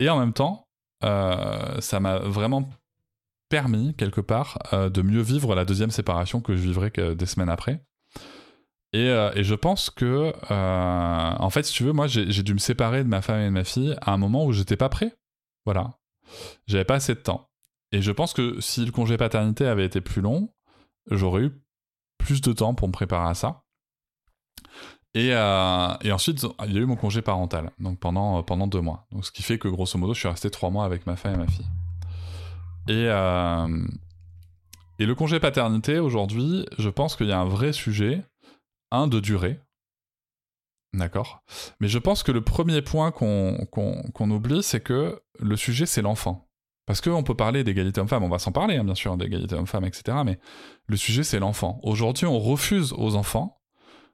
[0.00, 0.68] Et en même temps,
[1.00, 2.68] ça m'a vraiment
[3.48, 7.84] permis, quelque part, de mieux vivre la deuxième séparation que je vivrais des semaines après.
[8.92, 12.52] Et, euh, et, je pense que, euh, en fait, si tu veux, moi, j'ai dû
[12.52, 14.90] me séparer de ma femme et de ma fille à un moment où j'étais pas
[14.90, 15.16] prêt.
[15.64, 15.98] Voilà.
[16.66, 17.48] J'avais pas assez de temps.
[17.92, 20.52] Et je pense que si le congé paternité avait été plus long,
[21.10, 21.52] j'aurais eu
[22.18, 23.62] plus de temps pour me préparer à ça.
[25.14, 29.06] Et, euh, ensuite, il y a eu mon congé parental, donc pendant, pendant deux mois.
[29.10, 31.34] Donc, ce qui fait que, grosso modo, je suis resté trois mois avec ma femme
[31.34, 31.68] et ma fille.
[34.98, 38.22] Et le congé paternité, aujourd'hui, je pense qu'il y a un vrai sujet
[38.92, 39.60] un de durée.
[40.94, 41.42] D'accord
[41.80, 46.48] Mais je pense que le premier point qu'on oublie, c'est que le sujet, c'est l'enfant.
[46.86, 49.84] Parce qu'on peut parler d'égalité homme-femme, on va s'en parler, hein, bien sûr, d'égalité homme-femme,
[49.84, 50.18] etc.
[50.24, 50.38] Mais
[50.86, 51.80] le sujet, c'est l'enfant.
[51.82, 53.62] Aujourd'hui, on refuse aux enfants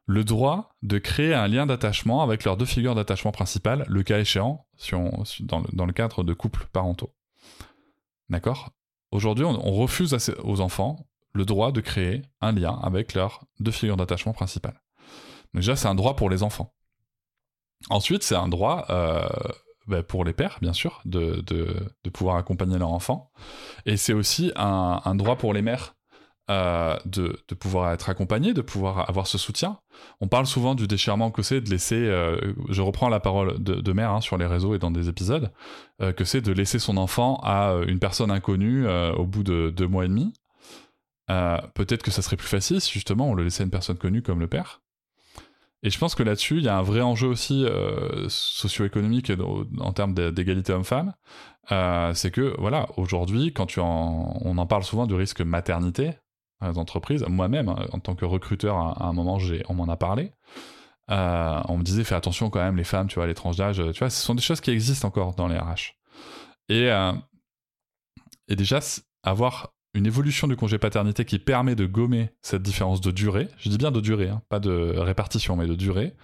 [0.07, 4.19] le droit de créer un lien d'attachement avec leurs deux figures d'attachement principales, le cas
[4.19, 7.15] échéant, dans, le, dans, le, cadre de couples parentaux.
[8.31, 8.71] D'accord?
[9.11, 11.08] Aujourd'hui, on, refuse aux enfants
[11.39, 14.83] le droit de créer un lien avec leurs deux figures d'attachement principales.
[15.55, 16.75] Déjà, c'est un droit pour les enfants.
[17.91, 19.27] Ensuite, c'est un droit euh,
[19.87, 21.45] bah, pour les pères, bien sûr, de,
[22.13, 23.31] pouvoir accompagner leur enfant.
[23.87, 25.95] Et c'est aussi un, droit pour les mères
[26.51, 29.79] euh, de, pouvoir être accompagnées, de pouvoir avoir ce soutien.
[30.21, 33.93] On parle souvent du déchirement que c'est de laisser, euh, je reprends la parole de,
[33.93, 35.53] mère hein, sur les réseaux et dans des épisodes,
[36.01, 40.05] que c'est de laisser son enfant à une personne inconnue au bout de deux mois
[40.05, 40.33] et demi.
[41.29, 44.23] Peut-être que ça serait plus facile si justement on le laissait à une personne connue
[44.23, 44.81] comme le père.
[45.83, 49.31] Et je pense que là-dessus, il y a un vrai enjeu aussi euh, socio-économique
[49.79, 51.15] en termes d'égalité homme-femme.
[51.71, 56.15] Euh, c'est que, voilà, aujourd'hui, quand tu en, on en parle souvent du risque maternité
[56.61, 59.97] dans les entreprises, moi-même, hein, en tant que recruteur, à, un moment, on m'en a
[59.97, 60.33] parlé.
[61.11, 63.77] Euh, on me disait, fais attention quand même, les femmes, tu vois, les tranches d'âge,
[63.93, 65.95] tu vois, ce sont des choses qui existent encore dans les RH.
[66.69, 66.91] Et
[68.57, 68.81] déjà,
[69.23, 73.69] avoir une évolution du congé paternité qui permet de gommer cette différence de durée, je
[73.69, 76.15] dis bien de durée, hein, pas de répartition, mais de durée,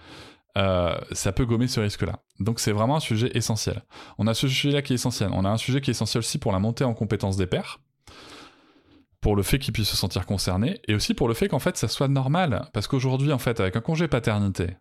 [0.57, 2.19] euh, ça peut gommer ce risque-là.
[2.39, 3.83] Donc c'est vraiment un sujet essentiel.
[4.17, 5.29] On a ce sujet-là qui est essentiel.
[5.33, 7.79] On a un sujet qui est essentiel aussi pour la montée en compétence des pairs,
[9.19, 11.75] pour le fait qu'ils puissent se sentir concernés, et aussi pour le fait qu'en fait
[11.75, 12.69] ça soit normal.
[12.73, 14.77] Parce qu'aujourd'hui, en fait, avec un congé paternité,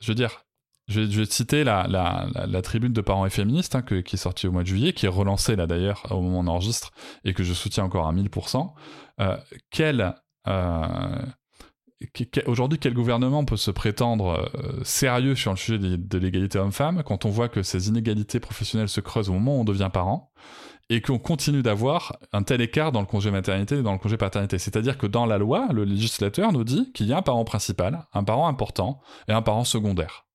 [0.00, 0.44] je veux dire,
[0.88, 4.62] je vais, citer la, tribune de parents et féministes hein, qui est sortie au mois
[4.62, 6.92] de juillet, qui est relancée là d'ailleurs au moment où on enregistre
[7.24, 8.72] et que je soutiens encore à 1000%.
[9.20, 9.36] Euh,
[10.48, 11.22] euh,
[12.46, 17.26] aujourd'hui, quel gouvernement peut se prétendre euh, sérieux sur le sujet de, l'égalité homme-femme quand
[17.26, 20.32] on voit que ces inégalités professionnelles se creusent au moment où on devient parent
[20.88, 24.16] et qu'on continue d'avoir un tel écart dans le congé maternité et dans le congé
[24.16, 24.58] paternité?
[24.58, 28.06] C'est-à-dire que dans la loi, le législateur nous dit qu'il y a un parent principal,
[28.14, 30.27] un parent important et un parent secondaire.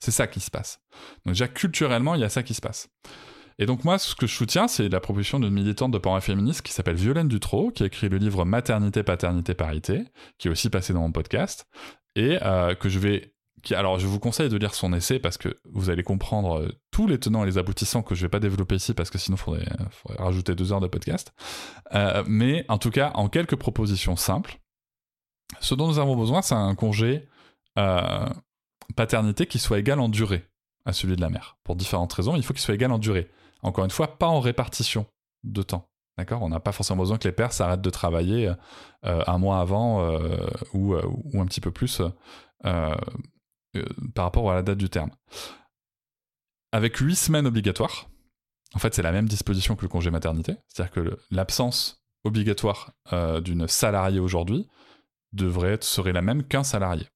[0.00, 0.80] C'est ça qui se passe.
[1.24, 2.88] Donc déjà culturellement, il y a ça qui se passe.
[3.60, 6.62] Et donc moi, ce que je soutiens, c'est la proposition d'une militante de parents féministes
[6.62, 10.04] qui s'appelle Violaine Dutro, qui a écrit le livre Maternité, Paternité, Parité,
[10.38, 11.68] qui est aussi passé dans mon podcast,
[12.16, 13.34] et euh, que je vais...
[13.72, 17.06] Alors je vous conseille de lire son essai parce que vous allez comprendre euh, tous
[17.06, 19.40] les tenants et les aboutissants que je vais pas développer ici parce que sinon il
[19.40, 21.34] faudrait, faudrait, rajouter deux heures de podcast.
[21.94, 24.58] Euh, mais en tout cas, en quelques propositions simples,
[25.60, 27.28] ce dont nous avons besoin, c'est un congé
[28.94, 30.48] paternité qui soit égal en durée
[30.84, 31.58] à celui de la mère.
[31.64, 33.30] Pour différentes raisons, il faut qu'il soit égal en durée.
[33.62, 35.06] Encore une fois, pas en répartition
[35.44, 35.90] de temps.
[36.30, 38.52] On n'a pas forcément besoin que les pères s'arrêtent de travailler
[39.04, 40.36] euh, un mois avant euh,
[40.72, 42.02] ou, euh, ou, un petit peu plus
[42.62, 45.10] par rapport à la date du terme.
[46.72, 48.08] Avec huit semaines obligatoires,
[48.74, 52.92] en fait, c'est la même disposition que le congé maternité, c'est-à-dire que l'absence obligatoire
[53.42, 54.68] d'une salariée aujourd'hui
[55.32, 57.06] devrait serait la même qu'un salarié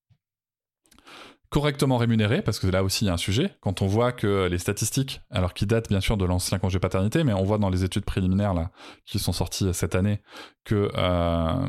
[1.54, 4.48] correctement rémunéré, parce que là aussi il y a un sujet, quand on voit que
[4.48, 7.70] les statistiques, alors qui datent bien sûr de l'ancien congé paternité, mais on voit dans
[7.70, 8.72] les études préliminaires là,
[9.06, 10.20] qui sont sorties cette année
[10.64, 11.68] que, euh,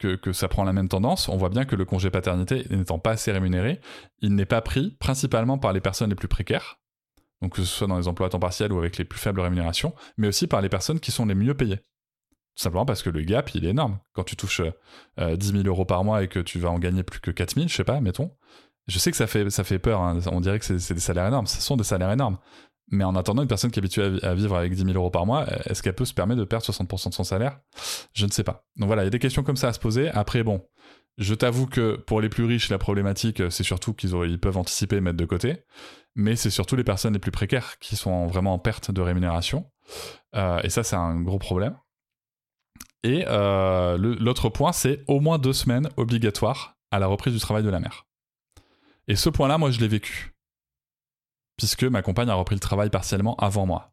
[0.00, 2.98] que, que, ça prend la même tendance, on voit bien que le congé paternité n'étant
[2.98, 3.80] pas assez rémunéré,
[4.18, 6.80] il n'est pas pris principalement par les personnes les plus précaires,
[7.40, 9.38] donc que ce soit dans les emplois à temps partiel ou avec les plus faibles
[9.38, 11.78] rémunérations, mais aussi par les personnes qui sont les mieux payées.
[12.56, 13.98] Tout simplement parce que le gap, il est énorme.
[14.12, 14.62] Quand tu touches
[15.18, 17.54] euh, 10 000 euros par mois et que tu vas en gagner plus que 4
[17.54, 18.30] 000, je sais pas, mettons,
[18.86, 20.18] je sais que ça fait, ça fait peur, hein.
[20.30, 22.38] on dirait que c'est des salaires énormes, ce sont des salaires énormes.
[22.90, 25.24] Mais en attendant, une personne qui est habituée à, vivre avec 10 000 euros par
[25.24, 27.58] mois, est-ce qu'elle peut se permettre de perdre 60% de son salaire?
[28.12, 28.66] Je ne sais pas.
[28.76, 30.10] Donc voilà, il y a des questions comme ça à se poser.
[30.10, 30.62] Après, bon,
[31.16, 34.96] je t'avoue que pour les plus riches, la problématique, c'est surtout qu'ils ils peuvent anticiper
[34.96, 35.64] et mettre de côté.
[36.14, 39.70] Mais c'est surtout les personnes les plus précaires qui sont vraiment en perte de rémunération.
[40.36, 41.76] Euh, et ça, c'est un gros problème.
[43.02, 47.62] Et euh, l'autre point, c'est au moins deux semaines obligatoires à la reprise du travail
[47.62, 48.06] de la mère.
[49.08, 50.34] Et ce point-là, moi, je l'ai vécu.
[51.56, 53.92] Puisque ma compagne a repris le travail partiellement avant moi.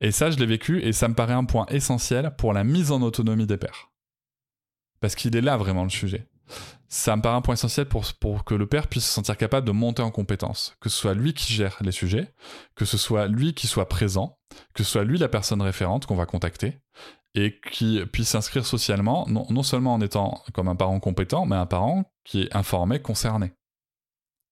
[0.00, 2.90] Et ça, je l'ai vécu et ça me paraît un point essentiel pour la mise
[2.90, 3.92] en autonomie des pères.
[5.00, 6.28] Parce qu'il est là vraiment le sujet.
[6.88, 9.66] Ça me paraît un point essentiel pour, pour que le père puisse se sentir capable
[9.66, 10.76] de monter en compétence.
[10.80, 12.34] Que ce soit lui qui gère les sujets,
[12.74, 14.38] que ce soit lui qui soit présent,
[14.74, 16.80] que ce soit lui la personne référente qu'on va contacter,
[17.34, 21.56] et qui puisse s'inscrire socialement, non, non seulement en étant comme un parent compétent, mais
[21.56, 23.54] un parent qui est informé, concerné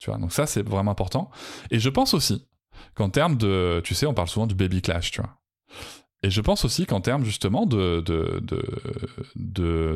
[0.07, 1.31] donc ça, c'est vraiment important.
[1.71, 2.47] Et je pense aussi
[2.95, 5.43] qu'en termes de, tu sais, on parle souvent du baby clash, tu vois.
[6.25, 8.05] Et je pense aussi qu'en termes justement de,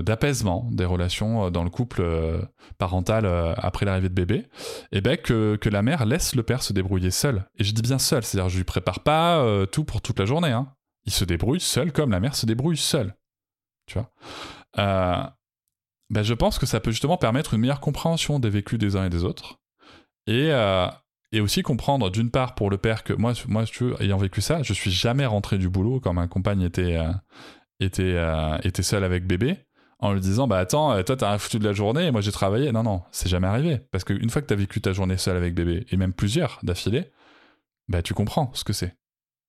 [0.01, 2.43] d'apaisement des relations euh, dans le couple euh,
[2.79, 4.49] parental euh, après l'arrivée de bébé,
[4.91, 7.45] eh ben que, la mère laisse le père se débrouiller seul.
[7.59, 10.51] Et je dis bien seul, c'est-à-dire je lui prépare pas tout pour toute la journée.
[10.51, 10.73] Hein.
[11.05, 13.15] Il se débrouille seul comme la mère se débrouille seule.
[13.87, 14.11] Tu vois?
[16.09, 19.07] ben je pense que ça peut justement permettre une meilleure compréhension des vécus des uns
[19.07, 19.59] et des autres
[20.27, 20.89] et, euh,
[21.33, 23.65] et aussi comprendre, d'une part, pour le père, que moi, moi,
[24.01, 27.13] ayant vécu ça, je suis jamais rentré du boulot quand ma compagne était, euh,
[27.81, 29.59] était, euh, était seul avec bébé,
[29.99, 32.31] en lui disant bah attends toi t'as rien foutu de la journée et moi j'ai
[32.31, 32.71] travaillé.
[32.71, 33.81] Non non c'est jamais arrivé.
[33.93, 37.11] Parce qu'une fois que t'as vécu ta journée seule avec bébé et même plusieurs d'affilée
[37.89, 38.95] bah tu comprends ce que c'est.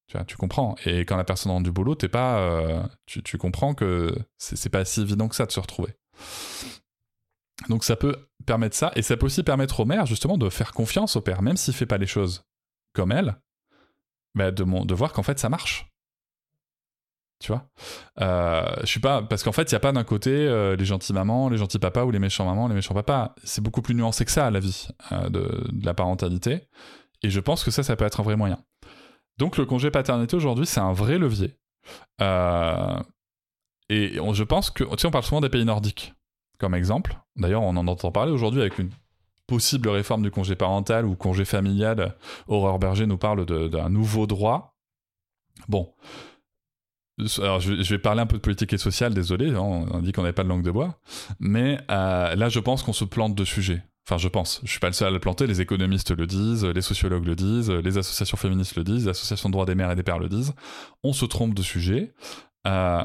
[0.08, 0.76] Tu tu comprends.
[0.86, 4.86] Et quand la personne rentre du boulot t'es pas tu, tu comprends que c'est pas
[4.86, 5.98] si évident que ça de se retrouver
[7.70, 8.16] donc ça peut
[8.46, 11.42] permettre ça et ça peut aussi permettre aux mères justement de faire confiance au père
[11.42, 12.44] même s'il fait pas les choses
[12.94, 13.38] comme elle
[14.38, 15.88] bah, de, voir qu'en fait ça marche.
[17.40, 17.70] Tu vois?
[18.20, 21.50] Euh, pas parce qu'en fait il y a pas d'un côté euh, les gentils mamans
[21.50, 23.36] les gentils papas ou les méchants mamans les méchants papas.
[23.44, 26.68] C'est beaucoup plus nuancé que ça la vie euh, de, la parentalité.
[27.24, 28.60] Et je pense que ça ça peut être un vrai moyen.
[29.38, 31.56] Donc le congé paternité aujourd'hui c'est un vrai levier.
[33.90, 36.14] Et je pense que tu sais on parle souvent des pays nordiques
[36.58, 38.90] comme exemple d'ailleurs on en entend parler aujourd'hui avec une
[39.48, 42.16] possible réforme du congé parental ou congé familial
[42.48, 44.76] Aurore Berger nous parle d'un nouveau droit
[45.68, 45.94] bon
[47.40, 50.22] alors, je vais, parler un peu de politique et sociale, désolé, hein, on dit qu'on
[50.22, 51.00] n'avait pas de langue de bois,
[51.40, 53.84] mais euh, là, je pense qu'on se plante de sujets.
[54.08, 54.62] Enfin, je pense.
[54.64, 55.48] Je suis pas le seul à le planter.
[55.48, 59.50] Les économistes le disent, les sociologues le disent, les associations féministes le disent, les associations
[59.50, 60.54] de droits des mères et des pères le disent.
[61.04, 62.14] On se trompe de sujet.
[62.68, 63.04] Euh,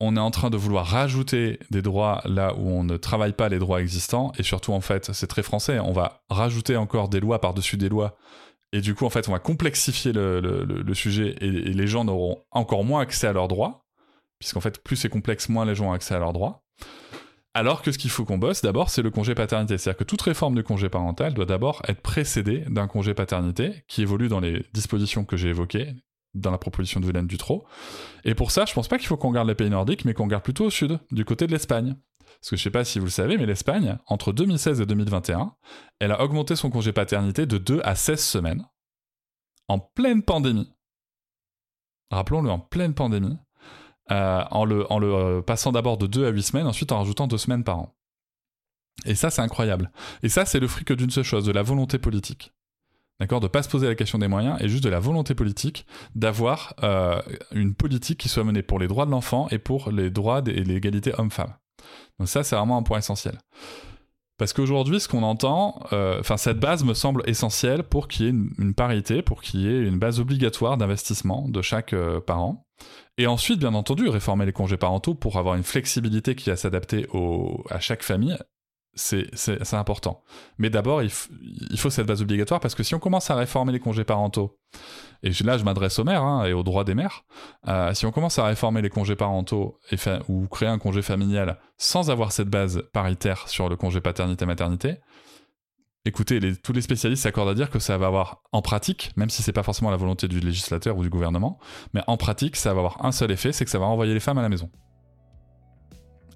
[0.00, 3.48] on est en train de vouloir rajouter des droits là où on ne travaille pas
[3.48, 4.32] les droits existants.
[4.38, 5.78] Et surtout, en fait, c'est très français.
[5.78, 8.16] On va rajouter encore des lois par-dessus des lois
[8.72, 12.44] et du coup, en fait, on va complexifier le, sujet et, et les gens n'auront
[12.50, 13.84] encore moins accès à leurs droits,
[14.38, 16.62] puisqu'en fait, plus c'est complexe, moins les gens ont accès à leurs droits.
[17.52, 19.76] Alors que ce qu'il faut qu'on bosse d'abord, c'est le congé paternité.
[19.76, 24.02] C'est-à-dire que toute réforme du congé parental doit d'abord être précédée d'un congé paternité qui
[24.02, 25.94] évolue dans les dispositions que j'ai évoquées
[26.34, 27.64] dans la proposition de Violaine Dutro.
[28.24, 30.24] Et pour ça, je pense pas qu'il faut qu'on regarde les pays nordiques, mais qu'on
[30.24, 31.96] regarde plutôt au sud, du côté de l'Espagne.
[32.40, 35.54] Parce que je sais pas si vous le savez, mais l'Espagne, entre 2016 et 2021,
[35.98, 38.66] elle a augmenté son congé paternité de 2 à 16 semaines,
[39.68, 40.72] en pleine pandémie.
[42.10, 43.36] Rappelons-le, en pleine pandémie,
[44.10, 46.98] euh, en le, en le euh, passant d'abord de 2 à 8 semaines, ensuite en
[46.98, 47.94] rajoutant 2 semaines par an.
[49.04, 49.90] Et ça, c'est incroyable.
[50.22, 52.52] Et ça, c'est le fruit que d'une seule chose, de la volonté politique.
[53.20, 55.86] D'accord De pas se poser la question des moyens, et juste de la volonté politique
[56.14, 57.20] d'avoir euh,
[57.52, 60.64] une politique qui soit menée pour les droits de l'enfant et pour les droits et
[60.64, 61.54] l'égalité homme-femme.
[62.18, 63.38] Donc ça, c'est vraiment un point essentiel.
[64.38, 68.28] Parce qu'aujourd'hui, ce qu'on entend, euh, enfin cette base me semble essentielle pour qu'il y
[68.30, 72.64] ait une, parité, pour qu'il y ait une base obligatoire d'investissement de chaque euh, parent.
[73.18, 77.06] Et ensuite, bien entendu, réformer les congés parentaux pour avoir une flexibilité qui va s'adapter
[77.68, 78.38] à chaque famille,
[79.00, 80.22] c'est important.
[80.58, 83.80] Mais d'abord, il, faut cette base obligatoire parce que si on commence à réformer les
[83.80, 84.58] congés parentaux,
[85.22, 87.24] et là je m'adresse aux mères hein, et aux droits des mères,
[87.68, 89.96] euh, si on commence à réformer les congés parentaux et
[90.28, 94.98] ou créer un congé familial sans avoir cette base paritaire sur le congé paternité-maternité,
[96.04, 99.42] écoutez, tous les spécialistes s'accordent à dire que ça va avoir en pratique, même si
[99.42, 101.58] c'est pas forcément la volonté du législateur ou du gouvernement,
[101.94, 104.20] mais en pratique, ça va avoir un seul effet, c'est que ça va renvoyer les
[104.20, 104.70] femmes à la maison.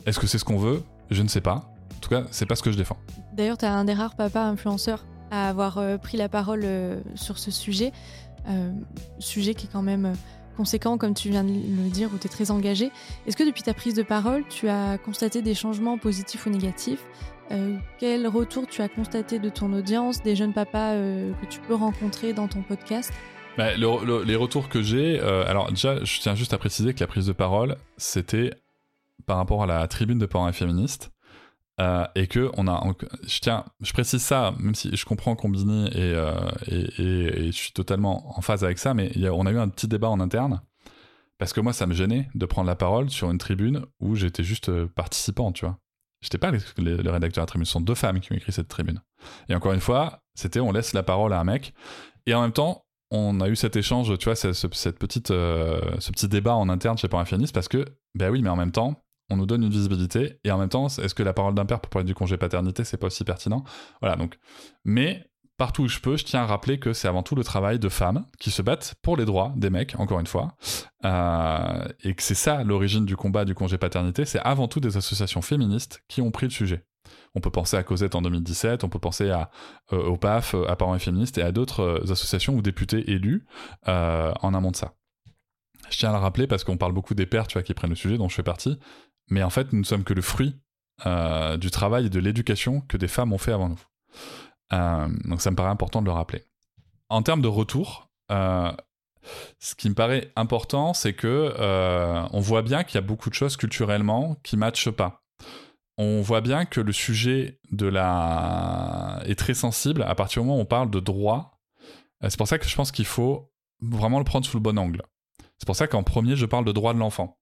[0.06, 0.82] Est-ce que c'est ce qu'on veut?
[1.10, 1.73] Je ne sais pas.
[2.04, 2.98] En tout cas, c'est pas ce que je défends.
[3.32, 7.00] D'ailleurs, tu as un des rares papas influenceurs à avoir euh, pris la parole euh,
[7.14, 7.92] sur ce sujet.
[8.48, 8.70] Euh,
[9.18, 10.12] sujet qui est quand même
[10.56, 12.90] conséquent, comme tu viens de le dire, où tu es très engagé.
[13.26, 17.02] Est-ce que depuis ta prise de parole, tu as constaté des changements positifs ou négatifs?
[17.98, 22.32] Quel retour tu as constaté de ton audience, des jeunes papas que tu peux rencontrer
[22.34, 23.12] dans ton podcast?
[23.56, 26.92] Bah, le- le- les retours que j'ai, euh, alors déjà, je tiens juste à préciser
[26.94, 28.50] que la prise de parole, c'était
[29.26, 31.10] par rapport à la tribune de parents et féministes,
[31.80, 32.82] euh, et que on a,
[33.26, 36.32] je tiens, je précise ça, même si je comprends Combini et, euh,
[36.68, 40.08] et, je suis totalement en phase avec ça, mais on a eu un petit débat
[40.08, 40.60] en interne.
[41.38, 44.44] Parce que moi, ça me gênait de prendre la parole sur une tribune où j'étais
[44.44, 45.78] juste euh, participant, tu vois.
[46.22, 48.36] J'étais pas le, le- le rédacteur de la tribune, ce sont deux femmes qui ont
[48.36, 49.02] écrit cette tribune.
[49.48, 51.74] Et encore une fois, c'était on laisse la parole à un mec.
[52.26, 55.28] Et en même temps, on a eu cet échange, tu vois, ce, ce- cette petite,
[55.28, 57.84] ce petit débat en interne chez Féministes parce que,
[58.14, 60.86] ben oui, mais en même temps, on nous donne une visibilité et en même temps,
[60.86, 63.64] est-ce que la parole d'un père pour parler du congé paternité, c'est pas aussi pertinent?
[64.00, 64.38] Voilà, donc.
[64.84, 67.78] Mais partout où je peux, je tiens à rappeler que c'est avant tout le travail
[67.78, 70.56] de femmes qui se battent pour les droits des mecs, encore une fois,
[71.04, 74.96] Euh, et que c'est ça l'origine du combat du congé paternité, c'est avant tout des
[74.96, 76.86] associations féministes qui ont pris le sujet.
[77.34, 79.50] On peut penser à Cosette en 2017, on peut penser à,
[79.92, 83.10] euh, au PAF, euh, à Parents et Féministes et à d'autres euh, associations ou députés
[83.10, 83.46] élus
[83.86, 84.94] en amont de ça.
[85.90, 87.90] Je tiens à le rappeler parce qu'on parle beaucoup des pères tu vois, qui prennent
[87.90, 88.78] le sujet, dont je fais partie,
[89.30, 90.56] mais en fait, nous ne sommes que le fruit
[91.06, 93.80] euh, du travail et de l'éducation que des femmes ont fait avant nous.
[94.72, 96.44] Euh, donc ça me paraît important de le rappeler.
[97.08, 98.72] En termes de retour, euh,
[99.58, 101.54] ce qui me paraît important, c'est que
[102.32, 105.24] on voit bien qu'il y a beaucoup de choses culturellement qui matchent pas.
[105.96, 110.58] On voit bien que le sujet de la est très sensible à partir du moment
[110.58, 111.60] où on parle de droit.
[112.22, 115.02] C'est pour ça que je pense qu'il faut vraiment le prendre sous le bon angle.
[115.58, 117.38] C'est pour ça qu'en premier, je parle de droit de l'enfant.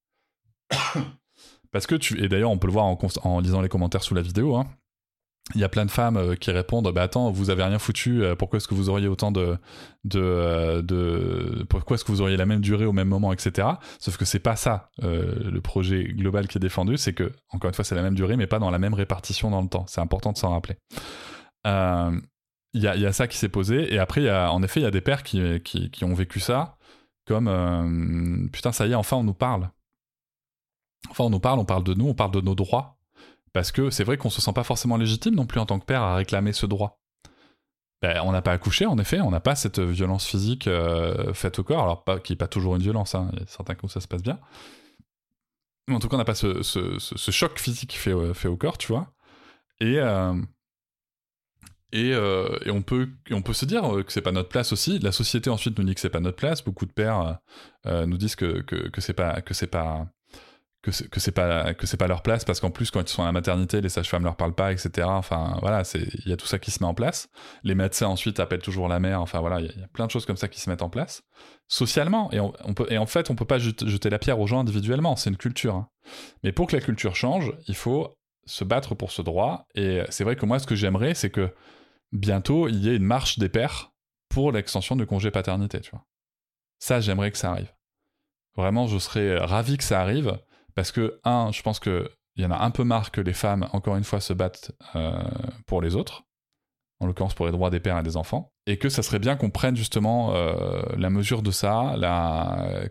[1.73, 2.23] Parce que tu.
[2.23, 4.57] Et d'ailleurs, on peut le voir en, lisant les commentaires sous la vidéo.
[4.57, 4.67] Hein
[5.55, 8.23] il y a plein de femmes euh, qui répondent bah attends vous avez rien foutu
[8.23, 9.59] euh, pourquoi est-ce que vous auriez autant de
[10.05, 13.69] de, euh, de pourquoi est-ce que vous auriez la même durée au même moment etc
[13.99, 17.75] sauf que c'est pas ça le projet global qui est défendu c'est que encore une
[17.75, 20.01] fois c'est la même durée mais pas dans la même répartition dans le temps c'est
[20.01, 20.77] important de s'en rappeler
[22.75, 24.87] il y, a, ça qui s'est posé et après y a, en effet il y
[24.87, 26.79] a des pères qui, qui ont vécu ça
[27.27, 29.71] comme putain ça y est enfin on nous parle
[31.11, 32.99] enfin on nous parle on parle de nous on parle de nos droits
[33.53, 35.85] parce que c'est vrai qu'on se sent pas forcément légitime non plus en tant que
[35.85, 37.01] père à réclamer ce droit.
[38.01, 41.61] Ben, on n'a pas accouché, en effet, on n'a pas cette violence physique euh, faite
[41.61, 43.75] au corps, alors pas, qui n'est pas toujours une violence, hein, il y a certains
[43.75, 44.41] cas où ça se passe bien.
[45.87, 46.63] Mais en tout cas, on n'a pas ce,
[47.31, 49.13] choc physique fait, euh, fait au corps, tu vois.
[49.79, 50.35] Et, euh,
[51.93, 52.17] et,
[52.71, 54.99] on peut, on peut se dire que c'est pas notre place aussi.
[54.99, 56.65] La société ensuite nous dit que c'est pas notre place.
[56.65, 57.39] Beaucoup de pères
[57.85, 60.07] nous disent que, que, que c'est pas, que c'est pas,
[60.83, 63.23] que que c'est pas que c'est pas leur place parce qu'en plus quand ils sont
[63.23, 66.37] à la maternité les sages-femmes leur parlent pas etc enfin voilà c'est il y a
[66.37, 67.29] tout ça qui se met en place.
[67.63, 69.21] Les médecins ensuite appellent toujours la mère.
[69.21, 71.23] Enfin voilà il y, a plein de choses comme ça qui se mettent en place.
[71.69, 74.61] Socialement et on, peut et en fait on peut pas jeter, la pierre aux gens
[74.61, 75.15] individuellement.
[75.15, 75.89] C'est une culture hein.
[76.43, 78.15] mais pour que la culture change il faut
[78.45, 79.67] se battre pour ce droit.
[79.77, 81.55] Et c'est vrai que moi ce que j'aimerais c'est que
[82.11, 83.93] bientôt il y ait une marche des pères
[84.29, 86.05] pour l'extension du congé paternité tu vois.
[86.81, 87.73] Ça j'aimerais que ça arrive.
[88.57, 90.39] Vraiment je serais ravi que ça arrive
[90.75, 93.69] parce que, un, je pense qu'il y en a un peu marre que les femmes,
[93.73, 95.13] encore une fois, se battent euh,
[95.67, 96.25] pour les autres,
[97.01, 99.37] en l'occurrence pour les droits des pères et des enfants, et que ça serait bien
[99.37, 101.95] qu'on prenne justement euh, la mesure de ça,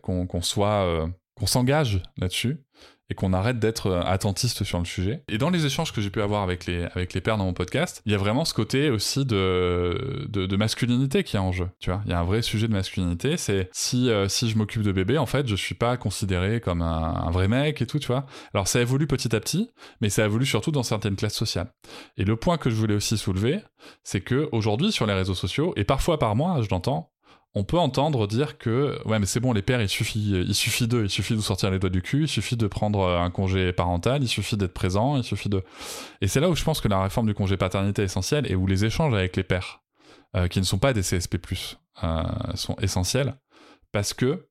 [0.02, 2.64] qu'on soit, euh, qu'on s'engage là-dessus,
[3.12, 5.22] et qu'on arrête d'être euh, attentiste sur le sujet.
[5.28, 7.54] Et dans les échanges que j'ai pu avoir avec les, avec les pères dans mon
[7.54, 11.68] podcast, il y a vraiment ce côté aussi de, de, masculinité qui est en jeu.
[11.80, 13.36] Tu vois, il y a un vrai sujet de masculinité.
[13.36, 16.82] C'est si, euh, si je m'occupe de bébé, en fait, je suis pas considéré comme
[16.82, 18.26] un, vrai mec et tout, tu vois.
[18.54, 19.70] Alors ça évolue petit à petit,
[20.00, 21.74] mais ça évolue surtout dans certaines classes sociales.
[22.18, 23.60] Et le point que je voulais aussi soulever,
[24.06, 27.12] c'est que aujourd'hui sur les réseaux sociaux, et parfois par mois, je l'entends,
[27.54, 30.88] on peut entendre dire que ouais mais c'est bon les pères il suffit il suffit
[30.88, 33.74] d'eux il suffit de sortir les doigts du cul il suffit de prendre un congé
[33.74, 35.64] parental il suffit d'être présent il suffit de
[36.22, 38.56] et c'est là où je pense que la réforme du congé paternité est essentielle et
[38.56, 39.82] où les échanges avec les pères
[40.36, 41.38] euh, qui ne sont pas des CSP+
[42.04, 42.24] euh,
[42.56, 43.36] sont essentiels
[43.92, 44.48] parce que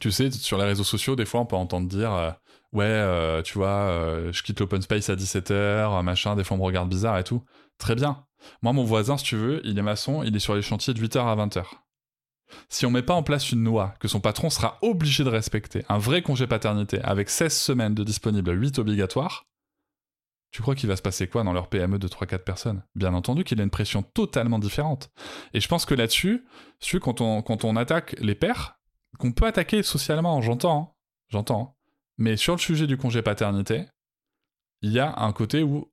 [0.00, 2.30] tu sais sur les réseaux sociaux des fois on peut entendre dire euh,
[2.74, 6.90] ouais tu vois je quitte l'open space à 17h machin des fois on me regarde
[6.90, 7.42] bizarre et tout.
[7.78, 8.24] Très bien.
[8.60, 11.00] Moi mon voisin si tu veux il est maçon il est sur les chantiers de
[11.00, 11.64] 8h à 20h
[12.68, 15.84] si on met pas en place une loi que son patron sera obligé de respecter,
[15.88, 19.46] un vrai congé paternité avec 16 semaines de disponibles, 8 obligatoires,
[20.52, 22.82] tu crois qu'il va se passer quoi dans leur PME de 3-4 personnes?
[22.94, 25.10] Bien entendu qu'il y a une pression totalement différente.
[25.54, 26.44] Et je pense que là-dessus,
[27.00, 28.78] quand on, quand on attaque les pères,
[29.18, 30.94] qu'on peut attaquer socialement, j'entends, hein,
[31.28, 31.90] j'entends, hein.
[32.18, 33.86] mais sur le sujet du congé paternité,
[34.82, 35.91] il y a un côté où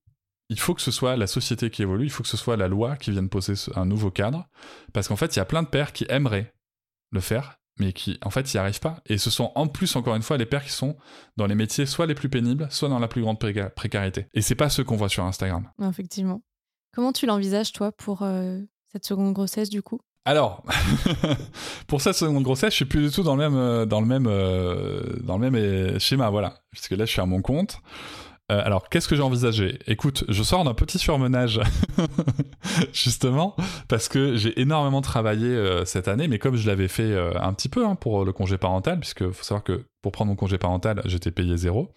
[0.50, 2.68] il faut que ce soit la société qui évolue, il faut que ce soit la
[2.68, 4.48] loi qui vienne poser un nouveau cadre,
[4.94, 6.54] parce qu'en fait, il y a plein de pères qui aimeraient
[7.12, 9.02] le faire, mais qui, en fait, n'y arrivent pas.
[9.06, 10.98] Et ce sont en plus, encore une fois, les pères qui sont
[11.38, 14.28] dans les métiers soit les plus pénibles, soit dans la plus grande précarité.
[14.34, 15.70] Et c'est pas ce qu'on voit sur Instagram.
[15.82, 16.42] Effectivement.
[16.94, 18.60] Comment tu l'envisages, toi, pour euh,
[18.92, 20.00] cette seconde grossesse, du coup?
[20.26, 20.64] Alors,
[21.88, 24.08] pour cette seconde grossesse, je suis plus du tout dans le même, euh, dans le
[24.08, 26.62] même, euh, dans le même schéma, voilà.
[26.72, 27.80] Puisque là, je suis à mon compte.
[28.52, 29.80] Euh, alors, qu'est-ce que j'ai envisagé?
[29.86, 31.62] Écoute, je sors d'un petit surmenage,
[32.94, 33.56] justement,
[33.88, 37.54] parce que j'ai énormément travaillé euh, cette année, mais comme je l'avais fait euh, un
[37.54, 40.58] petit peu hein, pour le congé parental, puisque faut savoir que pour prendre mon congé
[40.58, 41.92] parental, j'étais payé zéro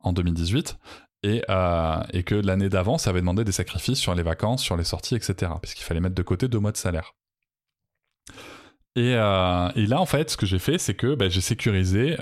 [0.00, 0.78] en 2018,
[1.24, 5.16] et, que l'année d'avant, ça avait demandé des sacrifices sur les vacances, sur les sorties,
[5.16, 7.14] etc., puisqu'il fallait mettre de côté deux mois de salaire.
[8.94, 12.16] Et, là, en fait, ce que j'ai fait, c'est que ben, j'ai sécurisé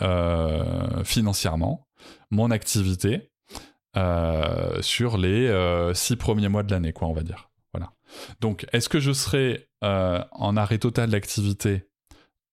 [1.05, 1.87] financièrement
[2.31, 3.29] mon activité
[3.97, 7.51] euh, sur les euh, six premiers mois de l'année, quoi, on va dire.
[7.73, 7.93] Voilà.
[8.41, 11.85] Donc, est-ce que je serai euh, en arrêt total d'activité?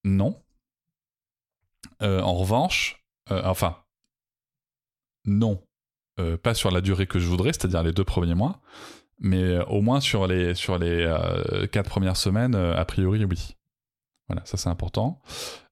[0.06, 0.42] Non.
[2.02, 3.78] en revanche, enfin,
[5.26, 5.64] non,
[6.42, 8.60] pas sur la durée que je voudrais, c'est-à-dire les deux premiers mois,
[9.20, 11.10] mais au moins sur les, sur les
[11.72, 13.56] quatre premières semaines, a priori, oui.
[14.30, 15.22] Voilà, ça c'est important.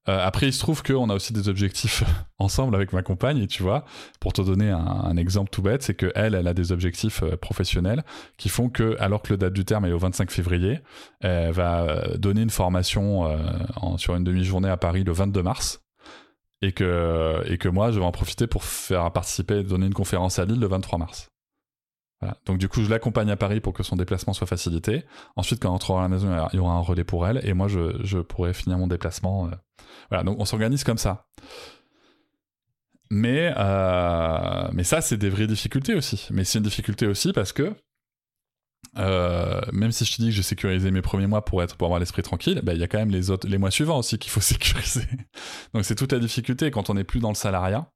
[0.08, 2.04] Euh, après, il se trouve qu'on a aussi des objectifs
[2.38, 3.84] ensemble avec ma compagne, et tu vois,
[4.20, 8.04] pour te donner un, exemple tout bête, c'est qu'elle, elle a des objectifs euh, professionnels
[8.36, 10.80] qui font que, alors que le date du terme est au 25 février,
[11.20, 13.38] elle va euh, donner une formation
[13.96, 15.82] sur une demi-journée à Paris le 22 mars,
[16.60, 20.38] et que, et que moi, je vais en profiter pour faire participer, donner une conférence
[20.38, 21.30] à Lille le 23 mars.
[22.46, 25.04] Donc du coup, je l'accompagne à Paris pour que son déplacement soit facilité.
[25.36, 27.52] Ensuite, quand elle rentrera à la maison, il y aura un relais pour elle, et
[27.52, 29.46] moi, je, pourrai finir mon déplacement.
[29.46, 29.50] Euh.
[30.10, 31.26] Voilà, donc on s'organise comme ça.
[33.10, 36.28] Mais, euh, mais ça, c'est des vraies difficultés aussi.
[36.30, 37.74] Mais c'est une difficulté aussi parce que
[38.98, 41.86] euh, même si je te dis que j'ai sécurisé mes premiers mois pour être pour
[41.86, 44.18] avoir l'esprit tranquille, ben, il y a quand même les autres les mois suivants aussi
[44.18, 45.06] qu'il faut sécuriser.
[45.74, 47.90] Donc c'est toute la difficulté quand on n'est plus dans le salariat.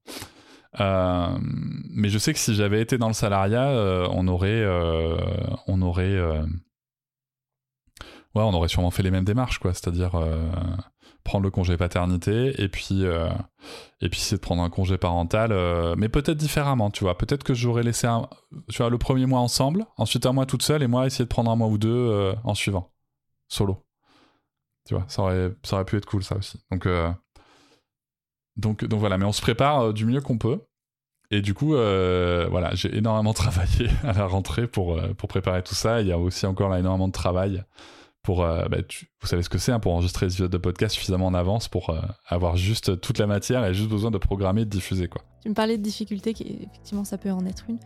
[0.81, 1.39] Euh,
[1.90, 5.16] mais je sais que si j'avais été dans le salariat, euh, on aurait euh,
[5.66, 6.43] on aurait ouais,
[8.35, 10.12] on aurait sûrement fait les mêmes démarches quoi, c'est-à-dire
[11.24, 13.05] prendre le congé paternité et puis
[14.01, 15.51] et puis de prendre un congé parental
[15.97, 17.16] mais peut-être différemment tu vois.
[17.16, 21.07] Peut-être que j'aurais laissé le premier mois ensemble ensuite un mois toute seule et moi
[21.07, 22.93] essayer de prendre un mois ou deux en suivant
[23.48, 23.82] solo.
[24.86, 26.61] Tu vois ça aurait ça aurait pu être cool ça aussi.
[26.70, 26.86] Donc
[28.57, 30.61] donc donc voilà mais on se prépare du mieux qu'on peut
[31.33, 36.01] et du coup, voilà, j'ai énormément travaillé à la rentrée pour, pour préparer tout ça.
[36.01, 37.65] Il y a aussi encore là énormément de travail
[38.27, 38.78] pour, euh, bah,
[39.20, 41.69] vous savez ce que c'est, hein, pour enregistrer des épisodes de podcast suffisamment en avance
[41.69, 45.07] pour euh, avoir juste toute la matière et juste besoin de programmer de diffuser.
[45.07, 45.23] Quoi.
[45.43, 47.78] Tu me parlais de difficultés, qui, effectivement ça peut en être une.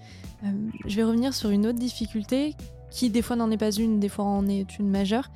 [0.45, 2.55] Euh, je vais revenir sur une autre difficulté
[2.91, 5.29] qui des fois n'en est pas une, des fois en est une majeure,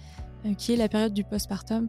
[0.56, 1.88] qui est la période du postpartum.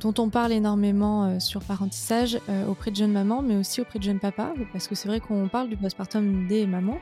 [0.00, 2.38] Dont on parle énormément sur parentissage
[2.68, 5.48] auprès de jeunes mamans, mais aussi auprès de jeunes papas, parce que c'est vrai qu'on
[5.48, 6.98] parle du postpartum des mamans,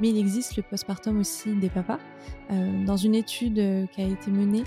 [0.00, 1.98] mais il existe le postpartum aussi des papas.
[2.50, 4.64] Euh, dans une étude euh, qui a été menée,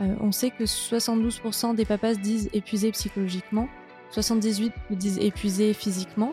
[0.00, 3.68] euh, on sait que 72% des papas se disent épuisés psychologiquement,
[4.12, 6.32] 78% disent épuisés physiquement.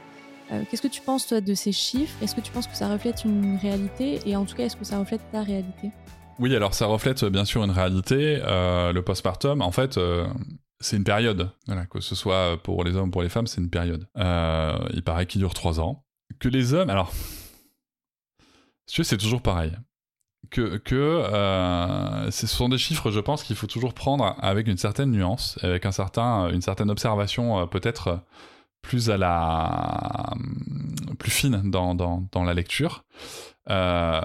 [0.71, 2.17] Qu'est-ce que tu penses toi de ces chiffres?
[2.23, 4.19] Est-ce que tu penses que ça reflète une réalité?
[4.25, 5.91] Et en tout cas, est-ce que ça reflète ta réalité?
[6.39, 8.37] Oui, alors ça reflète bien sûr une réalité.
[8.37, 9.99] le postpartum, en fait,
[10.79, 11.51] c'est une période.
[11.91, 14.07] Que ce soit pour les hommes ou pour les femmes, c'est une période.
[14.15, 16.05] il paraît qu'il dure trois ans.
[16.39, 17.11] Que les hommes, alors
[18.89, 19.71] c'est toujours pareil.
[20.51, 24.77] Que, que euh, ce sont des chiffres, je pense, qu'il faut toujours prendre avec une
[24.77, 28.21] certaine nuance, avec un certain, une certaine observation euh, peut-être
[28.81, 30.33] plus à la
[31.19, 33.03] plus fine dans, dans, dans la lecture.
[33.69, 34.21] Euh,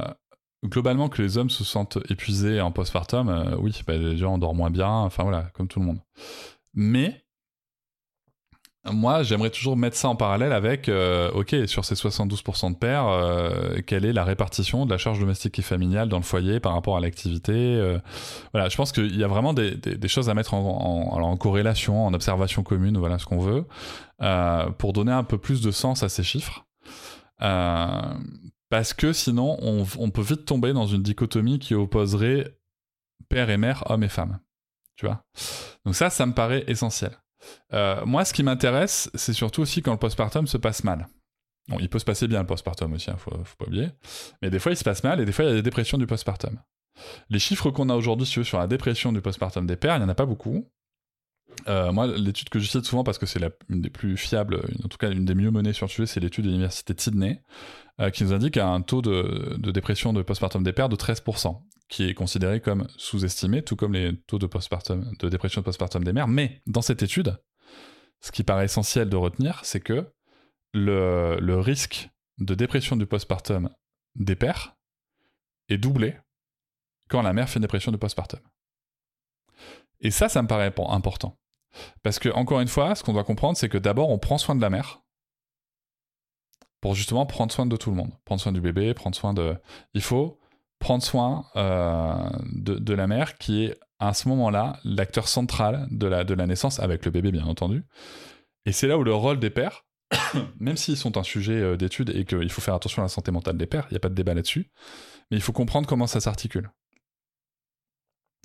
[0.65, 4.71] globalement, que les hommes se sentent épuisés en postpartum, oui, bah, les gens dorment moins
[4.71, 6.01] bien, enfin voilà, comme tout le monde.
[6.75, 7.25] Mais
[8.93, 13.09] moi, j'aimerais toujours mettre ça en parallèle avec, euh, ok, sur ces 72% de pères,
[13.09, 16.75] euh, quelle est la répartition de la charge domestique et familiale dans le foyer par
[16.75, 17.99] rapport à l'activité euh,
[18.53, 22.05] Voilà, je pense qu'il y a vraiment des, choses à mettre en, en, en, corrélation,
[22.05, 23.65] en observation commune, voilà ce qu'on veut,
[24.77, 26.67] pour donner un peu plus de sens à ces chiffres.
[28.75, 32.59] Parce que sinon, on, peut vite tomber dans une dichotomie qui opposerait
[33.29, 34.41] père et mère, homme et femme.
[34.97, 35.23] Tu vois?
[35.85, 37.17] Donc ça, ça me paraît essentiel.
[37.73, 41.07] Euh, moi, ce qui m'intéresse, c'est surtout aussi quand le postpartum se passe mal.
[41.69, 43.91] Bon, il peut se passer bien le postpartum aussi, hein, faut, pas oublier.
[44.43, 45.97] Mais des fois, il se passe mal et des fois, il y a des dépressions
[45.97, 46.59] du postpartum.
[47.31, 50.09] Les chiffres qu'on a aujourd'hui sur la dépression du postpartum des pères, il n'y en
[50.09, 50.69] a pas beaucoup.
[51.69, 54.89] Euh, moi, l'étude que je cite souvent parce que c'est une des plus fiables, en
[54.89, 57.43] tout cas une des mieux menées sur le sujet, c'est l'étude de l'université de Sydney,
[58.01, 61.63] euh, qui nous indique un taux de, de dépression de postpartum des pères de 13%
[61.89, 66.03] qui est considéré comme sous-estimé, tout comme les taux de, postpartum, de dépression de postpartum
[66.03, 66.29] des mères.
[66.29, 67.39] Mais dans cette étude,
[68.21, 70.13] ce qui paraît essentiel de retenir, c'est que
[70.73, 73.71] le, le, risque de dépression du postpartum
[74.17, 74.77] des pères
[75.69, 76.17] est doublé
[77.09, 78.41] quand la mère fait une dépression du postpartum.
[80.01, 81.39] Et ça, ça me paraît important.
[82.03, 84.55] Parce que, encore une fois, ce qu'on doit comprendre, c'est que d'abord, on prend soin
[84.55, 85.03] de la mère
[86.81, 88.13] pour justement prendre soin de tout le monde.
[88.25, 89.57] Prendre soin du bébé, prendre soin de...
[89.95, 90.39] Il faut
[90.79, 96.25] prendre soin euh, de, la mère qui est à ce moment-là l'acteur central de la,
[96.25, 97.85] de la naissance, avec le bébé bien entendu.
[98.67, 99.87] Et c'est là où le rôle des pères,
[100.61, 103.31] même s'ils sont un sujet euh, d'étude et qu'il faut faire attention à la santé
[103.31, 104.71] mentale des pères, il n'y a pas de débat là-dessus,
[105.31, 106.71] mais il faut comprendre comment ça s'articule.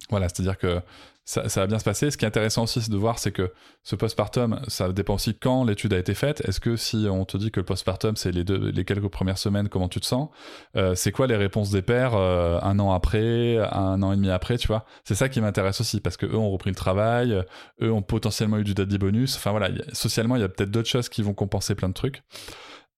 [0.10, 0.82] Voilà, c'est-à-dire que
[1.30, 2.10] ça, va bien se passer.
[2.10, 3.54] Ce qui est intéressant aussi de voir, c'est que
[3.84, 6.42] ce postpartum, ça dépend aussi quand l'étude a été faite.
[6.48, 9.38] Est-ce que si on te dit que le postpartum, c'est les, deux, les quelques premières
[9.38, 10.30] semaines, comment tu te sens
[10.76, 14.32] euh, C'est quoi les réponses des pères euh, un an après, un an et demi
[14.32, 14.86] après, tu vois?
[15.04, 17.44] C'est ça qui m'intéresse aussi, parce que eux ont repris le travail,
[17.80, 19.36] eux ont potentiellement eu du daddy bonus.
[19.36, 22.24] Enfin voilà, socialement, il y a peut-être d'autres choses qui vont compenser plein de trucs.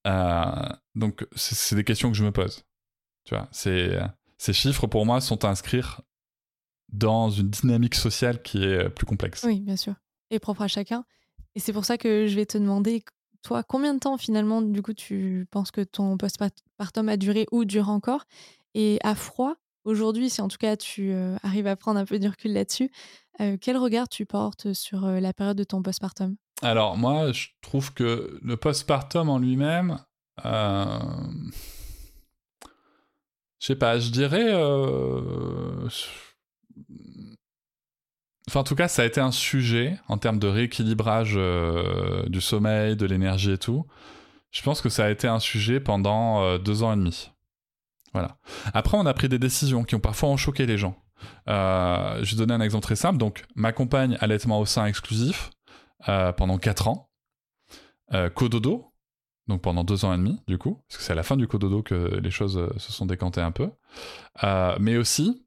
[0.08, 2.64] Euh, donc, c'est des questions que je me pose.
[3.26, 6.00] Tu vois, ces chiffres, pour moi, sont à inscrire
[6.92, 9.44] dans une dynamique sociale qui est plus complexe.
[9.44, 9.96] Oui, bien sûr.
[10.30, 11.06] Et propre à chacun.
[11.56, 13.04] Et c'est pour ça que je vais te demander,
[13.44, 17.66] toi, combien de temps finalement, du coup, tu penses que ton postpartum a duré ou
[17.66, 18.26] dure encore?
[18.74, 22.20] Et à froid, aujourd'hui, si en tout cas tu euh, arrives à prendre un peu
[22.20, 22.90] du recul là-dessus,
[23.40, 26.36] euh, quel regard tu portes sur euh, la période de ton postpartum?
[26.62, 29.98] Alors, moi, je trouve que le postpartum en lui-même.
[30.44, 30.52] Je
[33.60, 34.54] sais pas, je dirais
[38.52, 42.42] Enfin, en tout cas, ça a été un sujet en termes de rééquilibrage euh, du
[42.42, 43.86] sommeil, de l'énergie et tout,
[44.52, 47.32] Je pense que ça a été un sujet pendant euh, deux ans et demi.
[48.12, 48.36] Voilà.
[48.74, 50.98] Après, on a pris des décisions qui ont parfois choqué les gens.
[51.48, 53.18] Euh, je vais donner un exemple très simple.
[53.18, 55.52] Donc, ma compagne allaitement au sein exclusif
[56.06, 57.10] pendant quatre ans.
[58.36, 58.92] cododo,
[59.48, 61.48] donc pendant deux ans et demi, du coup, parce que c'est à la fin du
[61.48, 63.70] cododo que les choses se sont décantées un peu.
[64.78, 65.42] mais aussi,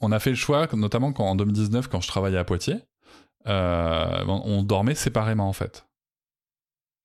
[0.00, 2.80] on a fait le choix, notamment quand, en 2019, quand je travaillais à Poitiers,
[3.46, 5.86] on dormait séparément en fait.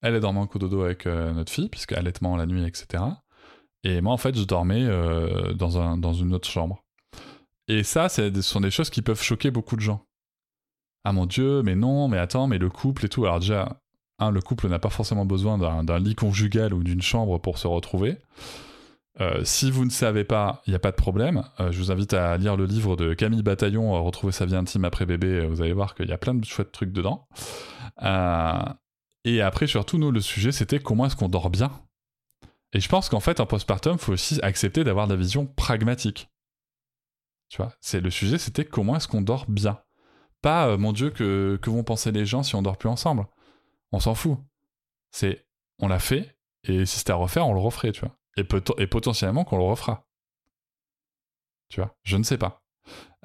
[0.02, 3.04] Elle, est dormait en cododo avec euh, notre fille, puisque allaitement la nuit, etc.
[3.84, 6.84] Et moi, en fait, je dormais euh, dans, un, dans une autre chambre.
[7.68, 10.06] Et ça, ce sont des choses qui peuvent choquer beaucoup de gens.
[11.04, 13.26] Ah mon Dieu, mais non, mais attends, mais le couple et tout.
[13.26, 13.82] Alors déjà,
[14.20, 18.18] le couple n'a pas forcément besoin d'un lit conjugal ou d'une chambre pour se retrouver.
[19.20, 21.44] Euh, si vous ne savez pas, il n'y a pas de problème.
[21.60, 25.06] je vous invite à lire le livre de Camille Bataillon, Retrouver sa vie intime après
[25.06, 25.46] bébé.
[25.46, 27.28] Vous allez voir qu'il y a plein de chouettes trucs dedans.
[29.24, 31.72] Et après, surtout, nous, le sujet, c'était comment est-ce qu'on dort bien.
[32.74, 35.46] Et je pense qu'en fait, en postpartum, il faut aussi accepter d'avoir de la vision
[35.46, 36.30] pragmatique.
[37.50, 39.82] Tu vois, le sujet, c'était comment est-ce qu'on dort bien.
[40.42, 43.28] Pas, euh, mon Dieu, que, que vont penser les gens si on dort plus ensemble.
[43.92, 44.38] On s'en fout.
[45.12, 45.46] C'est,
[45.80, 48.16] on l'a fait, et si c'était à refaire, on le referait, tu vois.
[48.38, 50.06] Et, potentiellement qu'on le refera.
[51.70, 52.62] Tu vois, je ne sais pas.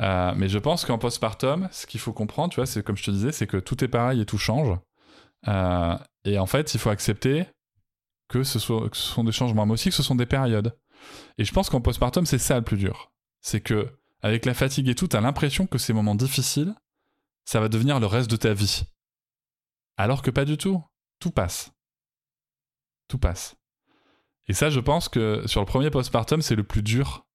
[0.00, 3.04] Euh, mais je pense qu'en postpartum, ce qu'il faut comprendre, tu vois, c'est comme je
[3.04, 4.78] te disais, c'est que tout est pareil et tout change.
[5.48, 7.46] Euh, et en fait, il faut accepter
[8.28, 10.76] que ce sont des changements, mais aussi que ce sont des périodes.
[11.38, 13.12] Et je pense qu'en postpartum, c'est ça le plus dur.
[13.40, 16.74] C'est que, avec la fatigue et tout, t'as l'impression que ces moments difficiles,
[17.44, 18.84] ça va devenir le reste de ta vie.
[19.96, 20.82] Alors que pas du tout.
[21.20, 21.72] Tout passe.
[23.08, 23.56] Tout passe.
[24.48, 27.26] Et ça, je pense que sur le premier postpartum, c'est le plus dur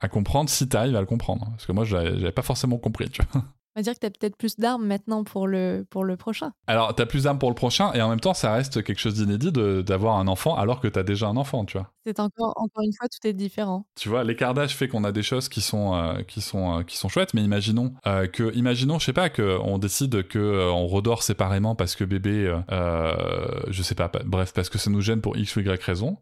[0.00, 1.46] à comprendre si t'arrives à le comprendre.
[1.50, 3.42] Parce que moi, j'avais pas forcément compris, tu vois.
[3.76, 6.52] On va dire que tu as peut-être plus d'armes maintenant pour le, pour le prochain.
[6.66, 8.98] Alors, tu as plus d'armes pour le prochain, et en même temps, ça reste quelque
[8.98, 11.92] chose d'inédit d'avoir un enfant alors que tu as déjà un enfant, tu vois.
[12.06, 13.86] C'est encore, encore une fois, tout est différent.
[13.94, 16.82] Tu vois, l'écart d'âge fait qu'on a des choses qui sont, euh, qui sont, euh,
[16.82, 20.86] qui sont chouettes, mais imaginons euh, que, imaginons, je sais pas, qu'on décide que on
[20.86, 25.36] redort séparément parce que bébé, je sais pas, bref, parce que ça nous gêne pour
[25.36, 26.16] X ou Y raison.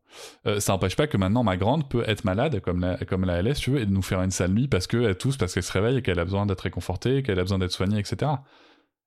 [0.58, 3.58] ça n'empêche pas que maintenant ma grande peut être malade, comme la, comme la LS,
[3.58, 5.72] tu veux, et de nous faire une sale nuit parce qu'elle tousse, parce qu'elle se
[5.72, 8.32] réveille et qu'elle a besoin d'être réconfortée, qu'elle a besoin d'être soignée, etc.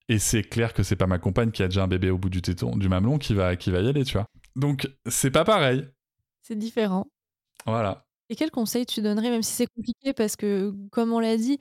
[0.08, 2.30] Et c'est clair que c'est pas ma compagne qui a déjà un bébé au bout
[2.30, 4.26] du téton, du mamelon qui va, qui va y aller, tu vois.
[4.56, 5.86] Donc, c'est pas pareil.
[6.42, 7.08] C'est différent.
[7.66, 8.06] Voilà.
[8.30, 11.60] Et quel conseil tu donnerais, même si c'est compliqué, parce que, comme on l'a dit,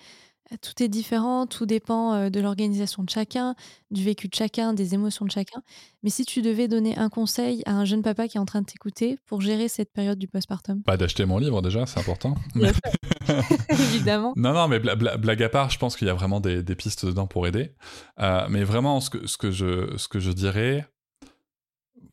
[0.59, 3.55] tout est différent, tout dépend euh, de l'organisation de chacun,
[3.91, 5.63] du vécu de chacun, des émotions de chacun.
[6.03, 8.61] Mais si tu devais donner un conseil à un jeune papa qui est en train
[8.61, 10.83] de t'écouter pour gérer cette période du postpartum?
[10.83, 12.35] Pas d'acheter mon livre déjà, c'est important.
[13.69, 14.33] Évidemment.
[14.37, 17.27] Non, non, mais blague à part, je pense qu'il y a vraiment des, pistes dedans
[17.27, 17.75] pour aider.
[18.19, 20.89] Euh, mais vraiment, ce que, ce, que je, ce que je dirais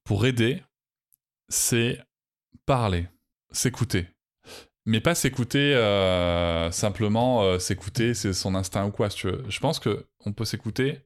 [0.04, 0.62] pour aider,
[1.50, 2.00] c'est
[2.68, 3.08] parler,
[3.50, 4.08] s'écouter.
[4.86, 9.44] Mais pas s'écouter euh, simplement euh, s'écouter c'est son instinct ou quoi si tu veux.
[9.50, 11.02] je pense que on peut s'écouter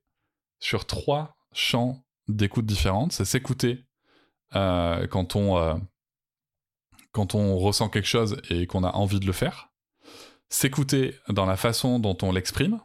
[0.59, 3.13] sur trois champs d'écoute différentes.
[3.13, 3.85] C'est s'écouter
[4.55, 5.81] euh, quand on
[7.11, 9.69] quand on ressent quelque chose et qu'on a envie de le faire.
[10.49, 12.81] S'écouter dans la façon dont on l'exprime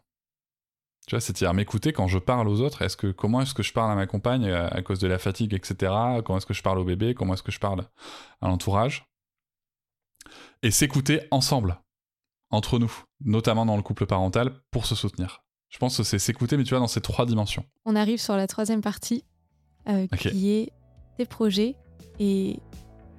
[1.06, 3.72] tu vois c'est-à-dire m'écouter quand je parle aux autres est-ce que comment est-ce que je
[3.72, 5.92] parle à ma compagne à cause de la fatigue etc
[6.24, 7.14] comment est-ce que je parle au bébé?
[7.14, 7.86] Comment est-ce que je parle
[8.40, 9.06] à l'entourage?
[10.62, 11.80] Et s'écouter ensemble,
[12.50, 15.44] entre nous, notamment dans le couple parental, pour se soutenir.
[15.68, 17.64] Je pense que c'est s'écouter, mais tu vois, dans ces trois dimensions.
[17.84, 19.24] On arrive sur la troisième partie,
[19.88, 20.72] euh, qui est
[21.16, 21.76] tes projets.
[22.18, 22.60] Et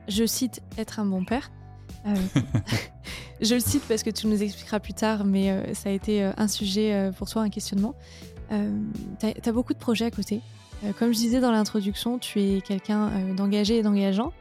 [0.08, 1.52] je cite être un bon père.
[2.08, 2.16] Euh,
[3.42, 6.24] je le cite parce que tu nous expliqueras plus tard, mais euh, ça a été
[6.24, 7.96] un sujet pour toi, un questionnement.
[8.50, 10.42] tu as, beaucoup de projets à côté.
[11.00, 14.32] comme je disais dans l'introduction, tu es quelqu'un d'engagé et d'engageant.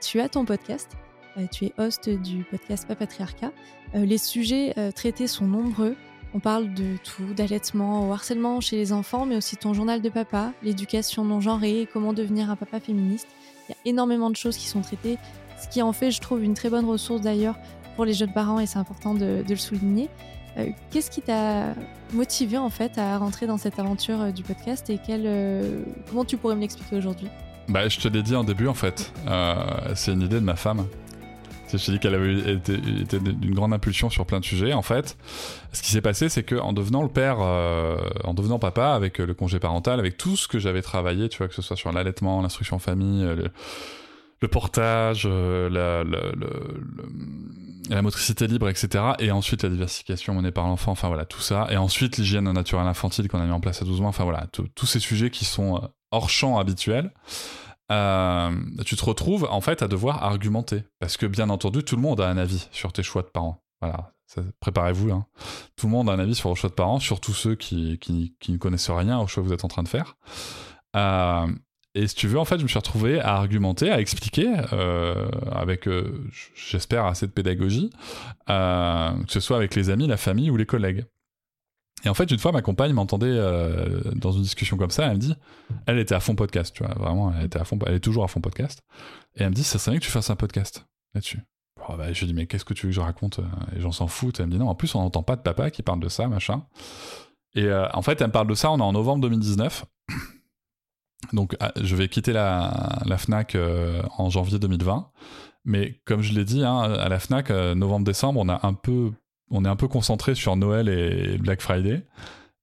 [0.00, 0.96] tu as ton podcast
[1.38, 3.52] euh, tu es host du podcast Papatriarcat.
[3.94, 5.96] Euh, les sujets euh, traités sont nombreux.
[6.34, 10.08] On parle de tout, d'allaitement au harcèlement chez les enfants, mais aussi ton journal de
[10.08, 13.28] papa, l'éducation non genrée, comment devenir un papa féministe.
[13.68, 15.16] Il y a énormément de choses qui sont traitées,
[15.60, 17.56] ce qui en fait, je trouve, une très bonne ressource d'ailleurs
[17.96, 20.08] pour les jeunes parents et c'est important de, le souligner.
[20.90, 21.74] Qu'est-ce qui t'a
[22.12, 24.98] motivé en fait à rentrer dans cette aventure du podcast et
[26.08, 27.28] comment tu pourrais me l'expliquer aujourd'hui?
[27.68, 29.12] Bah, Je te l'ai dit en début en fait,
[29.94, 30.86] c'est une idée de ma femme.
[31.76, 32.78] Je t'ai dit qu'elle avait été,
[33.18, 34.72] d'une grande impulsion sur plein de sujets.
[34.72, 35.18] En fait,
[35.72, 39.34] ce qui s'est passé, c'est qu'en devenant le père, euh, en devenant papa, avec le
[39.34, 42.40] congé parental, avec tout ce que j'avais travaillé, tu vois, que ce soit sur l'allaitement,
[42.40, 43.50] l'instruction en famille, le,
[44.46, 45.68] portage, euh,
[47.90, 49.04] la, motricité libre, etc.
[49.18, 51.66] Et ensuite la diversification menée par l'enfant, enfin voilà, tout ça.
[51.70, 54.46] Et ensuite l'hygiène naturelle infantile qu'on a mis en place à 12 mois, enfin voilà,
[54.52, 57.10] tous ces sujets qui sont euh, hors champ habituel.
[57.88, 60.84] tu te retrouves en fait à devoir argumenter.
[61.00, 63.62] Parce que bien entendu, tout le monde a un avis sur tes choix de parents.
[63.80, 64.12] Voilà,
[64.60, 65.10] préparez-vous.
[65.10, 65.26] Hein.
[65.76, 68.34] Tout le monde a un avis sur vos choix de parents, surtout ceux qui, qui,
[68.40, 70.16] qui, ne connaissent rien au choix que vous êtes en train de faire.
[70.96, 71.46] Euh,
[71.98, 75.28] et si tu veux, en fait, je me suis retrouvé à argumenter, à expliquer, euh,
[75.50, 77.90] avec, euh, j'espère, assez de pédagogie,
[78.46, 81.04] que ce soit avec les amis, la famille ou les collègues.
[82.04, 83.36] Et en fait, une fois, ma compagne m'entendait
[84.14, 85.34] dans une discussion comme ça, elle me dit,
[85.86, 88.22] elle était à fond podcast, tu vois, vraiment, elle était à fond, elle est toujours
[88.22, 88.80] à fond podcast.
[89.34, 91.40] Et elle me dit, ça serait bien que tu fasses un podcast là-dessus.
[91.88, 93.40] Bah, je lui dis, mais qu'est-ce que tu veux que je raconte
[93.74, 94.38] Et j'en s'en foutent.
[94.38, 96.28] Elle me dit, non, en plus, on n'entend pas de papa qui parle de ça,
[96.28, 96.62] machin.
[97.56, 99.84] Et en fait, elle me parle de ça, on est en novembre 2019.
[101.32, 105.10] Donc, ah, je vais quitter la, Fnac euh, en janvier 2020.
[105.64, 108.48] Mais comme je l'ai dit, hein, à la Fnac, euh, novembre-décembre, on,
[109.50, 112.06] on est un peu concentré sur Noël et Black Friday.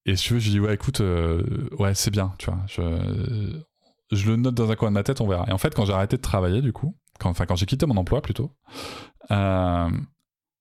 [0.06, 1.44] Et si tu veux, je dis, ouais, écoute, euh,
[1.78, 2.60] ouais, c'est bien, tu vois.
[2.68, 5.46] Je, le note dans un coin de ma tête, on verra.
[5.48, 7.86] Et en fait, quand j'ai arrêté de travailler, du coup, quand, enfin, quand j'ai quitté
[7.86, 8.52] mon emploi plutôt,
[9.30, 9.88] je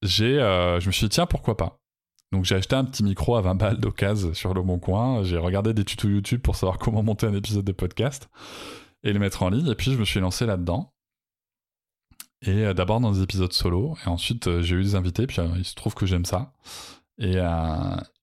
[0.03, 1.79] me suis dit, tiens, pourquoi pas?
[2.33, 5.23] Donc j'ai acheté un petit micro à 20 balles d'occasion sur le bon coin.
[5.23, 8.29] J'ai regardé des tutos YouTube pour savoir comment monter un épisode de podcast
[9.05, 9.69] et le mettre en ligne.
[9.69, 10.93] Et puis je me suis lancé là-dedans.
[12.43, 13.97] Et euh, d'abord dans des épisodes solo.
[14.05, 15.27] Et ensuite euh, j'ai eu des invités.
[15.27, 16.53] Puis euh, il se trouve que j'aime ça.
[17.19, 17.37] Et,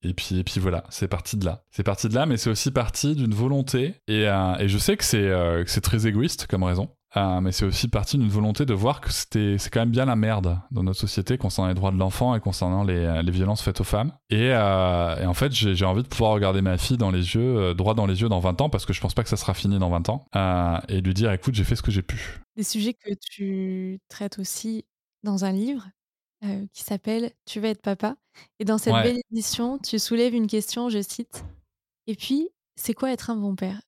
[0.02, 1.64] et, puis, et puis voilà, c'est parti de là.
[1.70, 3.94] C'est parti de là, mais c'est aussi parti d'une volonté.
[4.06, 6.94] Et, et, je sais que c'est très égoïste comme raison.
[7.16, 10.06] Euh, mais c'est aussi partie d'une volonté de voir que c'était, c'est quand même bien
[10.06, 13.30] la merde dans notre société concernant les droits de l'enfant et concernant les, euh, les
[13.30, 14.12] violences faites aux femmes.
[14.30, 17.34] Et, euh, et en fait, j'ai, j'ai envie de pouvoir regarder ma fille dans les
[17.34, 19.28] yeux, euh, droit dans les yeux dans 20 ans, parce que je pense pas que
[19.28, 20.24] ça sera fini dans 20 ans,
[20.88, 22.40] et lui dire, écoute, j'ai fait ce que j'ai pu.
[22.56, 24.86] Des sujets que tu traites aussi
[25.22, 25.88] dans un livre
[26.72, 28.16] qui s'appelle Tu vas être papa.
[28.58, 31.44] Et dans cette belle édition, tu soulèves une question, je cite.
[32.06, 33.80] Et puis, c'est quoi être un bon père?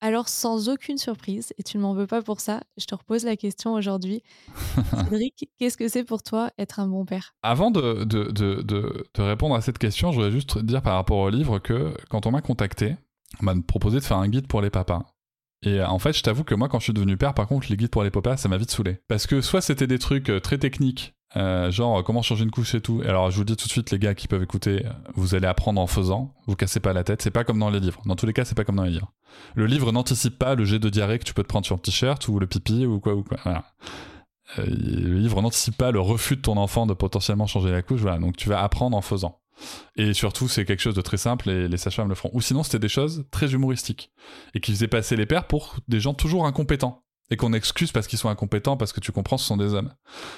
[0.00, 3.24] Alors, sans aucune surprise, et tu ne m'en veux pas pour ça, je te repose
[3.24, 4.22] la question aujourd'hui.
[5.10, 7.34] Cédric, qu'est-ce que c'est pour toi être un bon père?
[7.42, 10.94] Avant de, de, de, de, répondre à cette question, je voudrais juste te dire par
[10.94, 12.96] rapport au livre que quand on m'a contacté,
[13.40, 15.04] on m'a proposé de faire un guide pour les papas.
[15.62, 17.76] Et en fait, je t'avoue que moi, quand je suis devenu père, par contre, les
[17.76, 18.98] guides pour les papas, ça m'a vite saoulé.
[19.08, 22.74] Parce que soit c'était des trucs euh, très techniques, euh, genre comment changer une couche
[22.74, 23.02] et tout.
[23.04, 24.84] Alors je vous dis tout de suite les gars qui peuvent écouter,
[25.14, 27.80] vous allez apprendre en faisant, vous cassez pas la tête, c'est pas comme dans les
[27.80, 28.00] livres.
[28.06, 29.12] Dans tous les cas, c'est pas comme dans les livres.
[29.54, 31.82] Le livre n'anticipe pas le jet de diarrhée que tu peux te prendre sur le
[31.82, 33.38] t-shirt ou le pipi ou quoi ou quoi.
[34.58, 38.00] Euh, le livre n'anticipe pas le refus de ton enfant de potentiellement changer la couche.
[38.00, 39.40] Voilà, donc tu vas apprendre en faisant.
[39.96, 42.30] Et surtout, c'est quelque chose de très simple et les sages-femmes le feront.
[42.32, 44.12] Ou sinon, c'était des choses très humoristiques
[44.54, 48.06] et qui faisaient passer les pères pour des gens toujours incompétents et qu'on excuse parce
[48.06, 49.92] qu'ils sont incompétents, parce que tu comprends, ce sont des hommes.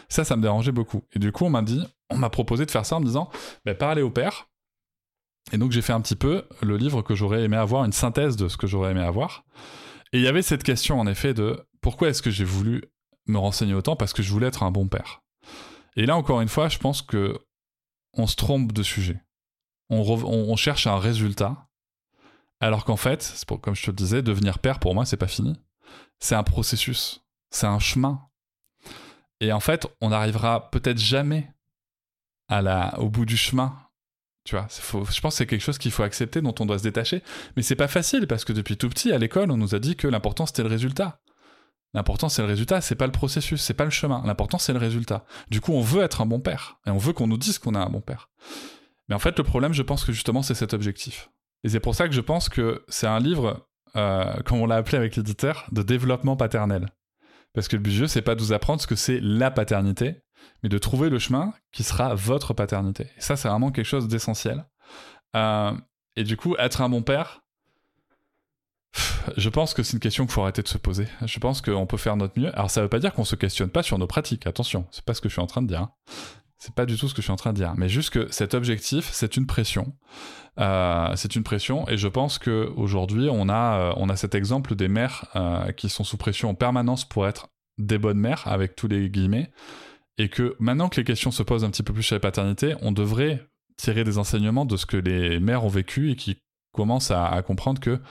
[0.09, 1.03] Ça, ça me dérangeait beaucoup.
[1.13, 3.31] Et du coup, on m'a dit, on m'a proposé de faire ça en me disant,
[3.65, 4.49] bah, parlez au père.
[5.53, 8.37] Et donc, j'ai fait un petit peu le livre que j'aurais aimé avoir, une synthèse
[8.37, 9.45] de ce que j'aurais aimé avoir.
[10.13, 12.85] Et il y avait cette question, en effet, de pourquoi est-ce que j'ai voulu
[13.27, 15.23] me renseigner autant Parce que je voulais être un bon père?
[15.97, 17.39] Et là, encore une fois, je pense que
[18.15, 19.23] on se trompe de sujet.
[19.89, 21.69] On, on cherche un résultat,
[22.61, 25.57] alors qu'en fait, comme je te le disais, devenir père, pour moi, c'est pas fini
[26.19, 28.21] c'est un processus, c'est un chemin.
[29.41, 31.51] Et en fait, on n'arrivera peut-être jamais
[32.49, 33.75] à la, au bout du chemin.
[34.45, 36.83] Tu vois, je pense que c'est quelque chose qu'il faut accepter, dont on doit se
[36.83, 37.23] détacher.
[37.57, 39.97] Mais c'est pas facile parce que depuis tout petit, à l'école, on nous a dit
[39.97, 41.21] que l'important c'était le résultat.
[41.93, 44.23] L'important c'est le résultat, c'est pas le processus, c'est pas le chemin.
[44.25, 45.25] L'important c'est le résultat.
[45.51, 47.75] Du coup, on veut être un bon père et on veut qu'on nous dise qu'on
[47.75, 48.31] a un bon père.
[49.09, 51.31] Mais en fait, le problème, je pense que justement, c'est cet objectif.
[51.65, 54.99] Et c'est pour ça que je pense que c'est un livre comme on l'a appelé
[54.99, 56.87] avec l'éditeur, de développement paternel.
[57.53, 59.51] Parce que le but du jeu, c'est pas de vous apprendre ce que c'est la
[59.51, 60.23] paternité,
[60.63, 63.09] mais de trouver le chemin qui sera votre paternité.
[63.17, 64.67] Et ça, c'est vraiment quelque chose d'essentiel.
[65.37, 65.73] Euh,
[66.17, 67.43] et du coup, être un bon père,
[69.37, 71.07] je pense que c'est une question qu'il faut arrêter de se poser.
[71.25, 72.55] Je pense qu'on peut faire notre mieux.
[72.55, 74.47] Alors, ça veut pas dire qu'on se questionne pas sur nos pratiques.
[74.47, 75.83] Attention, c'est pas ce que je suis en train de dire.
[75.83, 75.93] Hein.
[76.61, 78.31] C'est pas du tout ce que je suis en train de dire, mais juste que
[78.31, 79.95] cet objectif, c'est une pression.
[80.59, 84.35] Euh, c'est une pression, et je pense que aujourd'hui, on a, euh, on a cet
[84.35, 88.43] exemple des mères euh, qui sont sous pression en permanence pour être des bonnes mères,
[88.47, 89.51] avec tous les guillemets,
[90.19, 92.75] et que maintenant que les questions se posent un petit peu plus sur la paternité,
[92.83, 93.43] on devrait
[93.79, 96.43] tirer des enseignements de ce que les mères ont vécu et qui
[96.75, 98.03] commencent à, comprendre que,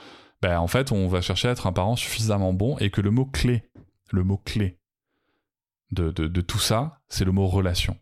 [0.42, 3.12] ben, en fait, on va chercher à être un parent suffisamment bon et que le
[3.12, 3.62] mot clé,
[4.10, 4.80] le mot clé
[5.92, 7.96] de, de tout ça, c'est le mot relation.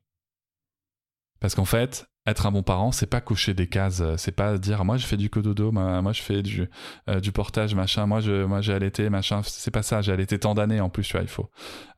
[1.40, 4.84] Parce qu'en fait, être un bon parent, c'est pas cocher des cases, c'est pas dire
[4.84, 6.68] moi je fais du cododo, moi, je fais du,
[7.08, 10.38] euh, du portage, machin, moi je moi j'ai allaité, machin, c'est pas ça, j'ai allaité
[10.38, 11.48] tant d'années en plus, tu vois, il faut.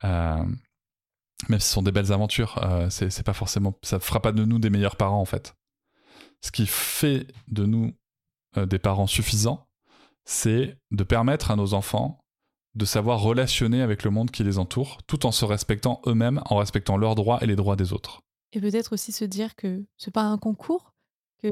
[0.03, 0.43] Euh,
[1.49, 4.45] même si ce sont des belles aventures, euh, c'est pas forcément, ça fera pas de
[4.45, 5.55] nous des meilleurs parents en fait.
[6.41, 7.93] Ce qui fait de nous
[8.57, 9.67] des parents suffisants,
[10.25, 12.19] c'est de permettre à nos enfants
[12.75, 16.57] de savoir relationner avec le monde qui les entoure, tout en se respectant eux-mêmes, en
[16.57, 18.21] respectant leurs droits et les droits des autres.
[18.53, 20.93] Et peut-être aussi se dire que c'est pas un concours,
[21.41, 21.49] que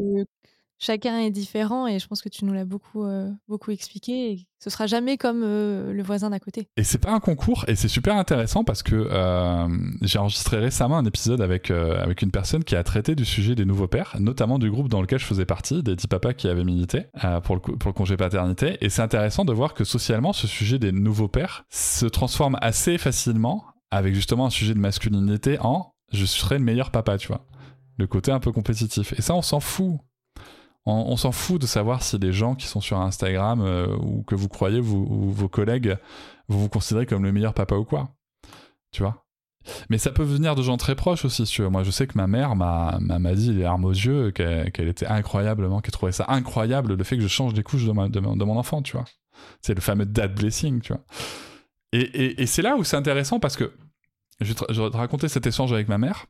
[0.81, 3.05] chacun est différent et je pense que tu nous l'as beaucoup,
[3.47, 4.31] beaucoup expliqué.
[4.31, 6.69] Et ce sera jamais comme le voisin d'à côté.
[6.77, 9.09] Et c'est pas un concours et c'est super intéressant parce que
[10.01, 13.65] j'ai enregistré récemment un épisode avec, avec une personne qui a traité du sujet des
[13.65, 16.63] nouveaux pères, notamment du groupe dans lequel je faisais partie, des dix papas qui avaient
[16.63, 17.07] milité
[17.43, 18.77] pour, le, pour le congé paternité.
[18.81, 22.97] Et c'est intéressant de voir que socialement, ce sujet des nouveaux pères se transforme assez
[22.97, 27.45] facilement avec justement un sujet de masculinité en je serai le meilleur papa, tu vois.
[27.98, 29.14] Le côté un peu compétitif.
[29.18, 29.99] Et ça, on s'en fout
[30.86, 34.36] on, s'en fout de savoir si les gens qui sont sur Instagram euh, ou que
[34.36, 35.98] vous croyez, vous, ou vos collègues,
[36.48, 38.10] vous vous considérez comme le meilleur papa ou quoi.
[38.91, 39.26] Tu vois
[39.90, 41.45] mais ça peut venir de gens très proches aussi.
[41.45, 42.98] Si Moi, je sais que ma mère m'a
[43.36, 47.22] dit les armes aux yeux qu'elle était incroyablement, qu'elle trouvait ça incroyable le fait que
[47.22, 49.06] je change les couches de, mon enfant, tu vois.
[49.61, 51.03] C'est le fameux dad blessing, tu vois.
[51.91, 53.72] Et, c'est là où c'est intéressant parce que
[54.41, 56.28] je vais te raconter cet échange avec ma mère.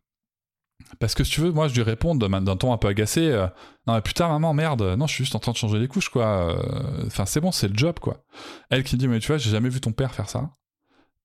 [0.99, 3.47] Parce que si tu veux, moi je lui réponds d'un ton un peu agacé euh,
[3.85, 6.09] Non, mais putain, maman, merde, non, je suis juste en train de changer les couches,
[6.09, 6.25] quoi.
[6.25, 8.23] Euh, enfin, c'est bon, c'est le job, quoi.
[8.69, 10.49] Elle qui dit Mais tu vois, j'ai jamais vu ton père faire ça.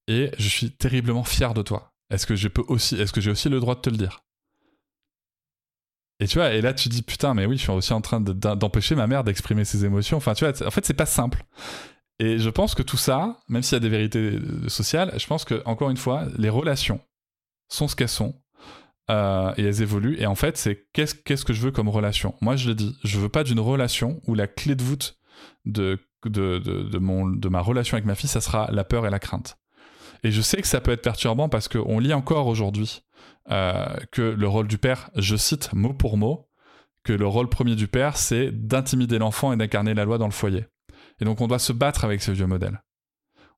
[0.07, 1.93] Et je suis terriblement fier de toi.
[2.11, 2.33] Est-ce que
[2.67, 4.21] aussi, que j'ai aussi le droit de te le dire?
[6.19, 8.21] Et tu vois, et là tu dis Putain, mais oui, je suis aussi en train
[8.21, 10.17] d'empêcher ma mère d'exprimer ses émotions.
[10.17, 11.43] Enfin, tu vois, en fait, c'est pas simple.
[12.19, 15.43] Et je pense que tout ça, même s'il y a des vérités sociales, je pense
[15.43, 17.01] que, encore une fois, les relations
[17.67, 18.41] sont ce qu'elles sont
[19.09, 20.17] euh, et elles évoluent.
[20.19, 22.35] Et en fait, c'est qu'est-ce, que je veux comme relation?
[22.41, 25.19] Moi, je l'ai dit, je veux pas d'une relation où la clé de voûte
[25.65, 25.99] de
[27.49, 29.57] ma relation avec ma fille, ça sera la peur et la crainte.
[30.23, 33.03] Et je sais que ça peut être perturbant parce qu'on lit encore aujourd'hui
[33.51, 36.49] euh, que le rôle du père, je cite mot pour mot,
[37.03, 40.31] que le rôle premier du père, c'est d'intimider l'enfant et d'incarner la loi dans le
[40.31, 40.65] foyer.
[41.21, 42.81] Et donc on doit se battre avec ce vieux modèle.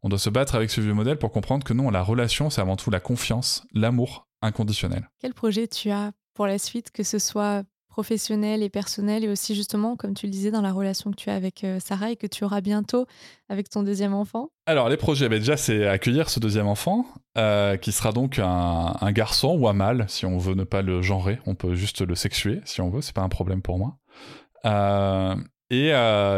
[0.04, 2.62] On doit se battre avec ce vieux modèle pour comprendre que non, la relation, c'est
[2.62, 5.10] avant tout la confiance, l'amour, inconditionnel.
[5.20, 7.64] Quel projet tu as pour la suite, que ce soit
[7.98, 11.32] professionnel et personnel, et aussi justement, comme tu le disais, dans la relation que tu
[11.32, 13.08] as avec euh, Sarah et que tu auras bientôt
[13.50, 14.52] avec ton deuxième enfant?
[14.68, 17.08] Alors, les projets, ben déjà, c'est accueillir ce deuxième enfant,
[17.40, 21.02] euh, qui sera donc un, garçon ou un mâle, si on veut ne pas le
[21.02, 21.40] genrer.
[21.48, 23.98] On peut juste le sexuer, si on veut, c'est pas un problème pour moi.
[24.66, 25.36] Euh,
[25.70, 25.92] et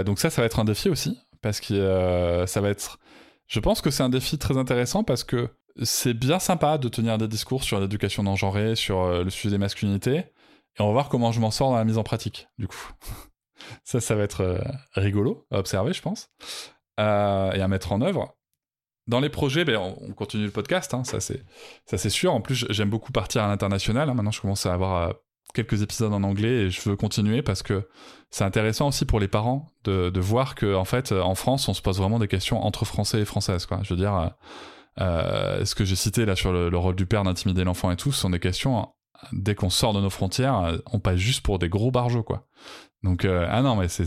[0.05, 2.99] donc ça, ça va être un défi aussi, parce que ça va être...
[3.47, 5.49] Je pense que c'est un défi très intéressant parce que
[5.83, 9.57] c'est bien sympa de tenir des discours sur l'éducation non sur euh, le sujet des
[9.57, 10.17] masculinités.
[10.17, 12.91] Et on va voir comment je m'en sors dans la mise en pratique, du coup.
[13.83, 14.59] ça, ça va être euh,
[14.93, 16.29] rigolo à observer, je pense.
[16.99, 18.35] Euh, et à mettre en œuvre.
[19.07, 22.33] Dans les projets, ben, on, continue le podcast, hein, ça c'est sûr.
[22.33, 24.09] En plus, j'aime beaucoup partir à l'international.
[24.09, 24.13] Hein.
[24.13, 25.15] Maintenant, je commence à avoir
[25.53, 27.87] quelques épisodes en anglais et je veux continuer parce que
[28.29, 31.81] c'est intéressant aussi pour les parents de, voir que en fait, en France, on se
[31.81, 33.65] pose vraiment des questions entre français et françaises.
[33.65, 33.79] Quoi.
[33.83, 34.31] Je veux dire
[34.99, 38.11] euh, ce que j'ai cité là sur le, rôle du père d'intimider l'enfant et tout,
[38.11, 38.89] ce sont des questions,
[39.31, 42.47] dès qu'on sort de nos frontières, euh, on passe juste pour des gros barjots, quoi.
[43.03, 44.05] Donc, euh, ah non, mais c'est,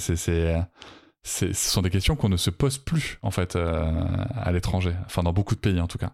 [1.24, 4.94] ce sont des questions qu'on ne se pose plus, en fait, à l'étranger.
[5.06, 6.12] Enfin, dans beaucoup de pays, en tout cas.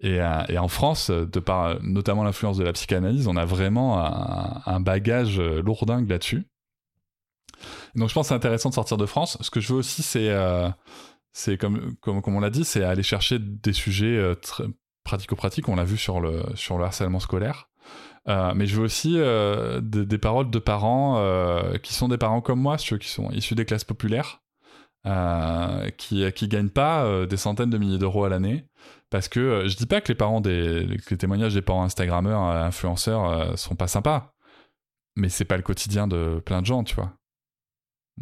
[0.00, 0.16] Et,
[0.48, 4.80] et en France, de par notamment l'influence de la psychanalyse, on a vraiment un, un
[4.80, 6.46] bagage lourdingue là-dessus.
[7.94, 9.38] Donc, je pense que c'est intéressant de sortir de France.
[9.40, 13.72] Ce que je veux aussi, c'est comme, comme, on l'a dit, c'est aller chercher des
[13.72, 14.34] sujets euh,
[15.04, 15.68] pratico-pratiques.
[15.68, 17.68] On l'a vu sur le, sur le harcèlement scolaire.
[18.28, 21.22] Euh, mais je veux aussi euh, des, paroles de parents
[21.82, 24.42] qui sont des parents comme moi, ceux qui sont issus des classes populaires,
[25.96, 28.66] qui qui gagnent pas des centaines de milliers d'euros à l'année,
[29.10, 33.76] parce que je dis pas que les parents des témoignages des parents Instagrammeurs, influenceurs sont
[33.76, 34.34] pas sympas,
[35.16, 37.12] mais c'est pas le quotidien de plein de gens, tu vois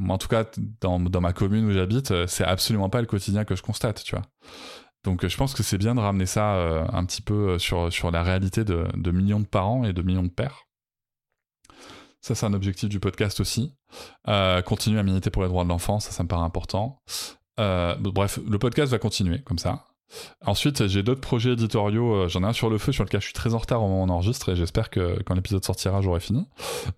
[0.09, 0.45] en tout cas,
[0.81, 4.17] dans, ma commune où j'habite, euh, c'est absolument pas le quotidien que je constate, tu
[4.17, 4.25] vois.
[5.05, 7.93] Donc euh, je pense que c'est bien de ramener ça euh, un petit peu sur,
[7.93, 10.65] sur la réalité de, millions de parents et de millions de pères.
[12.25, 13.75] Ça, c'est un objectif du podcast aussi.
[14.29, 17.03] Euh, continuer à militer pour les droits de l'enfant, ça, ça me paraît important.
[17.61, 19.85] Euh, bref, le podcast va continuer comme ça.
[20.47, 22.27] Ensuite, j'ai d'autres projets éditoriaux.
[22.29, 24.01] J'en ai un sur le feu sur lequel je suis très en retard au moment
[24.01, 26.49] où on enregistre et j'espère que quand l'épisode sortira, j'aurai fini.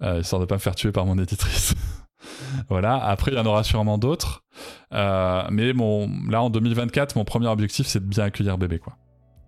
[0.00, 1.74] Euh, histoire de pas me faire tuer par mon éditrice.
[2.68, 2.94] voilà.
[2.94, 4.44] Après, il y en aura sûrement d'autres.
[4.92, 8.96] Euh, mais là, en 2024, mon premier objectif, c'est de bien accueillir bébé, quoi.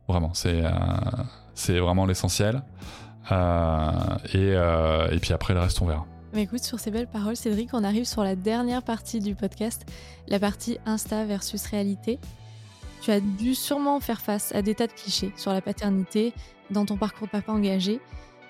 [0.09, 0.71] Vraiment, c'est euh,
[1.55, 2.65] c'est vraiment l'essentiel.
[3.33, 3.91] Euh,
[4.35, 6.07] et, et puis après, le reste, on verra.
[6.35, 9.87] Mais écoute, sur ces belles paroles, Cédric, on arrive sur la dernière partie du podcast,
[10.27, 12.19] la partie Insta versus réalité.
[13.01, 16.35] Tu as dû sûrement faire face à des tas de clichés sur la paternité
[16.71, 18.01] dans ton parcours de papa engagé.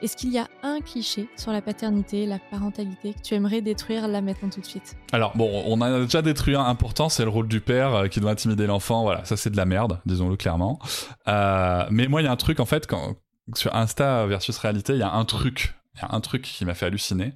[0.00, 4.06] Est-ce qu'il y a un cliché sur la paternité, la parentalité que tu aimerais détruire
[4.06, 4.96] là maintenant tout de suite?
[5.12, 8.20] Alors bon, on a déjà détruit un important, c'est le rôle du père euh, qui
[8.20, 9.02] doit intimider l'enfant.
[9.02, 10.78] Voilà, ça c'est de la merde, disons-le clairement.
[11.26, 13.16] Euh, mais moi, il y a un truc en fait quand
[13.54, 16.64] sur Insta versus réalité, il y a un truc, il y a un truc qui
[16.64, 17.34] m'a fait halluciner,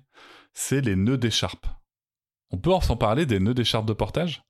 [0.53, 1.67] c'est les nœuds d'écharpe.
[2.51, 4.45] On peut en s'en parler des nœuds d'écharpe de portage?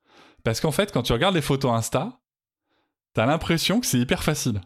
[0.44, 2.20] Parce qu'en fait, quand tu regardes les photos Insta,
[3.14, 4.60] t'as l'impression que c'est hyper facile.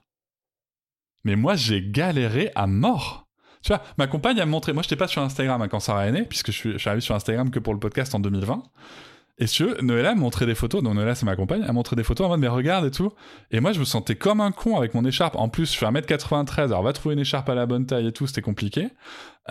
[1.25, 3.27] Mais moi, j'ai galéré à mort.
[3.63, 4.73] Tu vois, ma compagne a montré.
[4.73, 7.01] Moi, je n'étais pas sur Instagram hein, quand Sarah est née, puisque je suis, arrivé
[7.01, 8.63] sur Instagram que pour le podcast en 2020.
[9.39, 10.83] Et si tu veux, Noëlla a montré des photos?
[10.83, 13.13] Donc, Noëlla, c'est ma compagne, a montré des photos en mode, mais regarde et tout.
[13.51, 15.37] Et moi, je me sentais comme un con avec mon écharpe.
[15.37, 16.61] En plus, je fais 1m93.
[16.61, 18.27] Alors, va trouver une écharpe à la bonne taille et tout.
[18.27, 18.89] C'était compliqué.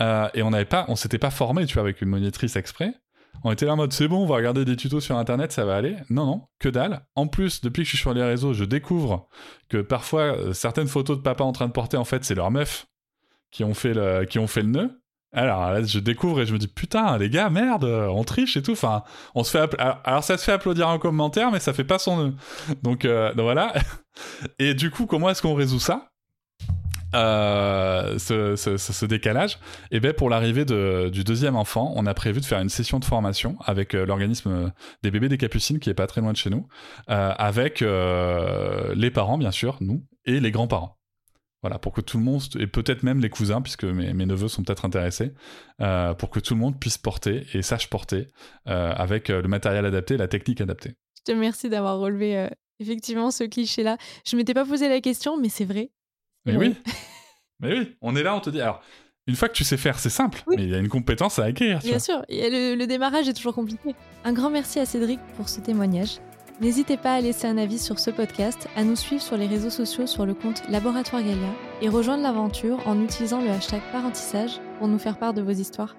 [0.01, 2.95] Euh, et on n'avait pas, on s'était pas formé, tu vois, avec une monitrice exprès.
[3.43, 5.65] On était là en mode c'est bon, on va regarder des tutos sur internet, ça
[5.65, 5.97] va aller.
[6.09, 7.05] Non, non, que dalle.
[7.15, 9.27] En plus, depuis que je suis sur les réseaux, je découvre
[9.69, 12.49] que parfois euh, certaines photos de papa en train de porter, en fait, c'est leur
[12.49, 12.87] meuf
[13.51, 15.01] qui ont fait le, qui ont fait le nœud.
[15.35, 18.61] Alors là, je découvre et je me dis putain les gars merde on triche et
[18.61, 18.71] tout.
[18.71, 19.03] Enfin
[19.35, 22.17] on se fait alors ça se fait applaudir en commentaire mais ça fait pas son
[22.17, 22.33] nœud
[22.83, 23.73] donc, euh, donc voilà.
[24.59, 26.09] Et du coup comment est-ce qu'on résout ça?
[27.13, 29.57] Euh, ce, décalage,
[29.89, 33.05] et ben pour l'arrivée du deuxième enfant, on a prévu de faire une session de
[33.05, 36.49] formation avec euh, l'organisme des bébés des Capucines qui est pas très loin de chez
[36.49, 36.67] nous,
[37.07, 40.97] avec les parents bien sûr, nous et les grands-parents.
[41.65, 44.49] Voilà, pour que tout le monde, et peut-être même les cousins, puisque mes, mes neveux
[44.49, 45.31] sont peut-être intéressés,
[45.81, 48.27] euh, pour que tout le monde puisse porter et sache porter
[48.67, 50.93] euh, avec le matériel adapté, la technique adaptée.
[51.17, 52.47] Je te remercie d'avoir relevé euh,
[52.79, 53.97] effectivement ce cliché-là.
[54.27, 55.89] Je m'étais pas posé la question, mais c'est vrai.
[56.45, 56.75] Mais oui.
[57.59, 58.61] mais oui, on est là, on te dit.
[58.61, 58.83] Alors,
[59.25, 60.57] une fois que tu sais faire, c'est simple, oui.
[60.59, 61.79] mais il y a une compétence à acquérir.
[61.79, 63.95] Bien sûr, et le, le démarrage est toujours compliqué.
[64.23, 66.19] Un grand merci à Cédric pour ce témoignage.
[66.61, 69.69] N'hésitez pas à laisser un avis sur ce podcast, à nous suivre sur les réseaux
[69.69, 74.87] sociaux sur le compte Laboratoire Galia et rejoindre l'aventure en utilisant le hashtag parentissage pour
[74.87, 75.95] nous faire part de vos histoires.